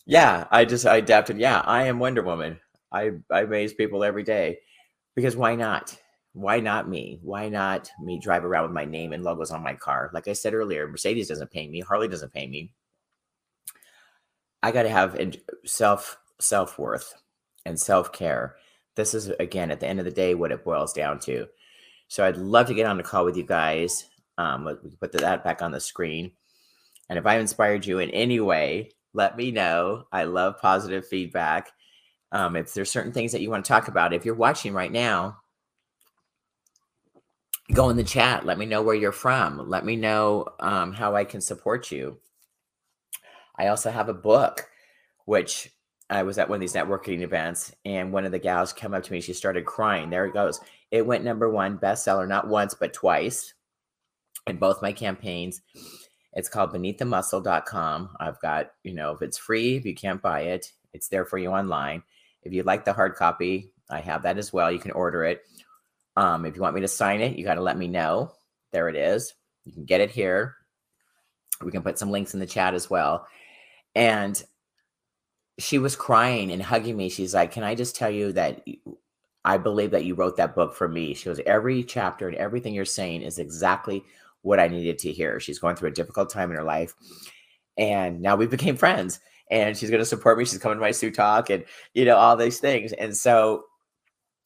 yeah, 0.05 0.45
I 0.51 0.65
just 0.65 0.86
I 0.86 0.97
adapted. 0.97 1.38
Yeah, 1.38 1.61
I 1.61 1.84
am 1.86 1.99
Wonder 1.99 2.21
Woman. 2.21 2.59
I 2.91 3.11
I 3.32 3.41
amaze 3.41 3.73
people 3.73 4.03
every 4.03 4.23
day 4.23 4.59
because 5.15 5.36
why 5.36 5.55
not? 5.55 5.97
Why 6.36 6.59
not 6.59 6.88
me? 6.88 7.19
Why 7.23 7.49
not 7.49 7.89
me 8.01 8.19
drive 8.19 8.45
around 8.45 8.63
with 8.63 8.71
my 8.71 8.86
name 8.86 9.13
and 9.13 9.23
logos 9.23 9.51
on 9.51 9.63
my 9.63 9.73
car? 9.73 10.11
Like 10.13 10.27
I 10.27 10.33
said 10.33 10.53
earlier, 10.53 10.88
Mercedes 10.88 11.29
doesn't 11.29 11.51
pay 11.51 11.67
me, 11.67 11.79
Harley 11.79 12.07
doesn't 12.07 12.33
pay 12.33 12.45
me. 12.45 12.71
I 14.61 14.71
got 14.71 14.83
to 14.83 14.89
have 14.89 15.19
self 15.65 16.17
self 16.39 16.77
worth 16.77 17.13
and 17.65 17.79
self 17.79 18.11
care 18.11 18.57
this 18.95 19.13
is 19.13 19.29
again 19.39 19.71
at 19.71 19.79
the 19.79 19.88
end 19.88 19.99
of 19.99 20.05
the 20.05 20.11
day 20.11 20.33
what 20.33 20.51
it 20.51 20.63
boils 20.63 20.93
down 20.93 21.19
to. 21.19 21.47
So 22.07 22.25
I'd 22.25 22.38
love 22.38 22.67
to 22.67 22.73
get 22.73 22.86
on 22.86 22.97
the 22.97 23.03
call 23.03 23.25
with 23.25 23.38
you 23.38 23.43
guys. 23.43 24.05
Um, 24.38 24.65
we 24.65 24.75
can 24.75 24.97
put 24.99 25.11
that 25.13 25.43
back 25.43 25.61
on 25.61 25.71
the 25.71 25.79
screen. 25.79 26.31
And 27.09 27.19
if 27.19 27.25
I 27.25 27.38
inspired 27.38 27.86
you 27.86 27.99
in 27.99 28.09
any 28.11 28.39
way, 28.39 28.91
let 29.13 29.38
me 29.38 29.51
know. 29.51 30.05
I 30.11 30.23
love 30.23 30.59
positive 30.61 31.07
feedback. 31.07 31.71
Um, 32.31 32.55
if 32.55 32.73
there's 32.73 32.91
certain 32.91 33.11
things 33.11 33.31
that 33.31 33.41
you 33.41 33.49
want 33.49 33.63
to 33.63 33.69
talk 33.69 33.88
about, 33.88 34.13
if 34.13 34.25
you're 34.25 34.36
watching 34.36 34.73
right 34.73 34.91
now, 34.91 35.38
go 37.74 37.89
in 37.89 37.97
the 37.97 38.03
chat. 38.03 38.45
Let 38.45 38.57
me 38.57 38.66
know 38.66 38.82
where 38.82 38.95
you're 38.95 39.11
from. 39.11 39.70
Let 39.70 39.86
me 39.86 39.95
know 39.95 40.47
um, 40.59 40.93
how 40.93 41.16
I 41.16 41.24
can 41.26 41.41
support 41.41 41.91
you. 41.91 42.20
I 43.57 43.68
also 43.68 43.89
have 43.89 44.09
a 44.09 44.13
book, 44.13 44.68
which 45.26 45.72
I 46.09 46.24
was 46.24 46.38
at 46.38 46.49
one 46.49 46.57
of 46.57 46.61
these 46.61 46.74
networking 46.74 47.22
events, 47.22 47.74
and 47.84 48.11
one 48.13 48.26
of 48.26 48.32
the 48.32 48.39
gals 48.39 48.74
came 48.74 48.93
up 48.93 49.03
to 49.03 49.11
me. 49.11 49.22
She 49.22 49.34
started 49.34 49.66
crying. 49.66 50.09
There 50.09 50.26
it 50.26 50.34
goes. 50.34 50.59
It 50.91 51.05
went 51.05 51.24
number 51.24 51.49
one 51.49 51.80
bestseller, 51.80 52.28
not 52.28 52.47
once, 52.47 52.76
but 52.76 52.93
twice 52.93 53.53
in 54.45 54.57
both 54.57 54.82
my 54.82 54.91
campaigns. 54.91 55.61
It's 56.34 56.49
called 56.49 56.74
beneaththemuscle.com. 56.74 58.18
I've 58.20 58.39
got, 58.41 58.72
you 58.84 58.93
know, 58.93 59.11
if 59.11 59.22
it's 59.22 59.38
free, 59.38 59.78
if 59.78 59.86
you 59.86 59.95
can't 59.95 60.22
buy 60.22 60.41
it, 60.41 60.72
it's 60.93 61.07
there 61.07 61.26
for 61.26 61.38
you 61.38 61.49
online. 61.49 62.03
If 62.43 62.53
you 62.53 62.61
like 62.63 62.86
the 62.86 62.93
hard 62.93 63.16
copy, 63.16 63.72
I 63.89 64.01
have 64.01 64.24
that 64.24 64.38
as 64.38 64.53
well. 64.53 64.72
You 64.72 64.80
can 64.80 64.91
order 64.91 65.24
it. 65.24 65.41
Um, 66.16 66.45
if 66.45 66.55
you 66.55 66.61
want 66.61 66.76
me 66.76 66.82
to 66.82 66.88
sign 66.88 67.22
it, 67.22 67.38
you 67.38 67.43
got 67.43 67.55
to 67.55 67.61
let 67.61 67.78
me 67.78 67.88
know. 67.88 68.32
There 68.72 68.89
it 68.89 68.95
is. 68.95 69.34
You 69.66 69.74
can 69.74 69.86
get 69.86 70.01
it 70.01 70.11
here. 70.11 70.55
We 71.61 71.72
can 71.72 71.82
put 71.82 71.99
some 71.99 72.11
links 72.11 72.34
in 72.34 72.39
the 72.39 72.45
chat 72.45 72.74
as 72.74 72.89
well. 72.89 73.28
And 73.95 74.41
she 75.57 75.78
was 75.78 75.95
crying 75.95 76.51
and 76.51 76.61
hugging 76.61 76.97
me. 76.97 77.09
She's 77.09 77.34
like, 77.34 77.51
Can 77.51 77.63
I 77.63 77.76
just 77.76 77.95
tell 77.95 78.09
you 78.09 78.34
that 78.34 78.66
I 79.43 79.57
believe 79.57 79.91
that 79.91 80.05
you 80.05 80.16
wrote 80.16 80.38
that 80.38 80.55
book 80.55 80.76
for 80.76 80.88
me? 80.88 81.13
She 81.13 81.26
goes, 81.26 81.39
Every 81.45 81.84
chapter 81.84 82.28
and 82.28 82.38
everything 82.38 82.74
you're 82.74 82.86
saying 82.86 83.22
is 83.22 83.39
exactly 83.39 84.03
what 84.41 84.59
I 84.59 84.68
needed 84.68 84.99
to 84.99 85.11
hear. 85.11 85.39
She's 85.39 85.59
going 85.59 85.76
through 85.76 85.89
a 85.89 85.93
difficult 85.93 86.30
time 86.30 86.51
in 86.51 86.57
her 86.57 86.63
life. 86.63 86.93
And 87.78 88.22
now 88.22 88.36
we 88.36 88.47
became 88.47 88.78
friends. 88.78 89.20
And 89.49 89.78
she's 89.78 89.89
going 89.89 90.01
to 90.01 90.05
support 90.05 90.38
me. 90.38 90.45
She's 90.45 90.59
coming 90.59 90.78
to 90.78 90.82
my 90.82 90.91
Sue 90.91 91.11
Talk 91.11 91.49
and, 91.49 91.66
you 91.93 92.03
know, 92.03 92.18
all 92.18 92.36
these 92.36 92.59
things. 92.59 92.93
And 92.93 93.16
so 93.16 93.66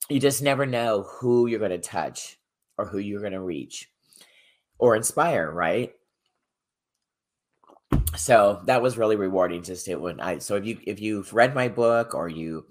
you 0.10 0.20
just 0.20 0.42
never 0.42 0.66
know 0.66 1.04
who 1.04 1.48
you're 1.48 1.60
going 1.60 1.72
to 1.72 1.78
touch 1.78 2.38
or 2.78 2.86
who 2.86 2.98
you're 2.98 3.22
going 3.22 3.34
to 3.34 3.42
reach 3.42 3.90
or 4.78 4.96
inspire, 4.96 5.52
right? 5.52 5.94
so 8.16 8.62
that 8.66 8.82
was 8.82 8.98
really 8.98 9.16
rewarding 9.16 9.62
just 9.62 9.88
it 9.88 10.00
when 10.00 10.20
i 10.20 10.38
so 10.38 10.56
if 10.56 10.66
you 10.66 10.78
if 10.86 11.00
you've 11.00 11.34
read 11.34 11.54
my 11.54 11.68
book 11.68 12.14
or 12.14 12.28
you 12.28 12.66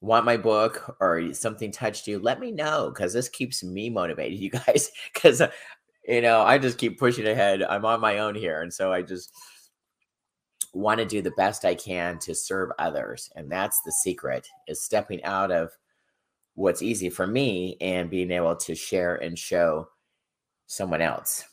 want 0.00 0.26
my 0.26 0.36
book 0.36 0.96
or 1.00 1.32
something 1.32 1.70
touched 1.70 2.06
you 2.06 2.18
let 2.18 2.40
me 2.40 2.50
know 2.50 2.90
because 2.92 3.12
this 3.12 3.28
keeps 3.28 3.62
me 3.62 3.88
motivated 3.88 4.38
you 4.38 4.50
guys 4.66 4.90
because 5.12 5.40
uh, 5.40 5.50
you 6.06 6.20
know 6.20 6.42
i 6.42 6.58
just 6.58 6.78
keep 6.78 6.98
pushing 6.98 7.26
ahead 7.26 7.62
i'm 7.62 7.84
on 7.84 8.00
my 8.00 8.18
own 8.18 8.34
here 8.34 8.62
and 8.62 8.72
so 8.72 8.92
i 8.92 9.00
just 9.00 9.32
want 10.74 10.98
to 10.98 11.06
do 11.06 11.22
the 11.22 11.30
best 11.32 11.64
i 11.64 11.74
can 11.74 12.18
to 12.18 12.34
serve 12.34 12.70
others 12.78 13.30
and 13.36 13.50
that's 13.50 13.80
the 13.82 13.92
secret 13.92 14.46
is 14.66 14.82
stepping 14.82 15.22
out 15.24 15.50
of 15.52 15.70
what's 16.54 16.82
easy 16.82 17.10
for 17.10 17.26
me 17.26 17.76
and 17.80 18.10
being 18.10 18.30
able 18.30 18.56
to 18.56 18.74
share 18.74 19.16
and 19.16 19.38
show 19.38 19.88
someone 20.66 21.00
else 21.00 21.44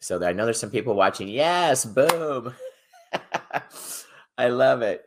so 0.00 0.24
I 0.24 0.32
know 0.32 0.44
there's 0.44 0.60
some 0.60 0.70
people 0.70 0.94
watching. 0.94 1.28
Yes, 1.28 1.84
boom. 1.84 2.54
I 4.38 4.48
love 4.48 4.82
it. 4.82 5.04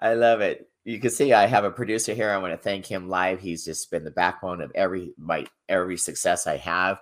I 0.00 0.14
love 0.14 0.40
it. 0.40 0.68
You 0.84 0.98
can 0.98 1.10
see 1.10 1.32
I 1.32 1.46
have 1.46 1.64
a 1.64 1.70
producer 1.70 2.14
here. 2.14 2.30
I 2.30 2.38
want 2.38 2.54
to 2.54 2.58
thank 2.58 2.86
him 2.86 3.08
live. 3.08 3.40
He's 3.40 3.64
just 3.64 3.90
been 3.90 4.04
the 4.04 4.10
backbone 4.10 4.62
of 4.62 4.72
every 4.74 5.12
my 5.18 5.46
every 5.68 5.98
success 5.98 6.46
I 6.46 6.56
have, 6.56 6.98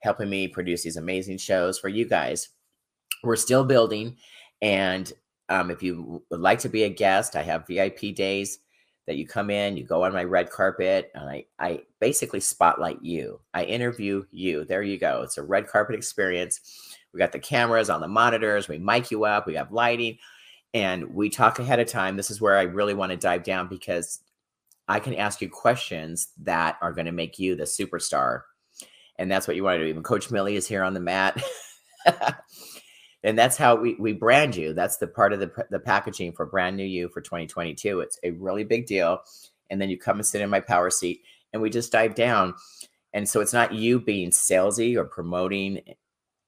helping 0.00 0.30
me 0.30 0.46
produce 0.46 0.84
these 0.84 0.96
amazing 0.96 1.38
shows 1.38 1.78
for 1.78 1.88
you 1.88 2.08
guys. 2.08 2.50
We're 3.24 3.36
still 3.36 3.64
building, 3.64 4.16
and 4.62 5.12
um, 5.48 5.72
if 5.72 5.82
you 5.82 6.22
would 6.30 6.40
like 6.40 6.60
to 6.60 6.68
be 6.68 6.84
a 6.84 6.88
guest, 6.88 7.34
I 7.34 7.42
have 7.42 7.66
VIP 7.66 8.14
days 8.14 8.60
that 9.08 9.16
you 9.16 9.26
come 9.26 9.48
in, 9.48 9.74
you 9.74 9.84
go 9.84 10.04
on 10.04 10.12
my 10.12 10.22
red 10.22 10.50
carpet, 10.50 11.10
and 11.14 11.30
I, 11.30 11.46
I 11.58 11.80
basically 11.98 12.40
spotlight 12.40 13.02
you. 13.02 13.40
I 13.54 13.64
interview 13.64 14.26
you. 14.30 14.66
There 14.66 14.82
you 14.82 14.98
go. 14.98 15.22
It's 15.22 15.38
a 15.38 15.42
red 15.42 15.66
carpet 15.66 15.96
experience. 15.96 16.92
We 17.14 17.18
got 17.18 17.32
the 17.32 17.38
cameras 17.38 17.88
on 17.88 18.02
the 18.02 18.06
monitors, 18.06 18.68
we 18.68 18.78
mic 18.78 19.10
you 19.10 19.24
up, 19.24 19.46
we 19.46 19.54
have 19.54 19.72
lighting, 19.72 20.18
and 20.74 21.14
we 21.14 21.30
talk 21.30 21.58
ahead 21.58 21.80
of 21.80 21.88
time. 21.88 22.18
This 22.18 22.30
is 22.30 22.42
where 22.42 22.58
I 22.58 22.64
really 22.64 22.92
want 22.92 23.10
to 23.10 23.16
dive 23.16 23.44
down 23.44 23.66
because 23.66 24.20
I 24.88 25.00
can 25.00 25.14
ask 25.14 25.40
you 25.40 25.48
questions 25.48 26.28
that 26.42 26.76
are 26.82 26.92
going 26.92 27.06
to 27.06 27.12
make 27.12 27.38
you 27.38 27.56
the 27.56 27.64
superstar. 27.64 28.42
And 29.16 29.32
that's 29.32 29.48
what 29.48 29.56
you 29.56 29.64
want 29.64 29.78
to 29.78 29.84
do. 29.84 29.88
Even 29.88 30.02
Coach 30.02 30.30
Millie 30.30 30.56
is 30.56 30.68
here 30.68 30.84
on 30.84 30.92
the 30.92 31.00
mat. 31.00 31.42
and 33.24 33.38
that's 33.38 33.56
how 33.56 33.74
we, 33.74 33.94
we 33.98 34.12
brand 34.12 34.54
you. 34.54 34.72
That's 34.72 34.98
the 34.98 35.08
part 35.08 35.32
of 35.32 35.40
the, 35.40 35.50
the 35.70 35.80
packaging 35.80 36.32
for 36.32 36.46
brand 36.46 36.76
new 36.76 36.84
you 36.84 37.08
for 37.08 37.20
2022. 37.20 38.00
It's 38.00 38.18
a 38.22 38.30
really 38.30 38.64
big 38.64 38.86
deal. 38.86 39.20
And 39.70 39.80
then 39.80 39.90
you 39.90 39.98
come 39.98 40.18
and 40.18 40.26
sit 40.26 40.40
in 40.40 40.50
my 40.50 40.60
power 40.60 40.90
seat 40.90 41.22
and 41.52 41.60
we 41.60 41.70
just 41.70 41.92
dive 41.92 42.14
down. 42.14 42.54
And 43.12 43.28
so 43.28 43.40
it's 43.40 43.52
not 43.52 43.74
you 43.74 44.00
being 44.00 44.30
salesy 44.30 44.96
or 44.96 45.04
promoting 45.04 45.80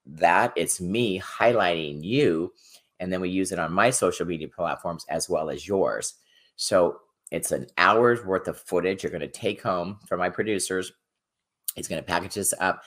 that, 0.07 0.53
it's 0.57 0.81
me 0.81 1.21
highlighting 1.21 2.05
you. 2.05 2.53
And 3.01 3.13
then 3.13 3.21
we 3.21 3.31
use 3.31 3.51
it 3.51 3.59
on 3.59 3.73
my 3.73 3.91
social 3.91 4.27
media 4.27 4.49
platforms 4.49 5.05
as 5.09 5.29
well 5.29 5.51
as 5.51 5.67
yours. 5.67 6.15
So 6.57 7.01
it's 7.31 7.53
an 7.53 7.67
hour's 7.79 8.25
worth 8.25 8.47
of 8.47 8.59
footage 8.59 9.03
you're 9.03 9.11
going 9.11 9.21
to 9.21 9.29
take 9.29 9.63
home 9.63 9.99
from 10.07 10.19
my 10.19 10.29
producers. 10.29 10.93
He's 11.75 11.89
going 11.89 12.03
to 12.03 12.07
package 12.07 12.35
this 12.35 12.55
up 12.61 12.83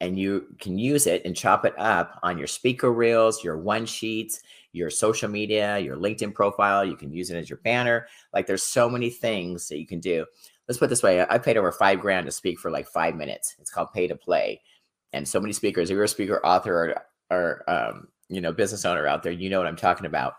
and 0.00 0.18
you 0.18 0.46
can 0.60 0.78
use 0.78 1.06
it 1.06 1.24
and 1.24 1.34
chop 1.34 1.64
it 1.64 1.74
up 1.78 2.18
on 2.22 2.38
your 2.38 2.46
speaker 2.46 2.92
reels, 2.92 3.42
your 3.42 3.56
one 3.56 3.86
sheets, 3.86 4.40
your 4.72 4.90
social 4.90 5.28
media, 5.28 5.78
your 5.78 5.96
LinkedIn 5.96 6.34
profile. 6.34 6.84
You 6.84 6.96
can 6.96 7.12
use 7.12 7.30
it 7.30 7.38
as 7.38 7.48
your 7.48 7.58
banner. 7.58 8.06
Like 8.34 8.46
there's 8.46 8.62
so 8.62 8.90
many 8.90 9.08
things 9.08 9.68
that 9.68 9.78
you 9.78 9.86
can 9.86 10.00
do. 10.00 10.26
Let's 10.68 10.78
put 10.78 10.90
this 10.90 11.02
way 11.02 11.24
I 11.28 11.38
paid 11.38 11.56
over 11.56 11.72
five 11.72 12.00
grand 12.00 12.26
to 12.26 12.32
speak 12.32 12.58
for 12.58 12.70
like 12.70 12.86
five 12.88 13.14
minutes. 13.14 13.56
It's 13.58 13.70
called 13.70 13.92
pay 13.94 14.06
to 14.06 14.16
play. 14.16 14.60
And 15.12 15.26
so 15.26 15.40
many 15.40 15.52
speakers, 15.52 15.88
if 15.88 15.94
you're 15.94 16.04
a 16.04 16.08
speaker, 16.08 16.44
author, 16.44 17.04
or, 17.30 17.36
or 17.36 17.70
um, 17.70 18.08
you 18.28 18.40
know, 18.40 18.52
business 18.52 18.84
owner 18.84 19.06
out 19.06 19.22
there, 19.22 19.32
you 19.32 19.48
know 19.48 19.58
what 19.58 19.68
I'm 19.68 19.76
talking 19.76 20.06
about 20.06 20.34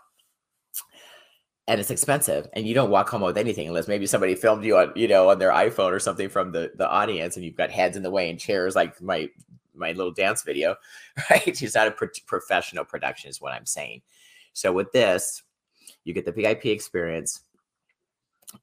and 1.68 1.78
it's 1.78 1.90
expensive 1.90 2.48
and 2.54 2.66
you 2.66 2.74
don't 2.74 2.90
walk 2.90 3.10
home 3.10 3.20
with 3.20 3.36
anything 3.36 3.68
unless 3.68 3.86
maybe 3.86 4.06
somebody 4.06 4.34
filmed 4.34 4.64
you 4.64 4.76
on 4.76 4.90
you 4.96 5.06
know 5.06 5.28
on 5.28 5.38
their 5.38 5.52
iphone 5.52 5.92
or 5.92 6.00
something 6.00 6.28
from 6.28 6.50
the 6.50 6.72
the 6.76 6.88
audience 6.88 7.36
and 7.36 7.44
you've 7.44 7.56
got 7.56 7.70
heads 7.70 7.96
in 7.96 8.02
the 8.02 8.10
way 8.10 8.28
and 8.30 8.40
chairs 8.40 8.74
like 8.74 9.00
my 9.00 9.28
my 9.78 9.92
little 9.92 10.12
dance 10.12 10.42
video 10.42 10.76
right? 11.30 11.62
It's 11.62 11.74
not 11.74 11.88
a 11.88 11.92
pro- 11.92 12.08
professional 12.26 12.84
production 12.84 13.30
is 13.30 13.40
what 13.40 13.52
i'm 13.52 13.66
saying. 13.66 14.02
So 14.52 14.72
with 14.72 14.92
this 14.92 15.42
you 16.04 16.14
get 16.14 16.24
the 16.24 16.32
vip 16.32 16.64
experience. 16.66 17.40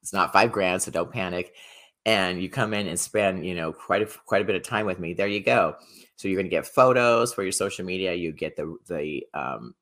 It's 0.01 0.13
not 0.13 0.33
five 0.33 0.51
grand 0.51 0.81
so 0.81 0.91
don't 0.91 1.11
panic. 1.11 1.53
And 2.07 2.41
you 2.41 2.49
come 2.49 2.73
in 2.73 2.87
and 2.87 2.99
spend 2.99 3.45
you 3.45 3.55
know 3.55 3.73
quite 3.73 4.01
a 4.01 4.05
quite 4.25 4.41
a 4.41 4.45
bit 4.45 4.55
of 4.55 4.63
time 4.63 4.85
with 4.85 4.99
me. 4.99 5.13
There 5.13 5.27
you 5.27 5.41
go. 5.41 5.75
So 6.17 6.27
you're 6.27 6.37
going 6.37 6.45
to 6.45 6.55
get 6.55 6.67
photos 6.67 7.33
for 7.33 7.43
your 7.43 7.51
social 7.51 7.85
media. 7.85 8.13
You 8.13 8.31
get 8.31 8.55
the 8.55 8.77
the 8.87 9.25
um, 9.33 9.73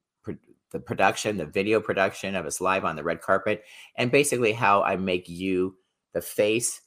the 0.73 0.79
production, 0.79 1.37
the 1.37 1.45
video 1.45 1.79
production 1.79 2.35
of 2.35 2.45
us 2.45 2.59
live 2.59 2.83
on 2.83 2.97
the 2.97 3.03
red 3.03 3.21
carpet, 3.21 3.63
and 3.95 4.11
basically 4.11 4.51
how 4.51 4.81
I 4.83 4.97
make 4.97 5.29
you 5.29 5.77
the 6.13 6.21
face 6.21 6.81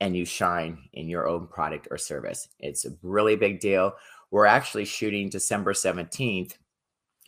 and 0.00 0.16
you 0.16 0.24
shine 0.24 0.78
in 0.92 1.08
your 1.08 1.26
own 1.26 1.46
product 1.46 1.88
or 1.90 1.98
service. 1.98 2.48
It's 2.60 2.84
a 2.84 2.90
really 3.02 3.36
big 3.36 3.60
deal. 3.60 3.94
We're 4.30 4.46
actually 4.46 4.84
shooting 4.84 5.28
December 5.28 5.72
17th. 5.72 6.54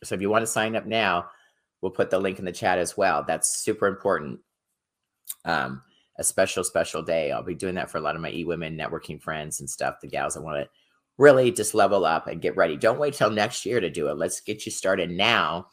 So 0.05 0.15
if 0.15 0.21
you 0.21 0.31
want 0.31 0.43
to 0.43 0.47
sign 0.47 0.77
up 0.77 0.87
now, 0.87 1.31
we'll 1.81 1.93
put 1.93 2.11
the 2.11 2.19
link 2.19 2.39
in 2.39 2.45
the 2.45 2.53
chat 2.53 2.79
as 2.79 2.97
well. 2.97 3.25
That's 3.27 3.61
super 3.61 3.87
important. 3.87 4.41
Um, 5.45 5.83
a 6.19 6.25
special, 6.25 6.65
special 6.65 7.03
day. 7.03 7.31
I'll 7.31 7.43
be 7.43 7.55
doing 7.55 7.77
that 7.77 7.91
for 7.91 7.99
a 7.99 8.01
lot 8.01 8.17
of 8.17 8.23
my 8.23 8.31
e 8.31 8.45
women 8.45 8.77
networking 8.77 9.23
friends 9.23 9.61
and 9.61 9.71
stuff, 9.71 10.01
the 10.01 10.09
gals 10.09 10.35
that 10.35 10.43
want 10.43 10.63
to 10.63 10.69
really 11.17 11.51
just 11.51 11.75
level 11.75 12.05
up 12.05 12.27
and 12.27 12.43
get 12.43 12.57
ready. 12.57 12.77
Don't 12.77 12.99
wait 12.99 13.15
till 13.15 13.31
next 13.31 13.65
year 13.65 13.81
to 13.81 13.91
do 13.91 14.09
it. 14.09 14.19
Let's 14.19 14.41
get 14.41 14.67
you 14.67 14.73
started 14.73 15.11
now 15.11 15.69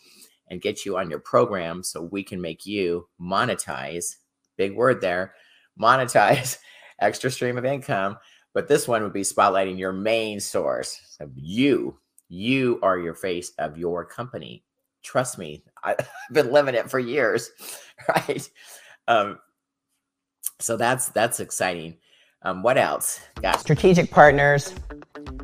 and 0.49 0.61
get 0.61 0.85
you 0.85 0.97
on 0.97 1.09
your 1.09 1.19
program 1.19 1.83
so 1.83 2.03
we 2.03 2.23
can 2.23 2.39
make 2.39 2.65
you 2.65 3.07
monetize 3.19 4.15
big 4.57 4.75
word 4.75 5.01
there 5.01 5.33
monetize 5.79 6.57
extra 6.99 7.29
stream 7.29 7.57
of 7.57 7.65
income 7.65 8.17
but 8.55 8.69
this 8.69 8.87
one 8.87 9.03
would 9.03 9.13
be 9.13 9.21
spotlighting 9.21 9.77
your 9.77 9.91
main 9.91 10.39
source 10.39 11.17
of 11.19 11.29
you. 11.35 11.99
You 12.29 12.79
are 12.81 12.97
your 12.97 13.13
face 13.13 13.51
of 13.59 13.77
your 13.77 14.05
company. 14.05 14.63
Trust 15.03 15.37
me 15.37 15.63
I, 15.83 15.89
have 15.99 16.07
been 16.31 16.51
living 16.51 16.73
it 16.73 16.89
for 16.89 16.97
years 16.97 17.51
right? 18.09 18.49
Um 19.07 19.37
so 20.59 20.77
that's 20.77 21.09
that's 21.09 21.41
exciting. 21.41 21.97
Um 22.41 22.63
what 22.63 22.77
else? 22.77 23.19
Got 23.41 23.59
strategic 23.59 24.09
partners. 24.09 24.73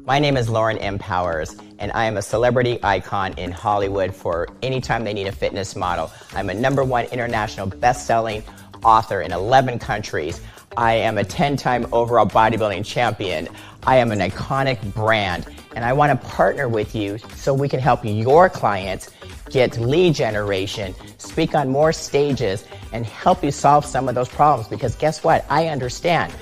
My 0.04 0.18
name 0.18 0.36
is 0.36 0.49
Lauren 0.49 0.78
M. 0.80 0.97
Powers, 0.97 1.56
and 1.78 1.91
I 1.91 2.06
am 2.06 2.18
a 2.18 2.22
celebrity 2.22 2.80
icon 2.82 3.34
in 3.38 3.52
Hollywood 3.52 4.16
for 4.16 4.47
anytime 4.64 5.04
they 5.04 5.14
need 5.14 5.28
a 5.28 5.32
fitness 5.32 5.76
model. 5.76 6.12
I'm 6.34 6.49
a 6.49 6.54
number 6.54 6.84
one 6.84 7.06
international 7.06 7.68
best 7.68 8.08
selling 8.08 8.41
author 8.84 9.22
in 9.22 9.32
11 9.32 9.80
countries. 9.80 10.41
I 10.78 10.93
am 10.93 11.17
a 11.17 11.24
10 11.24 11.57
time 11.57 11.86
overall 11.91 12.26
bodybuilding 12.26 12.86
champion. 12.86 13.49
I 13.84 13.97
am 13.97 14.11
an 14.11 14.19
iconic 14.19 14.93
brand, 14.93 15.45
and 15.76 15.84
I 15.84 15.93
want 15.93 16.11
to 16.11 16.28
partner 16.28 16.69
with 16.69 16.95
you 16.95 17.17
so 17.36 17.53
we 17.53 17.67
can 17.67 17.80
help 17.80 18.01
your 18.03 18.49
clients 18.49 19.09
get 19.49 19.78
lead 19.78 20.15
generation, 20.15 20.95
speak 21.17 21.55
on 21.55 21.69
more 21.69 21.91
stages, 21.91 22.63
and 22.93 23.05
help 23.05 23.43
you 23.43 23.51
solve 23.51 23.86
some 23.86 24.07
of 24.07 24.15
those 24.15 24.30
problems. 24.30 24.69
Because 24.69 24.95
guess 24.95 25.24
what? 25.24 25.45
I 25.49 25.67
understand, 25.67 26.34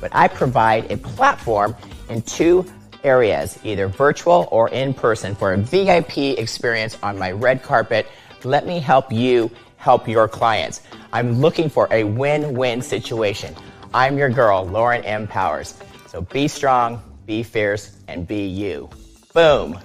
but 0.00 0.14
I 0.14 0.28
provide 0.28 0.90
a 0.90 0.98
platform 0.98 1.74
in 2.10 2.22
two 2.22 2.66
areas, 3.02 3.58
either 3.64 3.88
virtual 3.88 4.46
or 4.50 4.68
in 4.68 4.92
person, 4.92 5.34
for 5.34 5.54
a 5.54 5.56
VIP 5.56 6.18
experience 6.18 6.98
on 7.02 7.18
my 7.18 7.32
red 7.32 7.62
carpet. 7.62 8.06
Let 8.44 8.66
me 8.66 8.78
help 8.78 9.10
you 9.10 9.50
help 9.76 10.06
your 10.06 10.28
clients. 10.28 10.82
I'm 11.12 11.40
looking 11.40 11.70
for 11.70 11.88
a 11.90 12.04
win 12.04 12.54
win 12.54 12.82
situation. 12.82 13.54
I'm 13.92 14.16
your 14.16 14.30
girl, 14.30 14.64
Lauren 14.66 15.04
M. 15.04 15.26
Powers. 15.26 15.74
So 16.06 16.20
be 16.20 16.46
strong, 16.46 17.02
be 17.26 17.42
fierce, 17.42 17.96
and 18.06 18.24
be 18.24 18.46
you. 18.46 18.88
Boom. 19.34 19.80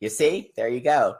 You 0.00 0.08
see, 0.08 0.52
there 0.56 0.68
you 0.68 0.80
go. 0.80 1.16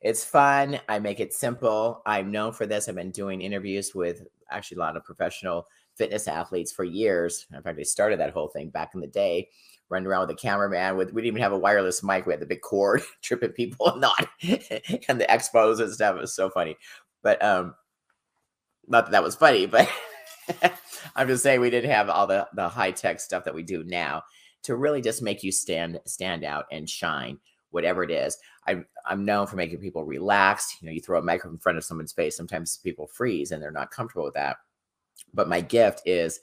It's 0.00 0.24
fun. 0.24 0.80
I 0.88 0.98
make 0.98 1.20
it 1.20 1.32
simple. 1.32 2.02
I'm 2.04 2.32
known 2.32 2.52
for 2.52 2.66
this. 2.66 2.88
I've 2.88 2.96
been 2.96 3.12
doing 3.12 3.40
interviews 3.40 3.94
with 3.94 4.22
actually 4.50 4.78
a 4.78 4.80
lot 4.80 4.96
of 4.96 5.04
professional 5.04 5.68
fitness 5.96 6.26
athletes 6.26 6.72
for 6.72 6.82
years. 6.82 7.46
In 7.54 7.62
fact, 7.62 7.78
I 7.78 7.84
started 7.84 8.18
that 8.18 8.32
whole 8.32 8.48
thing 8.48 8.70
back 8.70 8.90
in 8.94 9.00
the 9.00 9.06
day, 9.06 9.48
running 9.92 10.06
around 10.06 10.22
with 10.22 10.36
a 10.36 10.40
cameraman. 10.40 10.96
With 10.96 11.12
we 11.12 11.22
didn't 11.22 11.34
even 11.34 11.42
have 11.42 11.52
a 11.52 11.58
wireless 11.58 12.02
mic. 12.02 12.26
We 12.26 12.32
had 12.32 12.40
the 12.40 12.46
big 12.46 12.62
cord, 12.62 13.02
tripping 13.22 13.52
people 13.52 13.88
and 13.88 14.00
not, 14.00 14.28
and 14.42 15.20
the 15.20 15.26
expos 15.28 15.80
and 15.80 15.92
stuff. 15.92 16.16
It 16.16 16.20
was 16.20 16.34
so 16.34 16.50
funny. 16.50 16.76
But 17.22 17.42
um, 17.44 17.74
not 18.88 19.06
that 19.06 19.12
that 19.12 19.22
was 19.22 19.36
funny, 19.36 19.66
but 19.66 19.88
I'm 21.16 21.28
just 21.28 21.42
saying 21.42 21.60
we 21.60 21.70
didn't 21.70 21.90
have 21.90 22.08
all 22.08 22.26
the 22.26 22.48
the 22.54 22.68
high 22.68 22.90
tech 22.90 23.20
stuff 23.20 23.44
that 23.44 23.54
we 23.54 23.62
do 23.62 23.84
now 23.84 24.22
to 24.62 24.76
really 24.76 25.02
just 25.02 25.22
make 25.22 25.42
you 25.42 25.52
stand 25.52 26.00
stand 26.06 26.42
out 26.42 26.64
and 26.72 26.88
shine 26.88 27.38
whatever 27.70 28.02
it 28.02 28.10
is. 28.10 28.38
I'm 28.66 28.86
I'm 29.04 29.24
known 29.24 29.46
for 29.46 29.56
making 29.56 29.78
people 29.78 30.04
relaxed. 30.04 30.80
You 30.80 30.86
know, 30.86 30.92
you 30.92 31.00
throw 31.00 31.18
a 31.18 31.22
microphone 31.22 31.54
in 31.54 31.58
front 31.58 31.78
of 31.78 31.84
someone's 31.84 32.12
face, 32.12 32.36
sometimes 32.36 32.78
people 32.78 33.06
freeze 33.06 33.52
and 33.52 33.62
they're 33.62 33.70
not 33.70 33.90
comfortable 33.90 34.24
with 34.24 34.34
that. 34.34 34.56
But 35.34 35.48
my 35.48 35.60
gift 35.60 36.02
is, 36.06 36.40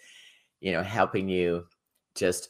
you 0.60 0.72
know, 0.72 0.84
helping 0.84 1.30
you 1.30 1.66
just 2.16 2.50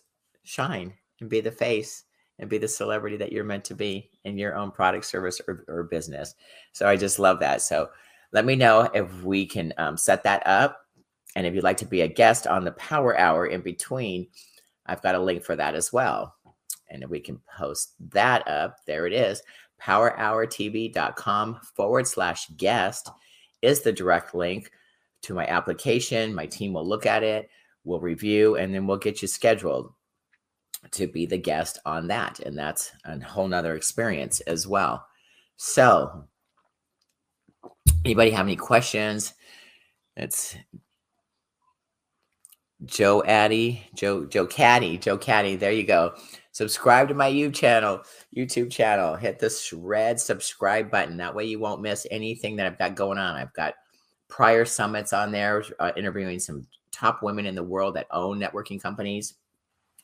shine 0.49 0.93
and 1.21 1.29
be 1.29 1.41
the 1.41 1.51
face 1.51 2.05
and 2.39 2.49
be 2.49 2.57
the 2.57 2.67
celebrity 2.67 3.17
that 3.17 3.31
you're 3.31 3.43
meant 3.43 3.65
to 3.65 3.75
be 3.75 4.09
in 4.23 4.37
your 4.37 4.55
own 4.55 4.71
product, 4.71 5.05
service, 5.05 5.39
or, 5.47 5.63
or 5.67 5.83
business. 5.83 6.35
So 6.71 6.87
I 6.87 6.95
just 6.95 7.19
love 7.19 7.39
that. 7.39 7.61
So 7.61 7.89
let 8.31 8.45
me 8.45 8.55
know 8.55 8.89
if 8.93 9.23
we 9.23 9.45
can 9.45 9.73
um, 9.77 9.97
set 9.97 10.23
that 10.23 10.45
up. 10.47 10.79
And 11.35 11.45
if 11.45 11.53
you'd 11.53 11.63
like 11.63 11.77
to 11.77 11.85
be 11.85 12.01
a 12.01 12.07
guest 12.07 12.47
on 12.47 12.63
the 12.63 12.71
Power 12.71 13.17
Hour 13.17 13.47
in 13.47 13.61
between, 13.61 14.27
I've 14.85 15.01
got 15.01 15.15
a 15.15 15.19
link 15.19 15.43
for 15.43 15.55
that 15.55 15.75
as 15.75 15.93
well 15.93 16.35
and 16.89 17.07
we 17.07 17.19
can 17.19 17.39
post 17.57 17.93
that 18.11 18.47
up. 18.47 18.77
There 18.85 19.05
it 19.05 19.13
is. 19.13 19.41
PowerHourTV.com 19.81 21.59
forward 21.75 22.07
slash 22.07 22.47
guest 22.57 23.09
is 23.61 23.81
the 23.81 23.93
direct 23.93 24.33
link 24.33 24.71
to 25.21 25.33
my 25.33 25.45
application. 25.45 26.33
My 26.33 26.45
team 26.45 26.73
will 26.73 26.87
look 26.87 27.05
at 27.05 27.23
it, 27.23 27.49
we'll 27.83 27.99
review, 27.99 28.55
and 28.55 28.73
then 28.73 28.87
we'll 28.87 28.97
get 28.97 29.21
you 29.21 29.27
scheduled 29.27 29.93
to 30.91 31.07
be 31.07 31.25
the 31.25 31.37
guest 31.37 31.79
on 31.85 32.07
that. 32.07 32.39
And 32.39 32.57
that's 32.57 32.91
a 33.05 33.19
whole 33.19 33.47
nother 33.47 33.75
experience 33.75 34.39
as 34.41 34.67
well. 34.67 35.05
So, 35.57 36.25
anybody 38.05 38.31
have 38.31 38.45
any 38.45 38.55
questions? 38.55 39.33
It's 40.15 40.55
Joe 42.85 43.23
Addy, 43.23 43.85
Joe 43.93 44.25
Joe 44.25 44.47
Caddy, 44.47 44.97
Joe 44.97 45.17
Caddy. 45.17 45.55
There 45.57 45.71
you 45.71 45.83
go. 45.83 46.15
Subscribe 46.51 47.07
to 47.09 47.13
my 47.13 47.29
YouTube 47.31 47.53
channel, 47.53 48.01
YouTube 48.35 48.71
channel. 48.71 49.15
Hit 49.15 49.39
the 49.39 49.53
red 49.77 50.19
subscribe 50.19 50.89
button. 50.89 51.17
That 51.17 51.35
way 51.35 51.45
you 51.45 51.59
won't 51.59 51.81
miss 51.81 52.07
anything 52.09 52.55
that 52.55 52.65
I've 52.65 52.77
got 52.77 52.95
going 52.95 53.17
on. 53.17 53.35
I've 53.35 53.53
got 53.53 53.75
prior 54.29 54.63
summits 54.65 55.11
on 55.11 55.31
there, 55.31 55.63
uh, 55.79 55.91
interviewing 55.97 56.39
some 56.39 56.65
top 56.91 57.21
women 57.21 57.45
in 57.45 57.55
the 57.55 57.63
world 57.63 57.95
that 57.95 58.07
own 58.11 58.39
networking 58.39 58.81
companies, 58.81 59.35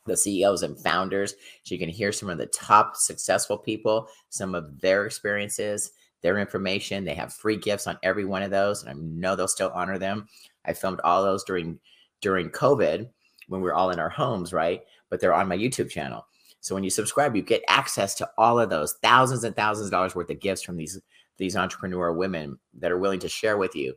the 0.06 0.18
CEOs 0.18 0.64
and 0.64 0.80
founders. 0.80 1.34
So 1.64 1.74
you 1.76 1.80
can 1.80 1.90
hear 1.90 2.12
some 2.12 2.30
of 2.30 2.38
the 2.38 2.46
top 2.48 2.96
successful 2.96 3.58
people, 3.58 4.08
some 4.30 4.56
of 4.56 4.80
their 4.82 5.06
experiences, 5.06 5.92
their 6.22 6.38
information. 6.40 7.04
They 7.04 7.16
have 7.16 7.34
free 7.34 7.58
gifts 7.58 7.88
on 7.88 7.98
every 8.04 8.26
one 8.26 8.44
of 8.44 8.52
those, 8.52 8.84
and 8.84 8.90
I 8.90 8.94
know 8.94 9.36
they'll 9.36 9.48
still 9.48 9.72
honor 9.74 9.98
them. 9.98 10.28
I 10.66 10.74
filmed 10.74 11.02
all 11.04 11.24
those 11.24 11.44
during 11.44 11.80
during 12.22 12.50
COVID 12.50 13.10
when 13.48 13.62
we 13.62 13.66
were 13.66 13.76
all 13.76 13.92
in 13.92 14.00
our 14.00 14.10
homes, 14.10 14.54
right? 14.54 14.82
But 15.10 15.20
they're 15.20 15.34
on 15.34 15.48
my 15.48 15.58
YouTube 15.58 15.90
channel. 15.90 16.26
So 16.62 16.74
when 16.74 16.84
you 16.84 16.90
subscribe, 16.90 17.36
you 17.36 17.44
get 17.44 17.62
access 17.68 18.16
to 18.16 18.30
all 18.40 18.60
of 18.60 18.72
those 18.72 18.94
thousands 19.04 19.44
and 19.44 19.56
thousands 19.56 19.88
of 19.88 19.92
dollars 19.92 20.16
worth 20.16 20.32
of 20.32 20.40
gifts 20.40 20.64
from 20.64 20.78
these 20.78 21.00
these 21.38 21.56
entrepreneur 21.56 22.14
women 22.14 22.58
that 22.80 22.92
are 22.92 22.98
willing 22.98 23.20
to 23.20 23.30
share 23.30 23.58
with 23.58 23.76
you. 23.76 23.94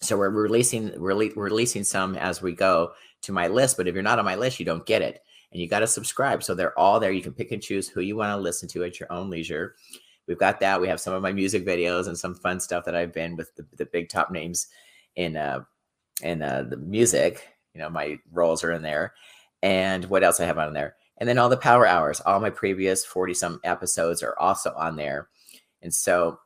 So 0.00 0.16
we're 0.16 0.30
releasing 0.30 0.90
rele- 0.90 1.34
releasing 1.36 1.84
some 1.84 2.14
as 2.16 2.42
we 2.42 2.52
go 2.52 2.92
to 3.22 3.32
my 3.32 3.48
list. 3.48 3.76
But 3.76 3.88
if 3.88 3.94
you're 3.94 4.02
not 4.02 4.18
on 4.18 4.24
my 4.24 4.36
list, 4.36 4.60
you 4.60 4.66
don't 4.66 4.86
get 4.86 5.02
it, 5.02 5.22
and 5.50 5.60
you 5.60 5.68
got 5.68 5.80
to 5.80 5.86
subscribe. 5.86 6.42
So 6.42 6.54
they're 6.54 6.78
all 6.78 7.00
there. 7.00 7.12
You 7.12 7.22
can 7.22 7.34
pick 7.34 7.52
and 7.52 7.62
choose 7.62 7.88
who 7.88 8.00
you 8.00 8.16
want 8.16 8.30
to 8.30 8.42
listen 8.42 8.68
to 8.70 8.84
at 8.84 9.00
your 9.00 9.12
own 9.12 9.30
leisure. 9.30 9.74
We've 10.26 10.38
got 10.38 10.60
that. 10.60 10.80
We 10.80 10.88
have 10.88 11.00
some 11.00 11.14
of 11.14 11.22
my 11.22 11.32
music 11.32 11.66
videos 11.66 12.06
and 12.06 12.16
some 12.16 12.34
fun 12.34 12.60
stuff 12.60 12.84
that 12.84 12.94
I've 12.94 13.12
been 13.12 13.36
with 13.36 13.54
the, 13.56 13.66
the 13.76 13.86
big 13.86 14.08
top 14.08 14.30
names 14.30 14.68
in 15.16 15.36
uh 15.36 15.64
in 16.22 16.42
uh, 16.42 16.64
the 16.68 16.76
music. 16.76 17.48
You 17.74 17.80
know, 17.80 17.90
my 17.90 18.18
roles 18.30 18.64
are 18.64 18.72
in 18.72 18.82
there. 18.82 19.14
And 19.62 20.04
what 20.06 20.24
else 20.24 20.40
I 20.40 20.46
have 20.46 20.58
on 20.58 20.72
there? 20.72 20.96
And 21.18 21.28
then 21.28 21.38
all 21.38 21.48
the 21.48 21.56
power 21.56 21.86
hours, 21.86 22.20
all 22.20 22.40
my 22.40 22.50
previous 22.50 23.04
40 23.04 23.34
some 23.34 23.60
episodes 23.64 24.22
are 24.22 24.38
also 24.38 24.72
on 24.76 24.96
there. 24.96 25.28
And 25.82 25.94
so 25.94 26.38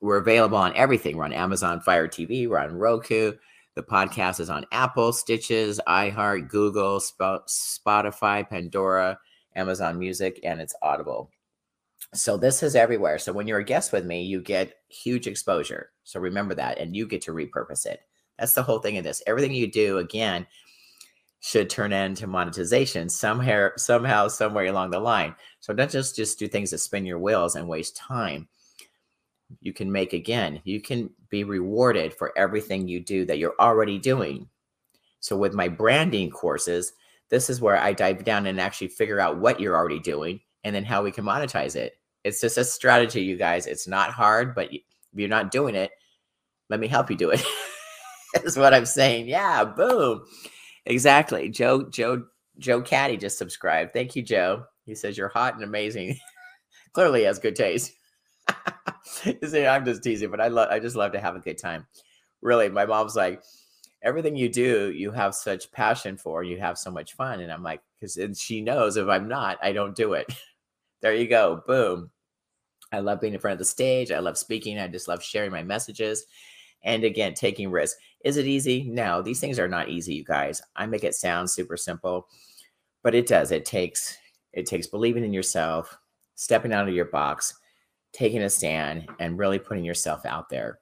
we're 0.00 0.18
available 0.18 0.58
on 0.58 0.76
everything. 0.76 1.16
We're 1.16 1.24
on 1.24 1.32
Amazon 1.32 1.80
Fire 1.80 2.08
TV, 2.08 2.48
we're 2.48 2.58
on 2.58 2.76
Roku. 2.76 3.32
The 3.78 3.84
podcast 3.84 4.40
is 4.40 4.50
on 4.50 4.66
Apple, 4.72 5.12
Stitcher, 5.12 5.54
iHeart, 5.86 6.48
Google, 6.48 6.98
Spotify, 6.98 8.50
Pandora, 8.50 9.16
Amazon 9.54 10.00
Music, 10.00 10.40
and 10.42 10.60
it's 10.60 10.74
Audible. 10.82 11.30
So 12.12 12.36
this 12.36 12.64
is 12.64 12.74
everywhere. 12.74 13.18
So 13.18 13.32
when 13.32 13.46
you're 13.46 13.60
a 13.60 13.64
guest 13.64 13.92
with 13.92 14.04
me, 14.04 14.24
you 14.24 14.42
get 14.42 14.78
huge 14.88 15.28
exposure. 15.28 15.90
So 16.02 16.18
remember 16.18 16.56
that, 16.56 16.78
and 16.80 16.96
you 16.96 17.06
get 17.06 17.22
to 17.22 17.30
repurpose 17.30 17.86
it. 17.86 18.00
That's 18.36 18.52
the 18.52 18.64
whole 18.64 18.80
thing 18.80 18.98
of 18.98 19.04
this. 19.04 19.22
Everything 19.28 19.52
you 19.52 19.70
do, 19.70 19.98
again, 19.98 20.44
should 21.38 21.70
turn 21.70 21.92
into 21.92 22.26
monetization 22.26 23.08
somehow, 23.08 23.68
somehow, 23.76 24.26
somewhere 24.26 24.66
along 24.66 24.90
the 24.90 24.98
line. 24.98 25.36
So 25.60 25.72
don't 25.72 25.88
just 25.88 26.16
just 26.16 26.36
do 26.36 26.48
things 26.48 26.72
that 26.72 26.78
spin 26.78 27.06
your 27.06 27.20
wheels 27.20 27.54
and 27.54 27.68
waste 27.68 27.96
time. 27.96 28.48
You 29.60 29.72
can 29.72 29.90
make 29.90 30.12
again. 30.12 30.60
You 30.64 30.80
can 30.80 31.10
be 31.30 31.44
rewarded 31.44 32.14
for 32.14 32.36
everything 32.36 32.88
you 32.88 33.00
do 33.00 33.24
that 33.26 33.38
you're 33.38 33.54
already 33.58 33.98
doing. 33.98 34.48
So 35.20 35.36
with 35.36 35.54
my 35.54 35.68
branding 35.68 36.30
courses, 36.30 36.92
this 37.30 37.50
is 37.50 37.60
where 37.60 37.76
I 37.76 37.92
dive 37.92 38.24
down 38.24 38.46
and 38.46 38.60
actually 38.60 38.88
figure 38.88 39.20
out 39.20 39.38
what 39.38 39.60
you're 39.60 39.76
already 39.76 40.00
doing 40.00 40.40
and 40.64 40.74
then 40.74 40.84
how 40.84 41.02
we 41.02 41.12
can 41.12 41.24
monetize 41.24 41.76
it. 41.76 41.98
It's 42.24 42.40
just 42.40 42.58
a 42.58 42.64
strategy, 42.64 43.22
you 43.22 43.36
guys. 43.36 43.66
It's 43.66 43.88
not 43.88 44.10
hard, 44.10 44.54
but 44.54 44.72
if 44.72 44.82
you're 45.14 45.28
not 45.28 45.50
doing 45.50 45.74
it, 45.74 45.90
let 46.68 46.80
me 46.80 46.88
help 46.88 47.10
you 47.10 47.16
do 47.16 47.30
it. 47.30 47.42
That's 48.34 48.56
what 48.56 48.74
I'm 48.74 48.86
saying. 48.86 49.28
Yeah, 49.28 49.64
boom. 49.64 50.22
Exactly. 50.84 51.48
Joe, 51.48 51.88
Joe, 51.88 52.24
Joe 52.58 52.82
Caddy 52.82 53.16
just 53.16 53.38
subscribed. 53.38 53.92
Thank 53.92 54.16
you, 54.16 54.22
Joe. 54.22 54.64
He 54.84 54.94
says 54.94 55.16
you're 55.16 55.28
hot 55.28 55.54
and 55.54 55.64
amazing. 55.64 56.18
Clearly 56.92 57.24
has 57.24 57.38
good 57.38 57.56
taste. 57.56 57.92
I'm 59.24 59.84
just 59.84 60.02
teasing, 60.02 60.30
but 60.30 60.40
I 60.40 60.48
love 60.48 60.68
I 60.70 60.78
just 60.78 60.96
love 60.96 61.12
to 61.12 61.20
have 61.20 61.36
a 61.36 61.40
good 61.40 61.58
time. 61.58 61.86
Really, 62.40 62.68
my 62.68 62.86
mom's 62.86 63.16
like, 63.16 63.42
everything 64.02 64.36
you 64.36 64.48
do, 64.48 64.92
you 64.92 65.10
have 65.10 65.34
such 65.34 65.72
passion 65.72 66.16
for, 66.16 66.42
you 66.42 66.58
have 66.58 66.78
so 66.78 66.90
much 66.90 67.14
fun. 67.14 67.40
And 67.40 67.52
I'm 67.52 67.62
like, 67.62 67.80
because 67.94 68.16
and 68.16 68.36
she 68.36 68.60
knows 68.60 68.96
if 68.96 69.08
I'm 69.08 69.28
not, 69.28 69.58
I 69.62 69.72
don't 69.72 69.96
do 69.96 70.14
it. 70.14 70.32
there 71.00 71.14
you 71.14 71.28
go. 71.28 71.62
Boom. 71.66 72.10
I 72.92 73.00
love 73.00 73.20
being 73.20 73.34
in 73.34 73.40
front 73.40 73.52
of 73.52 73.58
the 73.58 73.64
stage. 73.64 74.10
I 74.10 74.18
love 74.18 74.38
speaking. 74.38 74.78
I 74.78 74.88
just 74.88 75.08
love 75.08 75.22
sharing 75.22 75.50
my 75.50 75.62
messages. 75.62 76.26
And 76.82 77.04
again, 77.04 77.34
taking 77.34 77.70
risks. 77.70 78.00
Is 78.24 78.36
it 78.36 78.46
easy? 78.46 78.84
No, 78.84 79.20
these 79.20 79.40
things 79.40 79.58
are 79.58 79.68
not 79.68 79.88
easy, 79.88 80.14
you 80.14 80.24
guys. 80.24 80.62
I 80.76 80.86
make 80.86 81.04
it 81.04 81.14
sound 81.14 81.50
super 81.50 81.76
simple, 81.76 82.28
but 83.02 83.14
it 83.14 83.26
does. 83.26 83.50
It 83.50 83.64
takes 83.64 84.16
it 84.52 84.66
takes 84.66 84.86
believing 84.86 85.24
in 85.24 85.32
yourself, 85.32 85.96
stepping 86.34 86.72
out 86.72 86.88
of 86.88 86.94
your 86.94 87.04
box, 87.06 87.54
taking 88.12 88.42
a 88.42 88.50
stand, 88.50 89.08
and 89.18 89.38
really 89.38 89.58
putting 89.58 89.84
yourself 89.84 90.24
out 90.26 90.48
there. 90.48 90.78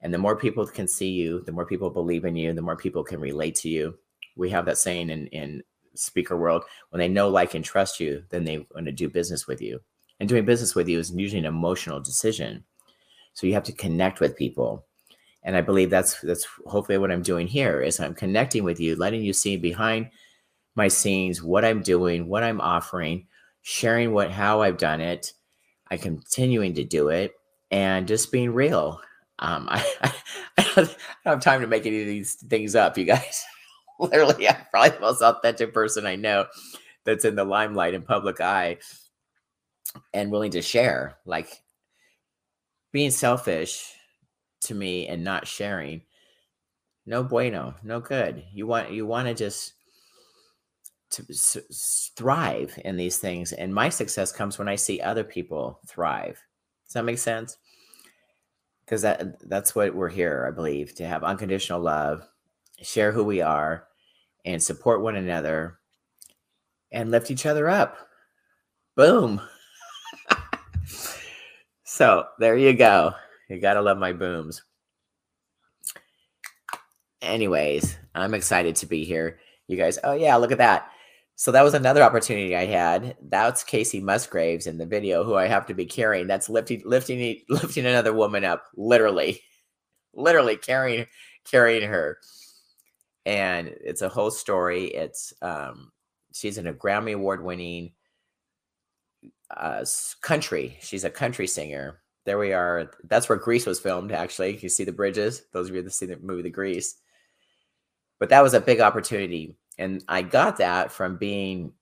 And 0.00 0.12
the 0.12 0.18
more 0.18 0.36
people 0.36 0.66
can 0.66 0.88
see 0.88 1.10
you, 1.10 1.40
the 1.40 1.52
more 1.52 1.66
people 1.66 1.90
believe 1.90 2.24
in 2.24 2.36
you, 2.36 2.52
the 2.52 2.62
more 2.62 2.76
people 2.76 3.04
can 3.04 3.20
relate 3.20 3.54
to 3.56 3.68
you. 3.68 3.98
We 4.36 4.50
have 4.50 4.66
that 4.66 4.78
saying 4.78 5.10
in 5.10 5.26
in 5.28 5.62
speaker 5.94 6.36
world, 6.36 6.64
when 6.90 6.98
they 6.98 7.08
know, 7.08 7.28
like, 7.28 7.54
and 7.54 7.64
trust 7.64 8.00
you, 8.00 8.24
then 8.30 8.44
they 8.44 8.66
want 8.74 8.86
to 8.86 8.92
do 8.92 9.08
business 9.08 9.46
with 9.46 9.60
you. 9.60 9.80
And 10.20 10.28
doing 10.28 10.44
business 10.44 10.74
with 10.74 10.88
you 10.88 10.98
is 10.98 11.10
usually 11.10 11.40
an 11.40 11.44
emotional 11.44 12.00
decision. 12.00 12.64
So 13.34 13.46
you 13.46 13.54
have 13.54 13.64
to 13.64 13.72
connect 13.72 14.20
with 14.20 14.36
people. 14.36 14.86
And 15.42 15.56
I 15.56 15.60
believe 15.60 15.90
that's 15.90 16.20
that's 16.20 16.46
hopefully 16.66 16.98
what 16.98 17.10
I'm 17.10 17.22
doing 17.22 17.46
here 17.46 17.80
is 17.80 17.98
I'm 17.98 18.14
connecting 18.14 18.62
with 18.62 18.78
you, 18.78 18.94
letting 18.96 19.22
you 19.22 19.32
see 19.32 19.56
behind 19.56 20.10
my 20.74 20.88
scenes 20.88 21.42
what 21.42 21.64
I'm 21.64 21.82
doing, 21.82 22.28
what 22.28 22.42
I'm 22.42 22.60
offering, 22.60 23.26
sharing 23.62 24.12
what 24.12 24.30
how 24.30 24.62
I've 24.62 24.78
done 24.78 25.00
it. 25.00 25.32
I 25.92 25.98
continuing 25.98 26.72
to 26.76 26.84
do 26.84 27.10
it 27.10 27.34
and 27.70 28.08
just 28.08 28.32
being 28.32 28.54
real. 28.54 28.98
Um, 29.38 29.68
I, 29.70 29.84
I, 30.00 30.12
I 30.56 30.72
don't 30.74 30.96
have 31.26 31.40
time 31.40 31.60
to 31.60 31.66
make 31.66 31.84
any 31.84 32.00
of 32.00 32.06
these 32.06 32.34
things 32.34 32.74
up, 32.74 32.96
you 32.96 33.04
guys. 33.04 33.44
Literally, 34.00 34.48
I'm 34.48 34.56
probably 34.70 34.88
the 34.88 35.00
most 35.00 35.20
authentic 35.20 35.74
person 35.74 36.06
I 36.06 36.16
know 36.16 36.46
that's 37.04 37.26
in 37.26 37.34
the 37.36 37.44
limelight 37.44 37.92
and 37.92 38.06
public 38.06 38.40
eye 38.40 38.78
and 40.14 40.30
willing 40.30 40.52
to 40.52 40.62
share. 40.62 41.18
Like 41.26 41.62
being 42.90 43.10
selfish 43.10 43.92
to 44.62 44.74
me 44.74 45.08
and 45.08 45.22
not 45.22 45.46
sharing, 45.46 46.00
no 47.04 47.22
bueno, 47.22 47.74
no 47.82 48.00
good. 48.00 48.44
You 48.54 48.66
want 48.66 48.92
you 48.92 49.04
want 49.04 49.28
to 49.28 49.34
just 49.34 49.74
to 51.12 51.24
thrive 52.16 52.78
in 52.84 52.96
these 52.96 53.18
things, 53.18 53.52
and 53.52 53.74
my 53.74 53.88
success 53.88 54.32
comes 54.32 54.58
when 54.58 54.68
I 54.68 54.76
see 54.76 55.00
other 55.00 55.24
people 55.24 55.80
thrive. 55.86 56.42
Does 56.86 56.94
that 56.94 57.04
make 57.04 57.18
sense? 57.18 57.56
Because 58.84 59.02
that 59.02 59.48
that's 59.48 59.74
what 59.74 59.94
we're 59.94 60.08
here, 60.08 60.46
I 60.46 60.54
believe, 60.54 60.94
to 60.96 61.06
have 61.06 61.24
unconditional 61.24 61.80
love, 61.80 62.26
share 62.82 63.12
who 63.12 63.24
we 63.24 63.40
are, 63.40 63.86
and 64.44 64.62
support 64.62 65.02
one 65.02 65.16
another, 65.16 65.78
and 66.90 67.10
lift 67.10 67.30
each 67.30 67.46
other 67.46 67.68
up. 67.68 67.96
Boom. 68.96 69.40
So 71.92 72.24
there 72.38 72.56
you 72.56 72.72
go. 72.72 73.12
You 73.50 73.60
gotta 73.60 73.82
love 73.82 73.98
my 73.98 74.14
booms. 74.14 74.62
Anyways, 77.20 77.98
I'm 78.14 78.32
excited 78.32 78.76
to 78.76 78.86
be 78.86 79.04
here. 79.04 79.40
You 79.68 79.76
guys, 79.76 79.98
oh 80.02 80.14
yeah, 80.14 80.34
look 80.36 80.52
at 80.52 80.58
that. 80.58 80.90
So 81.36 81.50
that 81.52 81.62
was 81.62 81.74
another 81.74 82.02
opportunity 82.02 82.54
I 82.54 82.66
had. 82.66 83.16
That's 83.20 83.64
Kacey 83.64 84.02
Musgraves 84.02 84.66
in 84.66 84.78
the 84.78 84.86
video, 84.86 85.24
who 85.24 85.34
I 85.34 85.46
have 85.46 85.66
to 85.66 85.74
be 85.74 85.86
carrying. 85.86 86.26
That's 86.26 86.48
lifting, 86.48 86.82
lifting, 86.84 87.40
lifting 87.48 87.86
another 87.86 88.12
woman 88.12 88.44
up, 88.44 88.64
literally, 88.76 89.40
literally 90.14 90.56
carrying, 90.56 91.06
carrying 91.44 91.88
her. 91.88 92.18
And 93.24 93.68
it's 93.68 94.02
a 94.02 94.08
whole 94.08 94.30
story. 94.30 94.86
It's 94.86 95.32
um, 95.42 95.92
she's 96.32 96.58
in 96.58 96.66
a 96.66 96.74
Grammy 96.74 97.14
Award 97.14 97.44
winning 97.44 97.92
uh, 99.56 99.84
country. 100.20 100.76
She's 100.80 101.04
a 101.04 101.10
country 101.10 101.46
singer. 101.46 102.00
There 102.24 102.38
we 102.38 102.52
are. 102.52 102.90
That's 103.04 103.28
where 103.28 103.38
Grease 103.38 103.66
was 103.66 103.80
filmed. 103.80 104.12
Actually, 104.12 104.58
you 104.58 104.68
see 104.68 104.84
the 104.84 104.92
bridges. 104.92 105.42
Those 105.52 105.68
of 105.68 105.74
you 105.74 105.82
that 105.82 105.90
see 105.92 106.06
the 106.06 106.18
movie 106.18 106.42
The 106.42 106.50
Grease. 106.50 106.96
But 108.18 108.28
that 108.28 108.42
was 108.42 108.54
a 108.54 108.60
big 108.60 108.80
opportunity, 108.80 109.56
and 109.82 110.04
I 110.08 110.22
got 110.22 110.56
that 110.58 110.92
from 110.92 111.16
being 111.16 111.72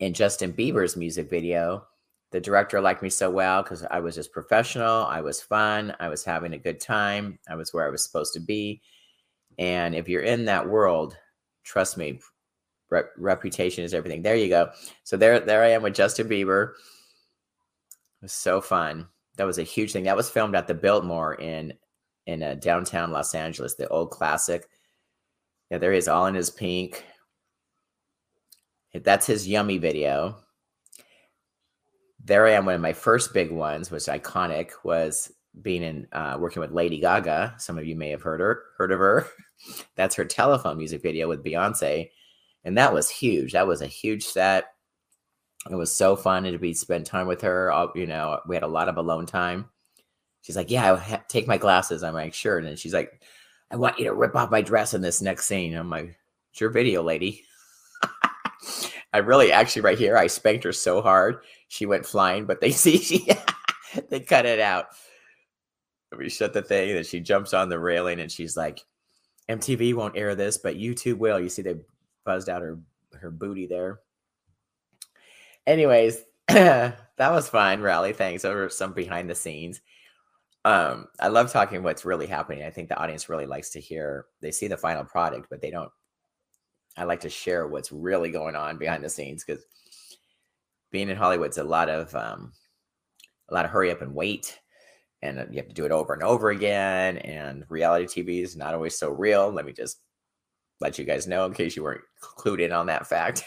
in 0.00 0.14
Justin 0.14 0.52
Bieber's 0.52 0.96
music 0.96 1.30
video. 1.30 1.86
The 2.30 2.40
director 2.40 2.80
liked 2.80 3.02
me 3.02 3.08
so 3.08 3.30
well 3.30 3.62
because 3.62 3.84
I 3.90 4.00
was 4.00 4.14
just 4.14 4.32
professional. 4.32 5.06
I 5.06 5.20
was 5.20 5.40
fun. 5.40 5.94
I 5.98 6.08
was 6.08 6.24
having 6.24 6.52
a 6.52 6.58
good 6.58 6.78
time. 6.78 7.38
I 7.48 7.54
was 7.54 7.72
where 7.72 7.86
I 7.86 7.90
was 7.90 8.04
supposed 8.04 8.34
to 8.34 8.40
be. 8.40 8.82
And 9.58 9.94
if 9.94 10.08
you're 10.08 10.22
in 10.22 10.44
that 10.44 10.68
world, 10.68 11.16
trust 11.64 11.96
me, 11.96 12.20
Rep- 12.90 13.12
reputation 13.18 13.84
is 13.84 13.92
everything. 13.92 14.22
There 14.22 14.36
you 14.36 14.48
go. 14.48 14.70
So 15.04 15.16
there, 15.16 15.40
there 15.40 15.62
I 15.62 15.68
am 15.68 15.82
with 15.82 15.94
Justin 15.94 16.28
Bieber. 16.28 16.70
It 16.72 18.22
was 18.22 18.32
so 18.32 18.60
fun. 18.60 19.06
That 19.36 19.46
was 19.46 19.58
a 19.58 19.62
huge 19.62 19.92
thing. 19.92 20.04
That 20.04 20.16
was 20.16 20.30
filmed 20.30 20.56
at 20.56 20.66
the 20.66 20.74
Biltmore 20.74 21.34
in 21.34 21.74
in 22.26 22.42
uh, 22.42 22.54
downtown 22.54 23.10
Los 23.10 23.34
Angeles, 23.34 23.74
the 23.74 23.88
old 23.88 24.10
classic. 24.10 24.68
Yeah, 25.70 25.78
there 25.78 25.92
he 25.92 25.98
is, 25.98 26.08
all 26.08 26.26
in 26.26 26.34
his 26.34 26.50
pink. 26.50 27.04
That's 28.94 29.26
his 29.26 29.46
yummy 29.46 29.78
video. 29.78 30.38
There 32.24 32.46
I 32.46 32.52
am. 32.52 32.66
One 32.66 32.74
of 32.74 32.80
my 32.80 32.92
first 32.92 33.32
big 33.32 33.50
ones, 33.50 33.90
was 33.90 34.06
iconic, 34.06 34.70
was 34.82 35.30
being 35.62 35.82
in 35.82 36.06
uh, 36.12 36.36
working 36.38 36.60
with 36.60 36.72
Lady 36.72 37.00
Gaga. 37.00 37.54
Some 37.58 37.78
of 37.78 37.86
you 37.86 37.96
may 37.96 38.10
have 38.10 38.22
heard 38.22 38.40
her, 38.40 38.62
heard 38.76 38.92
of 38.92 38.98
her. 38.98 39.26
That's 39.96 40.14
her 40.14 40.24
telephone 40.24 40.78
music 40.78 41.02
video 41.02 41.28
with 41.28 41.44
Beyonce 41.44 42.08
and 42.64 42.76
that 42.76 42.92
was 42.92 43.08
huge. 43.08 43.52
That 43.52 43.66
was 43.66 43.80
a 43.80 43.86
huge 43.86 44.24
set. 44.24 44.66
It 45.70 45.74
was 45.74 45.90
so 45.90 46.16
fun 46.16 46.44
to 46.44 46.58
be 46.58 46.74
spend 46.74 47.06
time 47.06 47.26
with 47.26 47.40
her. 47.42 47.72
You 47.94 48.06
know, 48.06 48.40
we 48.46 48.56
had 48.56 48.62
a 48.62 48.68
lot 48.68 48.88
of 48.88 48.96
alone 48.96 49.26
time. 49.26 49.70
She's 50.42 50.56
like, 50.56 50.70
"Yeah, 50.70 50.94
I 50.94 51.22
take 51.28 51.46
my 51.46 51.58
glasses." 51.58 52.02
I'm 52.02 52.14
like, 52.14 52.34
"Sure." 52.34 52.58
And 52.58 52.78
she's 52.78 52.94
like, 52.94 53.22
"I 53.70 53.76
want 53.76 53.98
you 53.98 54.06
to 54.06 54.14
rip 54.14 54.36
off 54.36 54.50
my 54.50 54.62
dress 54.62 54.94
in 54.94 55.02
this 55.02 55.22
next 55.22 55.46
scene." 55.46 55.74
I'm 55.74 55.90
like, 55.90 56.16
"It's 56.50 56.60
your 56.60 56.70
video, 56.70 57.02
lady." 57.02 57.44
I 59.12 59.18
really, 59.18 59.52
actually, 59.52 59.82
right 59.82 59.98
here, 59.98 60.16
I 60.16 60.26
spanked 60.26 60.64
her 60.64 60.72
so 60.72 61.00
hard 61.00 61.40
she 61.68 61.86
went 61.86 62.06
flying, 62.06 62.46
but 62.46 62.60
they 62.60 62.70
see 62.72 62.98
she 62.98 63.28
they 64.08 64.20
cut 64.20 64.46
it 64.46 64.58
out. 64.58 64.86
We 66.16 66.30
shut 66.30 66.54
the 66.54 66.62
thing, 66.62 66.96
and 66.96 67.06
she 67.06 67.20
jumps 67.20 67.52
on 67.52 67.68
the 67.68 67.78
railing, 67.78 68.20
and 68.20 68.32
she's 68.32 68.56
like, 68.56 68.80
"MTV 69.48 69.94
won't 69.94 70.16
air 70.16 70.34
this, 70.34 70.58
but 70.58 70.76
YouTube 70.76 71.18
will." 71.18 71.38
You 71.38 71.50
see, 71.50 71.62
they 71.62 71.76
buzzed 72.24 72.48
out 72.48 72.62
her 72.62 72.78
her 73.20 73.30
booty 73.30 73.66
there. 73.66 74.00
Anyways, 75.66 76.24
that 76.48 76.96
was 77.18 77.48
fun, 77.48 77.82
Rally. 77.82 78.14
Thanks. 78.14 78.44
Over 78.44 78.70
some 78.70 78.94
behind 78.94 79.28
the 79.28 79.34
scenes. 79.34 79.82
Um, 80.68 81.06
I 81.18 81.28
love 81.28 81.50
talking 81.50 81.82
what's 81.82 82.04
really 82.04 82.26
happening. 82.26 82.62
I 82.62 82.68
think 82.68 82.90
the 82.90 82.98
audience 82.98 83.30
really 83.30 83.46
likes 83.46 83.70
to 83.70 83.80
hear. 83.80 84.26
They 84.42 84.50
see 84.50 84.66
the 84.66 84.76
final 84.76 85.02
product, 85.02 85.46
but 85.48 85.62
they 85.62 85.70
don't. 85.70 85.90
I 86.94 87.04
like 87.04 87.20
to 87.20 87.30
share 87.30 87.66
what's 87.66 87.90
really 87.90 88.30
going 88.30 88.54
on 88.54 88.76
behind 88.76 89.02
the 89.02 89.08
scenes 89.08 89.42
because 89.42 89.64
being 90.92 91.08
in 91.08 91.16
Hollywood's 91.16 91.56
a 91.56 91.64
lot 91.64 91.88
of 91.88 92.14
um, 92.14 92.52
a 93.48 93.54
lot 93.54 93.64
of 93.64 93.70
hurry 93.70 93.90
up 93.90 94.02
and 94.02 94.14
wait, 94.14 94.58
and 95.22 95.38
you 95.50 95.56
have 95.56 95.68
to 95.68 95.74
do 95.74 95.86
it 95.86 95.90
over 95.90 96.12
and 96.12 96.22
over 96.22 96.50
again. 96.50 97.16
And 97.16 97.64
reality 97.70 98.04
TV 98.04 98.42
is 98.42 98.54
not 98.54 98.74
always 98.74 98.98
so 98.98 99.08
real. 99.08 99.50
Let 99.50 99.64
me 99.64 99.72
just 99.72 100.02
let 100.82 100.98
you 100.98 101.06
guys 101.06 101.26
know 101.26 101.46
in 101.46 101.54
case 101.54 101.76
you 101.76 101.82
weren't 101.82 102.04
clued 102.22 102.60
in 102.60 102.72
on 102.72 102.84
that 102.88 103.06
fact. 103.06 103.42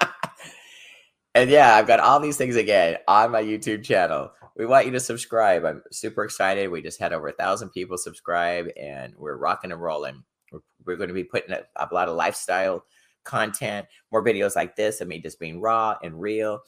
and 1.34 1.50
yeah, 1.50 1.74
I've 1.74 1.88
got 1.88 1.98
all 1.98 2.20
these 2.20 2.36
things 2.36 2.54
again 2.54 2.98
on 3.08 3.32
my 3.32 3.42
YouTube 3.42 3.82
channel. 3.82 4.30
We 4.56 4.66
want 4.66 4.86
you 4.86 4.92
to 4.92 5.00
subscribe. 5.00 5.64
I'm 5.64 5.82
super 5.90 6.24
excited. 6.24 6.70
We 6.70 6.80
just 6.80 7.00
had 7.00 7.12
over 7.12 7.28
a 7.28 7.32
thousand 7.32 7.70
people 7.70 7.98
subscribe 7.98 8.68
and 8.80 9.12
we're 9.16 9.36
rocking 9.36 9.72
and 9.72 9.82
rolling. 9.82 10.22
We're, 10.52 10.60
we're 10.86 10.96
going 10.96 11.08
to 11.08 11.14
be 11.14 11.24
putting 11.24 11.52
a, 11.52 11.62
a 11.76 11.88
lot 11.92 12.08
of 12.08 12.16
lifestyle 12.16 12.84
content, 13.24 13.86
more 14.12 14.24
videos 14.24 14.54
like 14.54 14.76
this 14.76 15.00
of 15.00 15.08
me 15.08 15.18
just 15.18 15.40
being 15.40 15.60
raw 15.60 15.96
and 16.04 16.20
real 16.20 16.60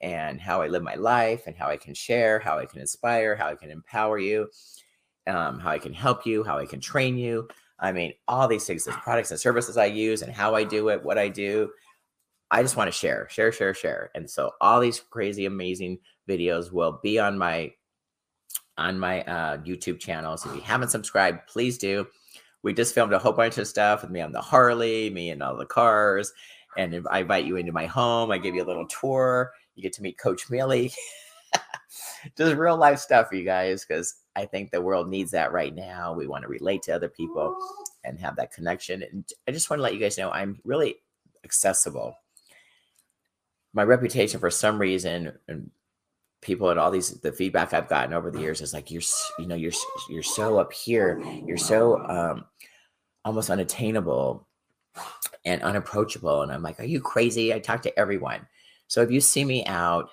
and 0.00 0.40
how 0.40 0.62
I 0.62 0.68
live 0.68 0.82
my 0.82 0.94
life 0.94 1.46
and 1.46 1.56
how 1.56 1.68
I 1.68 1.76
can 1.76 1.94
share, 1.94 2.40
how 2.40 2.58
I 2.58 2.66
can 2.66 2.80
inspire, 2.80 3.36
how 3.36 3.48
I 3.48 3.54
can 3.54 3.70
empower 3.70 4.18
you, 4.18 4.48
um, 5.26 5.60
how 5.60 5.70
I 5.70 5.78
can 5.78 5.92
help 5.92 6.26
you, 6.26 6.42
how 6.42 6.58
I 6.58 6.66
can 6.66 6.80
train 6.80 7.16
you. 7.16 7.48
I 7.78 7.92
mean, 7.92 8.14
all 8.26 8.48
these 8.48 8.64
things, 8.64 8.84
the 8.84 8.92
products 8.92 9.30
and 9.30 9.38
services 9.38 9.76
I 9.76 9.86
use 9.86 10.22
and 10.22 10.32
how 10.32 10.54
I 10.56 10.64
do 10.64 10.88
it, 10.88 11.04
what 11.04 11.18
I 11.18 11.28
do. 11.28 11.70
I 12.50 12.62
just 12.62 12.76
want 12.76 12.88
to 12.88 12.98
share, 12.98 13.28
share, 13.30 13.52
share, 13.52 13.74
share. 13.74 14.10
And 14.14 14.28
so 14.28 14.52
all 14.60 14.80
these 14.80 14.98
crazy, 14.98 15.46
amazing 15.46 15.98
videos 16.28 16.72
will 16.72 17.00
be 17.02 17.18
on 17.18 17.38
my 17.38 17.72
on 18.76 18.98
my 18.98 19.22
uh, 19.22 19.56
YouTube 19.58 19.98
channel. 19.98 20.36
So 20.36 20.50
if 20.50 20.56
you 20.56 20.62
haven't 20.62 20.90
subscribed, 20.90 21.48
please 21.48 21.78
do. 21.78 22.06
We 22.62 22.72
just 22.72 22.94
filmed 22.94 23.12
a 23.12 23.18
whole 23.18 23.32
bunch 23.32 23.58
of 23.58 23.66
stuff 23.66 24.02
with 24.02 24.10
me 24.10 24.20
on 24.20 24.32
the 24.32 24.40
Harley, 24.40 25.10
me 25.10 25.30
and 25.30 25.42
all 25.42 25.56
the 25.56 25.66
cars. 25.66 26.32
And 26.76 26.94
if 26.94 27.04
I 27.10 27.20
invite 27.20 27.44
you 27.44 27.56
into 27.56 27.72
my 27.72 27.86
home, 27.86 28.30
I 28.30 28.38
give 28.38 28.54
you 28.54 28.62
a 28.62 28.66
little 28.66 28.86
tour. 28.86 29.52
You 29.74 29.82
get 29.82 29.92
to 29.94 30.02
meet 30.02 30.18
Coach 30.18 30.48
Millie. 30.48 30.92
just 32.36 32.56
real 32.56 32.76
life 32.76 32.98
stuff 32.98 33.28
you 33.32 33.44
guys 33.44 33.84
because 33.84 34.14
I 34.36 34.46
think 34.46 34.70
the 34.70 34.82
world 34.82 35.08
needs 35.08 35.32
that 35.32 35.52
right 35.52 35.74
now. 35.74 36.12
We 36.12 36.26
want 36.26 36.42
to 36.42 36.48
relate 36.48 36.82
to 36.82 36.94
other 36.94 37.08
people 37.08 37.56
and 38.04 38.18
have 38.20 38.36
that 38.36 38.52
connection. 38.52 39.02
And 39.02 39.24
I 39.48 39.52
just 39.52 39.70
want 39.70 39.78
to 39.78 39.82
let 39.82 39.94
you 39.94 40.00
guys 40.00 40.18
know 40.18 40.30
I'm 40.30 40.60
really 40.64 40.96
accessible. 41.44 42.14
My 43.72 43.82
reputation, 43.82 44.40
for 44.40 44.50
some 44.50 44.78
reason, 44.78 45.32
and 45.46 45.70
people 46.40 46.70
and 46.70 46.78
all 46.78 46.90
these 46.90 47.20
the 47.20 47.32
feedback 47.32 47.74
I've 47.74 47.88
gotten 47.88 48.14
over 48.14 48.30
the 48.30 48.40
years 48.40 48.60
is 48.60 48.72
like 48.72 48.90
you're 48.90 49.02
you 49.38 49.46
know 49.46 49.54
you're 49.54 49.72
you're 50.08 50.22
so 50.22 50.58
up 50.58 50.72
here, 50.72 51.20
you're 51.44 51.56
so 51.56 51.98
um, 52.06 52.44
almost 53.24 53.50
unattainable 53.50 54.46
and 55.44 55.62
unapproachable. 55.62 56.42
And 56.42 56.52
I'm 56.52 56.62
like, 56.62 56.80
are 56.80 56.84
you 56.84 57.00
crazy? 57.00 57.52
I 57.52 57.58
talk 57.58 57.82
to 57.82 57.98
everyone. 57.98 58.46
So 58.86 59.02
if 59.02 59.10
you 59.10 59.20
see 59.20 59.44
me 59.44 59.64
out 59.66 60.10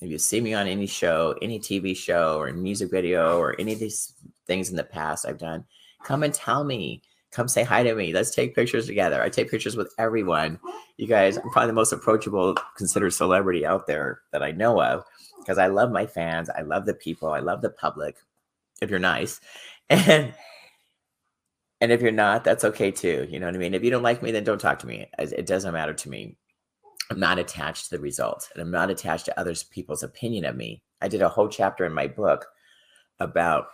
if 0.00 0.10
you 0.10 0.18
see 0.18 0.40
me 0.40 0.54
on 0.54 0.66
any 0.66 0.86
show, 0.86 1.36
any 1.42 1.58
TV 1.58 1.96
show 1.96 2.40
or 2.40 2.52
music 2.52 2.90
video 2.90 3.38
or 3.38 3.60
any 3.60 3.72
of 3.72 3.80
these 3.80 4.14
things 4.46 4.70
in 4.70 4.76
the 4.76 4.84
past 4.84 5.26
I've 5.26 5.38
done, 5.38 5.64
come 6.04 6.22
and 6.22 6.32
tell 6.32 6.64
me. 6.64 7.02
Come 7.30 7.46
say 7.46 7.62
hi 7.62 7.82
to 7.82 7.94
me. 7.94 8.14
Let's 8.14 8.34
take 8.34 8.54
pictures 8.54 8.86
together. 8.86 9.20
I 9.20 9.28
take 9.28 9.50
pictures 9.50 9.76
with 9.76 9.92
everyone. 9.98 10.58
You 10.96 11.06
guys, 11.06 11.36
I'm 11.36 11.50
probably 11.50 11.66
the 11.66 11.74
most 11.74 11.92
approachable 11.92 12.56
considered 12.76 13.10
celebrity 13.10 13.66
out 13.66 13.86
there 13.86 14.20
that 14.32 14.42
I 14.42 14.50
know 14.50 14.80
of 14.80 15.04
because 15.48 15.58
I 15.58 15.68
love 15.68 15.90
my 15.90 16.04
fans. 16.04 16.50
I 16.50 16.60
love 16.60 16.84
the 16.84 16.92
people. 16.92 17.30
I 17.30 17.38
love 17.38 17.62
the 17.62 17.70
public. 17.70 18.16
If 18.82 18.90
you're 18.90 18.98
nice. 18.98 19.40
And 19.90 20.34
and 21.80 21.92
if 21.92 22.02
you're 22.02 22.10
not, 22.10 22.44
that's 22.44 22.64
okay 22.64 22.90
too. 22.90 23.26
You 23.30 23.38
know 23.38 23.46
what 23.46 23.54
I 23.54 23.58
mean? 23.58 23.72
If 23.72 23.84
you 23.84 23.90
don't 23.90 24.02
like 24.02 24.20
me, 24.20 24.32
then 24.32 24.44
don't 24.44 24.60
talk 24.60 24.80
to 24.80 24.86
me. 24.86 25.08
It 25.18 25.46
doesn't 25.46 25.72
matter 25.72 25.94
to 25.94 26.10
me. 26.10 26.36
I'm 27.08 27.20
not 27.20 27.38
attached 27.38 27.84
to 27.84 27.96
the 27.96 28.02
results 28.02 28.50
and 28.52 28.60
I'm 28.60 28.72
not 28.72 28.90
attached 28.90 29.24
to 29.26 29.40
other 29.40 29.54
people's 29.70 30.02
opinion 30.02 30.44
of 30.44 30.56
me. 30.56 30.82
I 31.00 31.08
did 31.08 31.22
a 31.22 31.28
whole 31.28 31.48
chapter 31.48 31.86
in 31.86 31.94
my 31.94 32.08
book 32.08 32.46
about 33.20 33.68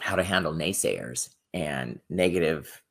how 0.00 0.16
to 0.16 0.24
handle 0.24 0.52
naysayers 0.52 1.30
and 1.54 2.00
negative 2.10 2.82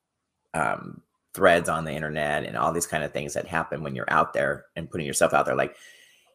um, 0.54 1.02
threads 1.34 1.70
on 1.70 1.84
the 1.84 1.94
internet 1.94 2.46
and 2.46 2.58
all 2.58 2.72
these 2.72 2.88
kind 2.88 3.04
of 3.04 3.12
things 3.12 3.34
that 3.34 3.46
happen 3.46 3.84
when 3.84 3.94
you're 3.94 4.12
out 4.12 4.34
there 4.34 4.66
and 4.78 4.90
putting 4.90 5.06
yourself 5.06 5.34
out 5.34 5.46
there. 5.46 5.56
Like, 5.56 5.76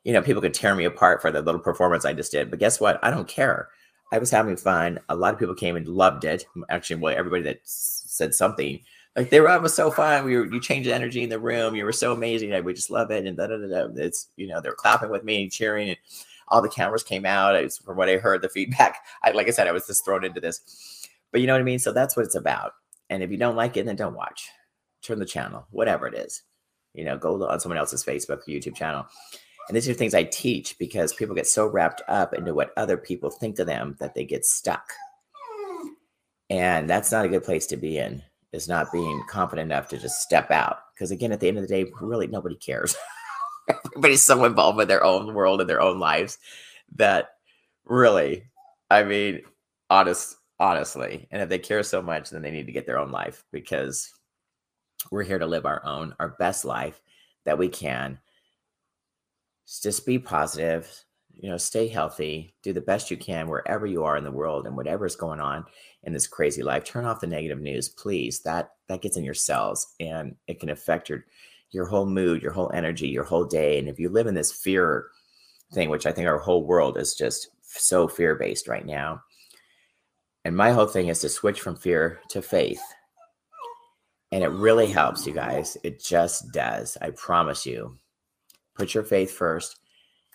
you 0.05 0.13
know, 0.13 0.23
people 0.23 0.43
could 0.43 0.55
tear 0.55 0.75
me 0.75 0.85
apart 0.85 1.23
for 1.23 1.31
the 1.31 1.43
little 1.43 1.61
performance 1.61 2.05
I 2.05 2.13
just 2.13 2.33
did, 2.33 2.51
but 2.51 2.59
guess 2.59 2.81
what? 2.81 2.99
I 3.03 3.11
don't 3.11 3.29
care. 3.29 3.69
I 4.13 4.19
was 4.19 4.31
having 4.31 4.57
fun. 4.57 4.99
A 5.09 5.17
lot 5.17 5.33
of 5.33 5.41
people 5.41 5.55
came 5.55 5.77
and 5.77 5.89
loved 5.89 6.25
it. 6.25 6.45
Actually, 6.69 6.97
well, 6.97 7.17
everybody 7.17 7.43
that 7.45 7.61
said 7.65 8.35
something 8.35 8.81
like 9.17 9.31
they 9.31 9.41
were, 9.41 9.51
oh, 9.51 9.57
it 9.57 9.63
was 9.63 9.75
so 9.75 9.91
fun. 9.91 10.25
We 10.25 10.37
were, 10.37 10.47
you 10.47 10.61
changed 10.61 10.89
the 10.89 10.95
energy 10.95 11.23
in 11.23 11.29
the 11.29 11.39
room. 11.39 11.75
You 11.75 11.85
were 11.85 11.93
so 11.93 12.13
amazing. 12.13 12.65
we 12.65 12.75
just 12.75 12.91
love 12.91 13.11
it. 13.11 13.27
And 13.27 13.37
da, 13.37 13.47
da, 13.47 13.57
da, 13.57 13.69
da. 13.69 13.89
it's, 13.97 14.29
you 14.37 14.47
know, 14.47 14.61
they're 14.61 14.75
clapping 14.75 15.11
with 15.11 15.25
me 15.25 15.43
and 15.43 15.53
cheering 15.53 15.91
and 15.91 15.99
all 16.49 16.63
the 16.63 16.69
cameras 16.69 17.03
came 17.03 17.27
out. 17.27 17.55
It's 17.55 17.79
from 17.79 17.97
what 17.97 18.09
I 18.09 18.17
heard, 18.17 18.43
the 18.43 18.49
feedback. 18.49 18.99
I, 19.23 19.31
like 19.33 19.49
I 19.49 19.51
said, 19.51 19.67
I 19.67 19.73
was 19.73 19.87
just 19.87 20.05
thrown 20.05 20.25
into 20.25 20.41
this, 20.41 21.09
but 21.31 21.41
you 21.41 21.47
know 21.47 21.55
what 21.55 21.61
I 21.61 21.65
mean? 21.65 21.79
So 21.79 21.93
that's 21.93 22.17
what 22.17 22.27
it's 22.27 22.35
about. 22.35 22.73
And 23.11 23.23
if 23.23 23.31
you 23.31 23.37
don't 23.37 23.57
like 23.57 23.77
it, 23.77 23.87
then 23.87 23.97
don't 23.97 24.17
watch, 24.17 24.51
turn 25.03 25.19
the 25.19 25.27
channel, 25.27 25.67
whatever 25.71 26.07
it 26.07 26.15
is, 26.15 26.43
you 26.95 27.05
know, 27.05 27.19
go 27.19 27.47
on 27.47 27.61
someone 27.61 27.79
else's 27.79 28.05
Facebook 28.05 28.39
or 28.39 28.51
YouTube 28.51 28.75
channel 28.75 29.07
and 29.69 29.77
these 29.77 29.89
are 29.89 29.95
things 29.95 30.15
I 30.15 30.25
teach 30.25 30.77
because 30.79 31.15
people 31.15 31.35
get 31.35 31.47
so 31.47 31.67
wrapped 31.67 32.03
up 32.09 32.35
into 32.35 32.55
what 32.55 32.73
other 32.77 32.97
people 32.97 33.31
think 33.31 33.59
of 33.59 33.67
them 33.67 33.97
that 34.01 34.15
they 34.15 34.25
get 34.25 34.45
stuck. 34.45 34.93
And 36.51 36.91
that's 36.91 37.13
not 37.13 37.25
a 37.25 37.29
good 37.29 37.45
place 37.45 37.67
to 37.69 37.77
be 37.77 37.99
in, 37.99 38.23
is 38.53 38.69
not 38.69 38.93
being 38.93 39.23
confident 39.29 39.73
enough 39.73 39.89
to 39.89 39.99
just 39.99 40.21
step 40.21 40.51
out. 40.51 40.79
Because 40.95 41.11
again, 41.11 41.33
at 41.33 41.41
the 41.41 41.49
end 41.49 41.59
of 41.59 41.63
the 41.63 41.69
day, 41.69 41.91
really 42.01 42.27
nobody 42.27 42.57
cares. 42.57 42.97
Everybody's 43.87 44.23
so 44.23 44.45
involved 44.45 44.77
with 44.77 44.89
their 44.89 45.05
own 45.05 45.33
world 45.33 45.61
and 45.61 45.71
their 45.71 45.81
own 45.81 45.99
lives 45.99 46.39
that 46.97 47.31
really, 47.85 48.45
I 48.91 49.05
mean, 49.05 49.43
honest, 49.89 50.37
honestly. 50.59 51.29
And 51.31 51.41
if 51.41 51.49
they 51.49 51.59
care 51.59 51.83
so 51.83 52.03
much, 52.03 52.31
then 52.31 52.43
they 52.43 52.51
need 52.51 52.67
to 52.67 52.73
get 52.73 52.85
their 52.85 52.99
own 52.99 53.13
life 53.13 53.45
because 53.53 54.13
we're 55.11 55.23
here 55.23 55.39
to 55.39 55.47
live 55.47 55.65
our 55.65 55.85
own, 55.87 56.15
our 56.19 56.37
best 56.39 56.65
life 56.65 57.01
that 57.45 57.59
we 57.59 57.69
can 57.69 58.19
just 59.67 60.05
be 60.07 60.19
positive 60.19 61.05
you 61.35 61.49
know 61.49 61.57
stay 61.57 61.89
healthy 61.89 62.55
do 62.63 62.73
the 62.73 62.81
best 62.81 63.11
you 63.11 63.17
can 63.17 63.49
wherever 63.49 63.87
you 63.87 64.05
are 64.05 64.17
in 64.17 64.25
the 64.25 64.31
world 64.31 64.67
and 64.67 64.77
whatever 64.77 65.07
is 65.07 65.17
going 65.17 65.41
on 65.41 65.65
in 66.05 66.13
this 66.13 66.27
crazy 66.27 66.63
life 66.63 66.85
turn 66.85 67.05
off 67.05 67.21
the 67.21 67.27
negative 67.27 67.61
news 67.61 67.89
please 67.89 68.41
that 68.41 68.73
that 68.89 69.03
gets 69.03 69.17
in 69.17 69.25
your 69.25 69.35
cells 69.35 69.95
and 70.01 70.35
it 70.47 70.61
can 70.61 70.69
affect 70.69 71.09
your 71.09 71.25
your 71.71 71.87
whole 71.87 72.07
mood 72.07 72.43
your 72.43 72.53
whole 72.53 72.71
energy 72.75 73.09
your 73.09 73.25
whole 73.25 73.45
day 73.45 73.79
and 73.79 73.89
if 73.89 73.99
you 73.99 74.09
live 74.09 74.27
in 74.27 74.35
this 74.35 74.53
fear 74.53 75.07
thing 75.73 75.89
which 75.89 76.07
i 76.07 76.13
think 76.13 76.29
our 76.29 76.39
whole 76.39 76.65
world 76.65 76.99
is 76.99 77.15
just 77.15 77.49
so 77.63 78.07
fear 78.07 78.35
based 78.35 78.69
right 78.69 78.85
now 78.85 79.23
and 80.45 80.57
my 80.57 80.73
whole 80.73 80.87
thing 80.87 81.09
is 81.09 81.21
to 81.21 81.29
switch 81.29 81.61
from 81.61 81.77
fear 81.77 82.21
to 82.31 82.43
faith. 82.43 82.83
And 84.33 84.43
it 84.43 84.49
really 84.49 84.87
helps 84.87 85.27
you 85.27 85.35
guys 85.35 85.77
it 85.83 86.03
just 86.03 86.51
does 86.53 86.97
i 87.03 87.11
promise 87.11 87.67
you 87.67 87.99
Put 88.75 88.95
your 88.95 89.05
faith 89.05 89.33
first, 89.33 89.79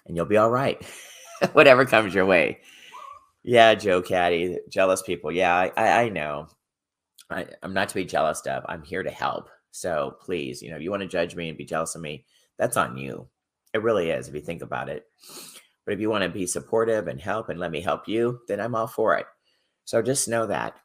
and 0.06 0.16
you'll 0.16 0.26
be 0.26 0.38
all 0.38 0.52
right. 0.52 0.82
Whatever 1.54 1.86
comes 1.86 2.14
your 2.14 2.26
way. 2.26 2.60
Yeah, 3.44 3.76
Joe 3.76 4.02
Caddy, 4.02 4.58
jealous 4.70 5.02
people. 5.02 5.32
Yeah, 5.32 5.56
I, 5.56 5.72
I, 5.78 6.02
I 6.04 6.10
know. 6.10 6.48
I, 7.30 7.46
I'm 7.64 7.74
not 7.74 7.90
to 7.90 7.96
be 7.96 8.06
jealous 8.06 8.42
of. 8.42 8.64
I'm 8.68 8.84
here 8.84 9.04
to 9.04 9.12
help. 9.12 9.50
So 9.72 10.18
please, 10.22 10.62
you 10.62 10.70
know, 10.70 10.78
if 10.78 10.82
you 10.82 10.92
want 10.92 11.04
to 11.04 11.08
judge 11.08 11.36
me 11.36 11.50
and 11.50 11.58
be 11.58 11.66
jealous 11.66 11.96
of 11.96 12.02
me, 12.02 12.26
that's 12.58 12.78
on 12.78 12.98
you. 12.98 13.28
It 13.74 13.84
really 13.84 14.10
is 14.10 14.28
if 14.28 14.34
you 14.34 14.42
think 14.42 14.62
about 14.62 14.90
it. 14.90 15.06
But 15.86 15.94
if 15.94 16.00
you 16.00 16.10
want 16.10 16.24
to 16.24 16.30
be 16.30 16.46
supportive 16.46 17.08
and 17.08 17.20
help 17.22 17.50
and 17.50 17.60
let 17.60 17.72
me 17.72 17.80
help 17.80 18.08
you, 18.08 18.40
then 18.48 18.60
I'm 18.60 18.76
all 18.76 18.88
for 18.88 19.16
it. 19.16 19.26
So 19.86 20.02
just 20.02 20.28
know 20.28 20.48
that. 20.48 20.76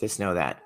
Just 0.00 0.20
know 0.20 0.34
that. 0.34 0.62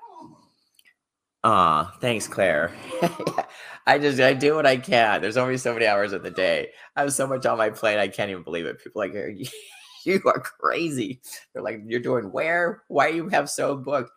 Ah, 1.43 1.97
thanks, 2.01 2.27
Claire. 2.27 2.71
I 3.87 3.97
just 3.97 4.19
I 4.19 4.33
do 4.33 4.55
what 4.55 4.67
I 4.67 4.77
can. 4.77 5.21
There's 5.21 5.37
only 5.37 5.57
so 5.57 5.73
many 5.73 5.87
hours 5.87 6.13
of 6.13 6.21
the 6.21 6.29
day. 6.29 6.69
I 6.95 7.01
have 7.01 7.13
so 7.13 7.25
much 7.25 7.45
on 7.47 7.57
my 7.57 7.71
plate. 7.71 7.99
I 7.99 8.07
can't 8.09 8.29
even 8.29 8.43
believe 8.43 8.65
it. 8.67 8.83
People 8.83 9.01
like 9.01 9.13
you, 9.13 9.45
you 10.05 10.21
are 10.25 10.39
crazy. 10.39 11.19
They're 11.53 11.63
like, 11.63 11.81
you're 11.85 11.99
doing 11.99 12.31
where? 12.31 12.83
Why 12.89 13.07
you 13.07 13.27
have 13.29 13.49
so 13.49 13.75
booked? 13.75 14.11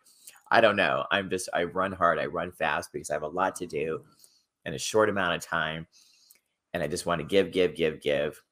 I 0.51 0.61
don't 0.61 0.77
know. 0.77 1.07
I'm 1.11 1.31
just 1.31 1.49
I 1.55 1.65
run 1.65 1.93
hard. 1.93 2.19
I 2.19 2.27
run 2.27 2.53
fast 2.53 2.91
because 2.93 3.09
I 3.11 3.15
have 3.15 3.23
a 3.23 3.29
lot 3.29 3.57
to 3.57 3.67
do 3.67 4.05
in 4.67 4.75
a 4.75 4.79
short 4.79 5.09
amount 5.09 5.35
of 5.35 5.43
time, 5.43 5.87
and 6.75 6.83
I 6.83 6.89
just 6.89 7.07
want 7.07 7.21
to 7.21 7.27
give, 7.27 7.53
give, 7.53 7.75
give, 7.75 8.03
give, 8.03 8.43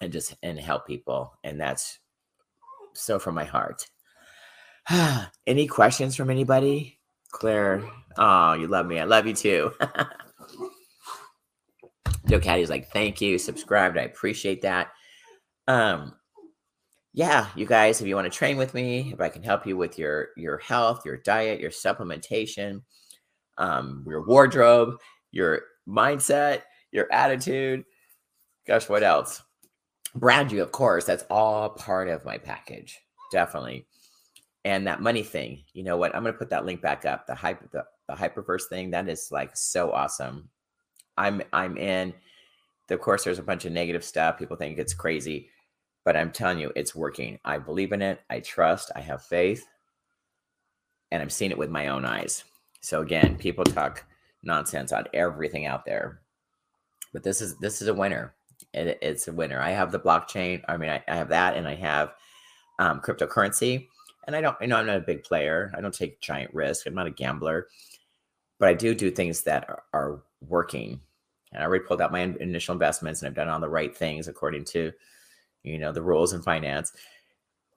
and 0.00 0.12
just 0.12 0.36
and 0.44 0.60
help 0.60 0.86
people. 0.86 1.36
And 1.42 1.60
that's 1.60 1.98
so 2.94 3.18
from 3.18 3.34
my 3.34 3.44
heart. 3.44 3.88
Any 5.46 5.66
questions 5.66 6.14
from 6.14 6.30
anybody? 6.30 6.99
Claire, 7.30 7.82
oh, 8.16 8.54
you 8.54 8.66
love 8.66 8.86
me. 8.86 8.98
I 8.98 9.04
love 9.04 9.26
you 9.26 9.34
too. 9.34 9.72
Joe 12.26 12.40
Caddy's 12.40 12.70
like, 12.70 12.90
thank 12.92 13.20
you, 13.20 13.38
subscribed. 13.38 13.98
I 13.98 14.02
appreciate 14.02 14.62
that. 14.62 14.88
Um, 15.66 16.14
yeah, 17.12 17.48
you 17.56 17.66
guys, 17.66 18.00
if 18.00 18.06
you 18.06 18.14
want 18.14 18.30
to 18.30 18.36
train 18.36 18.56
with 18.56 18.72
me, 18.72 19.12
if 19.12 19.20
I 19.20 19.28
can 19.28 19.42
help 19.42 19.66
you 19.66 19.76
with 19.76 19.98
your 19.98 20.28
your 20.36 20.58
health, 20.58 21.04
your 21.04 21.16
diet, 21.16 21.60
your 21.60 21.70
supplementation, 21.70 22.82
um, 23.58 24.04
your 24.06 24.24
wardrobe, 24.24 24.94
your 25.32 25.62
mindset, 25.88 26.62
your 26.92 27.12
attitude, 27.12 27.84
gosh, 28.66 28.88
what 28.88 29.02
else? 29.02 29.42
Brand 30.14 30.52
you, 30.52 30.62
of 30.62 30.72
course. 30.72 31.04
That's 31.04 31.24
all 31.30 31.70
part 31.70 32.08
of 32.08 32.24
my 32.24 32.38
package. 32.38 33.00
Definitely 33.32 33.86
and 34.64 34.86
that 34.86 35.00
money 35.00 35.22
thing 35.22 35.62
you 35.72 35.82
know 35.82 35.96
what 35.96 36.14
i'm 36.14 36.22
going 36.22 36.32
to 36.32 36.38
put 36.38 36.50
that 36.50 36.66
link 36.66 36.82
back 36.82 37.04
up 37.04 37.26
the 37.26 37.34
hyper 37.34 37.68
the, 37.72 37.84
the 38.10 38.14
hyperverse 38.14 38.68
thing 38.68 38.90
that 38.90 39.08
is 39.08 39.30
like 39.30 39.56
so 39.56 39.92
awesome. 39.92 40.48
I'm 41.16 41.42
i'm 41.52 41.76
in. 41.76 42.14
Of 42.90 43.00
course 43.00 43.22
there's 43.22 43.38
a 43.38 43.44
bunch 43.44 43.64
of 43.64 43.72
negative 43.72 44.04
stuff 44.04 44.38
people 44.38 44.56
think 44.56 44.78
it's 44.78 44.94
crazy 44.94 45.48
but 46.04 46.16
i'm 46.16 46.32
telling 46.32 46.58
you 46.58 46.72
it's 46.74 46.94
working. 46.94 47.38
I 47.44 47.58
believe 47.58 47.92
in 47.92 48.02
it 48.02 48.20
i 48.28 48.40
trust 48.40 48.90
i 48.96 49.00
have 49.00 49.22
faith 49.22 49.64
and 51.12 51.22
i'm 51.22 51.30
seeing 51.30 51.52
it 51.52 51.58
with 51.58 51.70
my 51.70 51.88
own 51.88 52.04
eyes. 52.04 52.44
So 52.80 53.00
again 53.00 53.36
people 53.36 53.64
talk 53.64 54.04
nonsense 54.42 54.92
on 54.92 55.06
everything 55.14 55.66
out 55.66 55.84
there 55.84 56.20
but 57.12 57.22
this 57.22 57.40
is 57.40 57.56
this 57.58 57.80
is 57.80 57.88
a 57.88 57.94
winner. 57.94 58.34
It, 58.74 58.98
it's 59.00 59.26
a 59.28 59.32
winner. 59.32 59.60
I 59.60 59.70
have 59.70 59.92
the 59.92 60.00
blockchain 60.00 60.62
i 60.68 60.76
mean 60.76 60.90
I, 60.90 61.02
I 61.06 61.14
have 61.14 61.28
that 61.28 61.56
and 61.56 61.68
i 61.68 61.76
have 61.76 62.12
um, 62.80 63.00
cryptocurrency 63.00 63.86
and 64.30 64.36
I 64.36 64.40
don't, 64.40 64.56
you 64.60 64.68
know, 64.68 64.76
I'm 64.76 64.86
not 64.86 64.96
a 64.96 65.00
big 65.00 65.24
player. 65.24 65.72
I 65.76 65.80
don't 65.80 65.92
take 65.92 66.20
giant 66.20 66.54
risk. 66.54 66.86
I'm 66.86 66.94
not 66.94 67.08
a 67.08 67.10
gambler, 67.10 67.66
but 68.60 68.68
I 68.68 68.74
do 68.74 68.94
do 68.94 69.10
things 69.10 69.42
that 69.42 69.68
are, 69.68 69.82
are 69.92 70.22
working. 70.40 71.00
And 71.50 71.60
I 71.60 71.66
already 71.66 71.84
pulled 71.84 72.00
out 72.00 72.12
my 72.12 72.20
initial 72.20 72.72
investments 72.72 73.20
and 73.20 73.28
I've 73.28 73.34
done 73.34 73.48
all 73.48 73.58
the 73.58 73.68
right 73.68 73.96
things 73.96 74.28
according 74.28 74.66
to, 74.66 74.92
you 75.64 75.78
know, 75.78 75.90
the 75.90 76.02
rules 76.02 76.32
in 76.32 76.42
finance. 76.42 76.92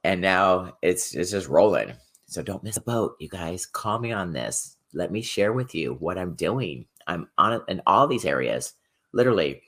And 0.04 0.22
now 0.22 0.78
it's 0.84 1.16
it's 1.16 1.32
just 1.32 1.48
rolling. 1.48 1.94
So 2.28 2.44
don't 2.44 2.64
miss 2.64 2.78
a 2.78 2.82
boat, 2.82 3.16
you 3.20 3.30
guys. 3.30 3.66
Call 3.66 3.98
me 3.98 4.12
on 4.12 4.32
this. 4.32 4.78
Let 4.94 5.12
me 5.12 5.24
share 5.24 5.54
with 5.54 5.74
you 5.74 5.96
what 5.96 6.20
I'm 6.20 6.36
doing. 6.36 6.86
I'm 7.08 7.30
on 7.40 7.54
it 7.54 7.62
in 7.68 7.82
all 7.88 8.06
these 8.06 8.26
areas, 8.26 8.74
literally. 9.12 9.64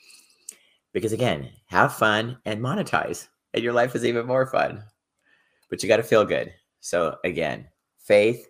Because 0.93 1.13
again, 1.13 1.49
have 1.65 1.95
fun 1.95 2.37
and 2.45 2.61
monetize, 2.61 3.27
and 3.55 3.63
your 3.63 3.73
life 3.73 3.95
is 3.95 4.05
even 4.05 4.27
more 4.27 4.45
fun. 4.45 4.83
But 5.67 5.81
you 5.81 5.89
got 5.89 5.97
to 5.97 6.03
feel 6.03 6.25
good. 6.25 6.53
So 6.85 7.17
again, 7.23 7.65
faith, 7.97 8.47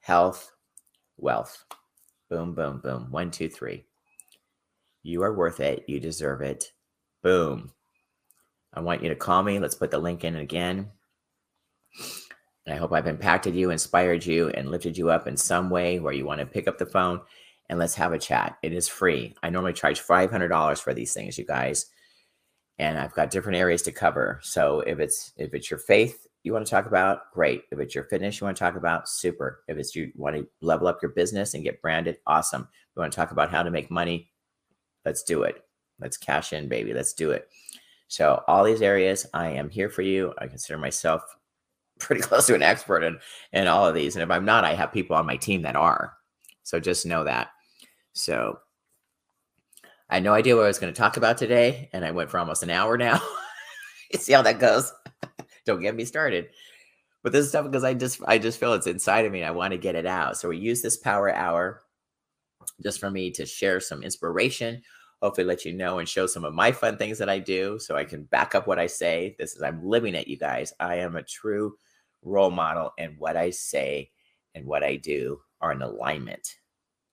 health, 0.00 0.52
wealth. 1.16 1.64
Boom, 2.28 2.54
boom, 2.54 2.82
boom. 2.84 3.10
One, 3.10 3.30
two, 3.30 3.48
three. 3.48 3.86
You 5.02 5.22
are 5.22 5.32
worth 5.32 5.58
it. 5.58 5.82
You 5.88 5.98
deserve 5.98 6.42
it. 6.42 6.70
Boom. 7.22 7.72
I 8.74 8.80
want 8.80 9.02
you 9.02 9.08
to 9.08 9.14
call 9.14 9.42
me. 9.42 9.58
Let's 9.58 9.74
put 9.74 9.90
the 9.90 9.98
link 9.98 10.22
in 10.22 10.36
again. 10.36 10.90
And 12.66 12.74
I 12.74 12.76
hope 12.76 12.92
I've 12.92 13.06
impacted 13.06 13.54
you, 13.54 13.70
inspired 13.70 14.26
you, 14.26 14.50
and 14.50 14.70
lifted 14.70 14.98
you 14.98 15.08
up 15.08 15.26
in 15.26 15.38
some 15.38 15.70
way 15.70 15.98
where 15.98 16.12
you 16.12 16.26
want 16.26 16.40
to 16.40 16.46
pick 16.46 16.68
up 16.68 16.76
the 16.76 16.84
phone 16.84 17.22
and 17.70 17.78
let's 17.78 17.94
have 17.94 18.12
a 18.12 18.18
chat. 18.18 18.58
It 18.62 18.74
is 18.74 18.86
free. 18.86 19.34
I 19.42 19.48
normally 19.48 19.72
charge 19.72 20.02
$500 20.02 20.78
for 20.78 20.92
these 20.92 21.14
things, 21.14 21.38
you 21.38 21.46
guys. 21.46 21.86
And 22.78 22.98
I've 22.98 23.14
got 23.14 23.30
different 23.30 23.56
areas 23.56 23.80
to 23.84 23.92
cover. 23.92 24.40
So 24.42 24.80
if 24.80 24.98
it's 24.98 25.32
if 25.38 25.54
it's 25.54 25.70
your 25.70 25.80
faith 25.80 26.26
you 26.42 26.52
want 26.52 26.66
to 26.66 26.70
talk 26.70 26.86
about, 26.86 27.30
great. 27.32 27.64
If 27.70 27.78
it's 27.78 27.94
your 27.94 28.04
fitness 28.04 28.40
you 28.40 28.44
want 28.44 28.56
to 28.56 28.62
talk 28.62 28.76
about, 28.76 29.08
super. 29.08 29.62
If 29.68 29.76
it's 29.78 29.94
you 29.94 30.10
want 30.16 30.36
to 30.36 30.48
level 30.60 30.88
up 30.88 31.00
your 31.00 31.12
business 31.12 31.54
and 31.54 31.62
get 31.62 31.80
branded, 31.80 32.18
awesome. 32.26 32.68
You 32.94 33.00
want 33.00 33.12
to 33.12 33.16
talk 33.16 33.30
about 33.30 33.50
how 33.50 33.62
to 33.62 33.70
make 33.70 33.90
money, 33.90 34.30
let's 35.04 35.22
do 35.22 35.44
it. 35.44 35.64
Let's 36.00 36.16
cash 36.16 36.52
in, 36.52 36.68
baby. 36.68 36.92
Let's 36.92 37.12
do 37.12 37.30
it. 37.30 37.48
So, 38.08 38.42
all 38.46 38.64
these 38.64 38.82
areas, 38.82 39.26
I 39.32 39.48
am 39.48 39.70
here 39.70 39.88
for 39.88 40.02
you. 40.02 40.34
I 40.38 40.46
consider 40.48 40.78
myself 40.78 41.22
pretty 41.98 42.22
close 42.22 42.46
to 42.48 42.54
an 42.54 42.62
expert 42.62 43.04
in, 43.04 43.18
in 43.52 43.68
all 43.68 43.86
of 43.86 43.94
these. 43.94 44.16
And 44.16 44.22
if 44.22 44.30
I'm 44.30 44.44
not, 44.44 44.64
I 44.64 44.74
have 44.74 44.92
people 44.92 45.16
on 45.16 45.26
my 45.26 45.36
team 45.36 45.62
that 45.62 45.76
are. 45.76 46.14
So, 46.64 46.80
just 46.80 47.06
know 47.06 47.24
that. 47.24 47.50
So, 48.12 48.58
I 50.10 50.16
had 50.16 50.24
no 50.24 50.34
idea 50.34 50.56
what 50.56 50.64
I 50.64 50.68
was 50.68 50.78
going 50.78 50.92
to 50.92 50.98
talk 50.98 51.16
about 51.16 51.38
today. 51.38 51.88
And 51.92 52.04
I 52.04 52.10
went 52.10 52.30
for 52.30 52.38
almost 52.38 52.62
an 52.62 52.70
hour 52.70 52.98
now. 52.98 53.20
you 54.12 54.18
see 54.18 54.32
how 54.32 54.42
that 54.42 54.58
goes? 54.58 54.92
Don't 55.64 55.80
get 55.80 55.94
me 55.94 56.04
started. 56.04 56.48
But 57.22 57.32
this 57.32 57.48
stuff 57.48 57.66
because 57.66 57.84
I 57.84 57.94
just 57.94 58.20
I 58.26 58.38
just 58.38 58.58
feel 58.58 58.72
it's 58.72 58.86
inside 58.86 59.24
of 59.24 59.32
me. 59.32 59.44
I 59.44 59.52
want 59.52 59.72
to 59.72 59.78
get 59.78 59.94
it 59.94 60.06
out. 60.06 60.36
So 60.36 60.48
we 60.48 60.58
use 60.58 60.82
this 60.82 60.96
power 60.96 61.32
hour 61.32 61.82
just 62.82 63.00
for 63.00 63.10
me 63.10 63.30
to 63.32 63.46
share 63.46 63.80
some 63.80 64.02
inspiration, 64.02 64.82
hopefully 65.20 65.46
let 65.46 65.64
you 65.64 65.72
know 65.72 65.98
and 65.98 66.08
show 66.08 66.26
some 66.26 66.44
of 66.44 66.54
my 66.54 66.72
fun 66.72 66.96
things 66.96 67.18
that 67.18 67.28
I 67.28 67.38
do 67.38 67.78
so 67.78 67.96
I 67.96 68.04
can 68.04 68.24
back 68.24 68.54
up 68.54 68.66
what 68.66 68.78
I 68.78 68.86
say. 68.86 69.36
This 69.38 69.54
is 69.54 69.62
I'm 69.62 69.84
living 69.84 70.14
it, 70.14 70.28
you 70.28 70.36
guys. 70.36 70.72
I 70.80 70.96
am 70.96 71.16
a 71.16 71.22
true 71.22 71.76
role 72.22 72.50
model 72.50 72.92
and 72.98 73.16
what 73.18 73.36
I 73.36 73.50
say 73.50 74.10
and 74.54 74.66
what 74.66 74.82
I 74.82 74.96
do 74.96 75.40
are 75.60 75.72
in 75.72 75.82
alignment. 75.82 76.56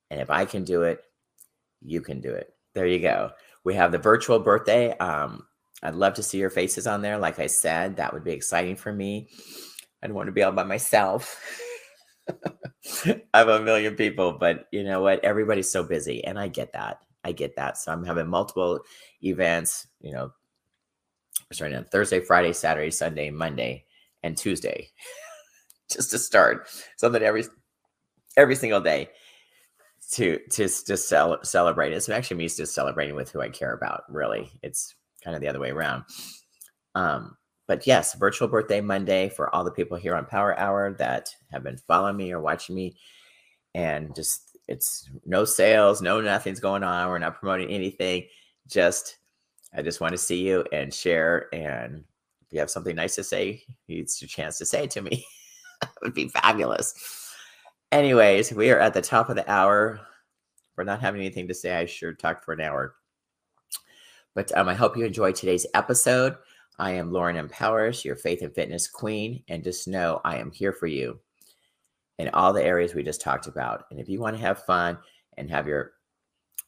And 0.09 0.19
if 0.19 0.29
I 0.29 0.45
can 0.45 0.63
do 0.63 0.83
it, 0.83 1.03
you 1.81 2.01
can 2.01 2.19
do 2.19 2.33
it. 2.33 2.53
There 2.73 2.87
you 2.87 2.99
go. 2.99 3.31
We 3.63 3.75
have 3.75 3.91
the 3.91 3.97
virtual 3.97 4.39
birthday. 4.39 4.97
Um, 4.97 5.45
I'd 5.83 5.95
love 5.95 6.15
to 6.15 6.23
see 6.23 6.37
your 6.37 6.49
faces 6.49 6.87
on 6.87 7.01
there. 7.01 7.17
Like 7.17 7.39
I 7.39 7.47
said, 7.47 7.97
that 7.97 8.13
would 8.13 8.23
be 8.23 8.31
exciting 8.33 8.75
for 8.75 8.91
me. 8.91 9.29
I 10.03 10.07
don't 10.07 10.15
want 10.15 10.27
to 10.27 10.33
be 10.33 10.43
all 10.43 10.51
by 10.51 10.63
myself. 10.63 11.41
I 13.05 13.21
have 13.33 13.47
a 13.49 13.61
million 13.61 13.95
people, 13.95 14.33
but 14.33 14.67
you 14.71 14.83
know 14.83 15.01
what? 15.01 15.23
Everybody's 15.23 15.71
so 15.71 15.83
busy, 15.83 16.23
and 16.23 16.39
I 16.39 16.47
get 16.47 16.73
that. 16.73 16.99
I 17.23 17.31
get 17.31 17.55
that. 17.57 17.77
So 17.77 17.91
I'm 17.91 18.05
having 18.05 18.27
multiple 18.27 18.81
events, 19.21 19.87
you 20.01 20.13
know, 20.13 20.31
starting 21.51 21.77
on 21.77 21.85
Thursday, 21.85 22.19
Friday, 22.19 22.53
Saturday, 22.53 22.91
Sunday, 22.91 23.29
Monday, 23.29 23.85
and 24.23 24.37
Tuesday, 24.37 24.89
just 25.91 26.11
to 26.11 26.19
start 26.19 26.69
something 26.97 27.23
every 27.23 27.45
every 28.37 28.55
single 28.55 28.81
day 28.81 29.09
to 30.11 30.39
to 30.51 30.67
to 30.67 30.97
cel- 30.97 31.43
celebrate. 31.43 31.93
It's 31.93 32.09
actually 32.09 32.37
me 32.37 32.49
just 32.49 32.73
celebrating 32.75 33.15
with 33.15 33.31
who 33.31 33.41
I 33.41 33.49
care 33.49 33.73
about. 33.73 34.03
Really, 34.09 34.51
it's 34.63 34.95
kind 35.23 35.35
of 35.35 35.41
the 35.41 35.47
other 35.47 35.59
way 35.59 35.71
around. 35.71 36.03
Um, 36.95 37.37
but 37.67 37.85
yes, 37.85 38.15
virtual 38.15 38.47
birthday 38.47 38.81
Monday 38.81 39.29
for 39.29 39.53
all 39.53 39.63
the 39.63 39.71
people 39.71 39.95
here 39.95 40.15
on 40.15 40.25
Power 40.25 40.57
Hour 40.57 40.93
that 40.93 41.29
have 41.51 41.63
been 41.63 41.77
following 41.77 42.17
me 42.17 42.31
or 42.31 42.41
watching 42.41 42.75
me. 42.75 42.97
And 43.75 44.15
just 44.15 44.57
it's 44.67 45.09
no 45.25 45.45
sales, 45.45 46.01
no 46.01 46.19
nothing's 46.19 46.59
going 46.59 46.83
on. 46.83 47.09
We're 47.09 47.19
not 47.19 47.39
promoting 47.39 47.69
anything. 47.69 48.25
Just 48.67 49.17
I 49.73 49.81
just 49.81 50.01
want 50.01 50.13
to 50.13 50.17
see 50.17 50.47
you 50.47 50.65
and 50.71 50.93
share. 50.93 51.47
And 51.53 52.03
if 52.41 52.53
you 52.53 52.59
have 52.59 52.71
something 52.71 52.95
nice 52.95 53.15
to 53.15 53.23
say, 53.23 53.61
it's 53.87 54.21
your 54.21 54.27
chance 54.29 54.57
to 54.57 54.65
say 54.65 54.85
it 54.85 54.91
to 54.91 55.01
me. 55.01 55.23
that 55.81 55.91
would 56.01 56.13
be 56.13 56.27
fabulous. 56.27 56.93
Anyways, 57.91 58.51
we 58.51 58.71
are 58.71 58.79
at 58.79 58.93
the 58.93 59.01
top 59.01 59.29
of 59.29 59.35
the 59.35 59.49
hour. 59.51 59.99
We're 60.77 60.83
not 60.85 61.01
having 61.01 61.21
anything 61.21 61.47
to 61.47 61.53
say. 61.53 61.75
I 61.75 61.85
sure 61.85 62.13
talked 62.13 62.45
for 62.45 62.53
an 62.53 62.61
hour. 62.61 62.95
But 64.39 64.57
um, 64.57 64.69
I 64.69 64.73
hope 64.73 64.95
you 64.95 65.03
enjoyed 65.03 65.35
today's 65.35 65.65
episode. 65.73 66.37
I 66.77 66.91
am 66.91 67.11
Lauren 67.11 67.35
M. 67.35 67.49
Powers, 67.49 68.05
your 68.05 68.15
faith 68.15 68.41
and 68.41 68.55
fitness 68.55 68.87
queen. 68.87 69.43
And 69.49 69.65
just 69.65 69.85
know 69.85 70.21
I 70.23 70.37
am 70.37 70.49
here 70.49 70.71
for 70.71 70.87
you 70.87 71.19
in 72.19 72.29
all 72.29 72.53
the 72.53 72.63
areas 72.63 72.95
we 72.95 73.03
just 73.03 73.19
talked 73.19 73.47
about. 73.47 73.83
And 73.91 73.99
if 73.99 74.07
you 74.07 74.21
want 74.21 74.37
to 74.37 74.41
have 74.41 74.63
fun 74.63 74.97
and 75.35 75.49
have 75.49 75.67
your 75.67 75.91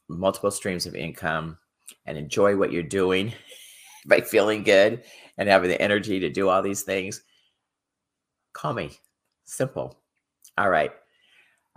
multiple 0.09 0.51
streams 0.51 0.85
of 0.85 0.95
income 0.95 1.57
and 2.05 2.17
enjoy 2.17 2.57
what 2.57 2.73
you're 2.73 2.83
doing 2.83 3.33
by 4.05 4.19
feeling 4.19 4.63
good 4.63 5.05
and 5.37 5.47
having 5.47 5.69
the 5.69 5.81
energy 5.81 6.19
to 6.19 6.29
do 6.29 6.49
all 6.49 6.61
these 6.61 6.81
things, 6.81 7.23
call 8.51 8.73
me. 8.73 8.91
Simple. 9.45 9.97
All 10.57 10.69
right. 10.69 10.91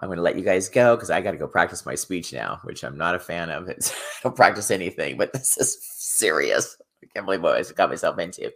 I'm 0.05 0.09
going 0.09 0.19
to 0.19 0.23
let 0.23 0.37
you 0.37 0.45
guys 0.45 0.69
go 0.69 0.97
because 0.97 1.09
I 1.09 1.23
got 1.23 1.31
to 1.31 1.39
go 1.39 1.49
practice 1.49 1.87
my 1.87 1.95
speech 1.95 2.31
now, 2.31 2.61
which 2.65 2.85
I'm 2.85 2.99
not 2.99 3.15
a 3.15 3.19
fan 3.19 3.49
of. 3.49 3.69
It's, 3.71 3.91
I 3.91 3.95
don't 4.25 4.37
practice 4.37 4.71
anything, 4.71 5.17
but 5.17 5.33
this 5.33 5.57
is 5.57 5.79
serious. 5.83 6.77
I 7.03 7.07
can't 7.15 7.25
believe 7.25 7.41
what 7.41 7.57
I 7.57 7.63
got 7.73 7.89
myself 7.89 8.19
into. 8.19 8.45
If 8.45 8.53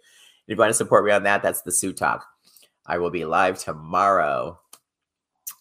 you 0.46 0.56
want 0.56 0.68
to 0.68 0.74
support 0.74 1.06
me 1.06 1.12
on 1.12 1.22
that, 1.22 1.42
that's 1.42 1.62
the 1.62 1.72
Sue 1.72 1.94
Talk. 1.94 2.26
I 2.84 2.98
will 2.98 3.08
be 3.08 3.24
live 3.24 3.58
tomorrow. 3.58 4.60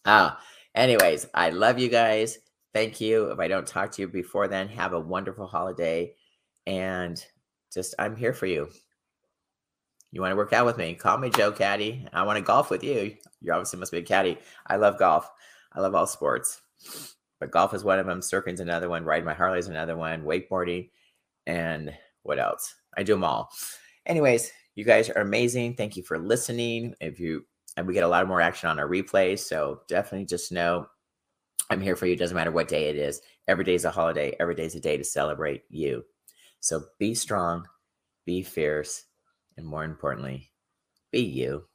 Ah, 0.03 0.37
anyways, 0.75 1.25
I 1.33 1.51
love 1.51 1.79
you 1.79 1.87
guys. 1.87 2.37
Thank 2.73 2.99
you. 2.99 3.31
If 3.31 3.39
I 3.39 3.47
don't 3.47 3.65
talk 3.65 3.91
to 3.93 4.01
you 4.01 4.09
before 4.09 4.49
then, 4.49 4.67
have 4.67 4.91
a 4.91 4.99
wonderful 4.99 5.47
holiday. 5.47 6.15
And 6.65 7.23
just, 7.73 7.95
I'm 7.97 8.17
here 8.17 8.33
for 8.33 8.45
you. 8.45 8.67
You 10.11 10.19
want 10.19 10.33
to 10.33 10.37
work 10.37 10.51
out 10.51 10.65
with 10.65 10.77
me? 10.77 10.95
Call 10.95 11.17
me 11.17 11.29
Joe 11.29 11.53
Caddy. 11.53 12.05
I 12.11 12.23
want 12.23 12.35
to 12.35 12.43
golf 12.43 12.69
with 12.69 12.83
you. 12.83 13.15
You 13.39 13.53
obviously 13.53 13.79
must 13.79 13.93
be 13.93 13.99
a 13.99 14.01
caddy. 14.01 14.37
I 14.67 14.75
love 14.75 14.99
golf. 14.99 15.31
I 15.73 15.81
love 15.81 15.95
all 15.95 16.07
sports, 16.07 16.61
but 17.39 17.51
golf 17.51 17.73
is 17.73 17.83
one 17.83 17.99
of 17.99 18.05
them. 18.05 18.21
Surfing's 18.21 18.59
another 18.59 18.89
one. 18.89 19.03
Riding 19.03 19.25
my 19.25 19.33
Harley 19.33 19.59
is 19.59 19.67
another 19.67 19.95
one. 19.97 20.23
Wakeboarding, 20.23 20.89
and 21.45 21.93
what 22.23 22.39
else? 22.39 22.75
I 22.97 23.03
do 23.03 23.13
them 23.13 23.23
all. 23.23 23.49
Anyways, 24.05 24.51
you 24.75 24.83
guys 24.83 25.09
are 25.09 25.21
amazing. 25.21 25.75
Thank 25.75 25.97
you 25.97 26.03
for 26.03 26.17
listening. 26.17 26.95
If 26.99 27.19
you 27.19 27.45
and 27.75 27.85
we 27.85 27.93
get 27.93 28.03
a 28.03 28.07
lot 28.07 28.27
more 28.27 28.41
action 28.41 28.69
on 28.69 28.79
our 28.79 28.87
replays, 28.87 29.39
so 29.39 29.81
definitely 29.87 30.25
just 30.25 30.51
know 30.51 30.87
I'm 31.69 31.81
here 31.81 31.95
for 31.95 32.05
you. 32.05 32.15
Doesn't 32.15 32.35
matter 32.35 32.51
what 32.51 32.67
day 32.67 32.89
it 32.89 32.95
is. 32.95 33.21
Every 33.47 33.63
day 33.63 33.75
is 33.75 33.85
a 33.85 33.91
holiday. 33.91 34.35
Every 34.39 34.55
day 34.55 34.65
is 34.65 34.75
a 34.75 34.79
day 34.79 34.97
to 34.97 35.03
celebrate 35.03 35.63
you. 35.69 36.03
So 36.59 36.85
be 36.97 37.13
strong, 37.13 37.65
be 38.25 38.41
fierce, 38.41 39.05
and 39.57 39.65
more 39.65 39.83
importantly, 39.83 40.51
be 41.11 41.21
you. 41.21 41.65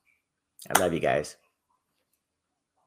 I 0.74 0.78
love 0.78 0.92
you 0.92 1.00
guys. 1.00 1.36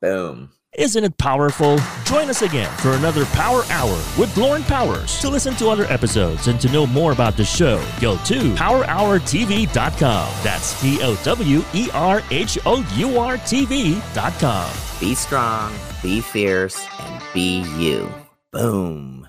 Boom. 0.02 0.52
Isn't 0.78 1.04
it 1.06 1.18
powerful? 1.18 1.80
Join 2.04 2.30
us 2.30 2.42
again 2.42 2.70
for 2.78 2.92
another 2.92 3.26
Power 3.28 3.64
Hour 3.70 3.96
with 4.18 4.36
Lauren 4.36 4.64
Powers. 4.64 5.20
To 5.22 5.30
listen 5.30 5.56
to 5.56 5.70
other 5.70 5.86
episodes 5.86 6.48
and 6.48 6.60
to 6.60 6.70
know 6.70 6.86
more 6.86 7.14
about 7.14 7.38
the 7.38 7.46
show, 7.46 7.78
go 8.02 8.18
to 8.26 8.54
powerhourtv.com. 8.56 10.34
That's 10.44 10.82
P 10.82 11.00
O 11.02 11.16
W 11.24 11.64
E 11.74 11.90
R 11.94 12.22
H 12.30 12.58
O 12.66 12.86
U 12.96 13.18
R 13.18 13.38
TV.com. 13.38 14.72
Be 15.00 15.16
strong, 15.16 15.74
be 16.04 16.20
fierce, 16.20 16.86
and 17.00 17.24
be 17.34 17.62
you. 17.78 18.14
Boom. 18.52 19.25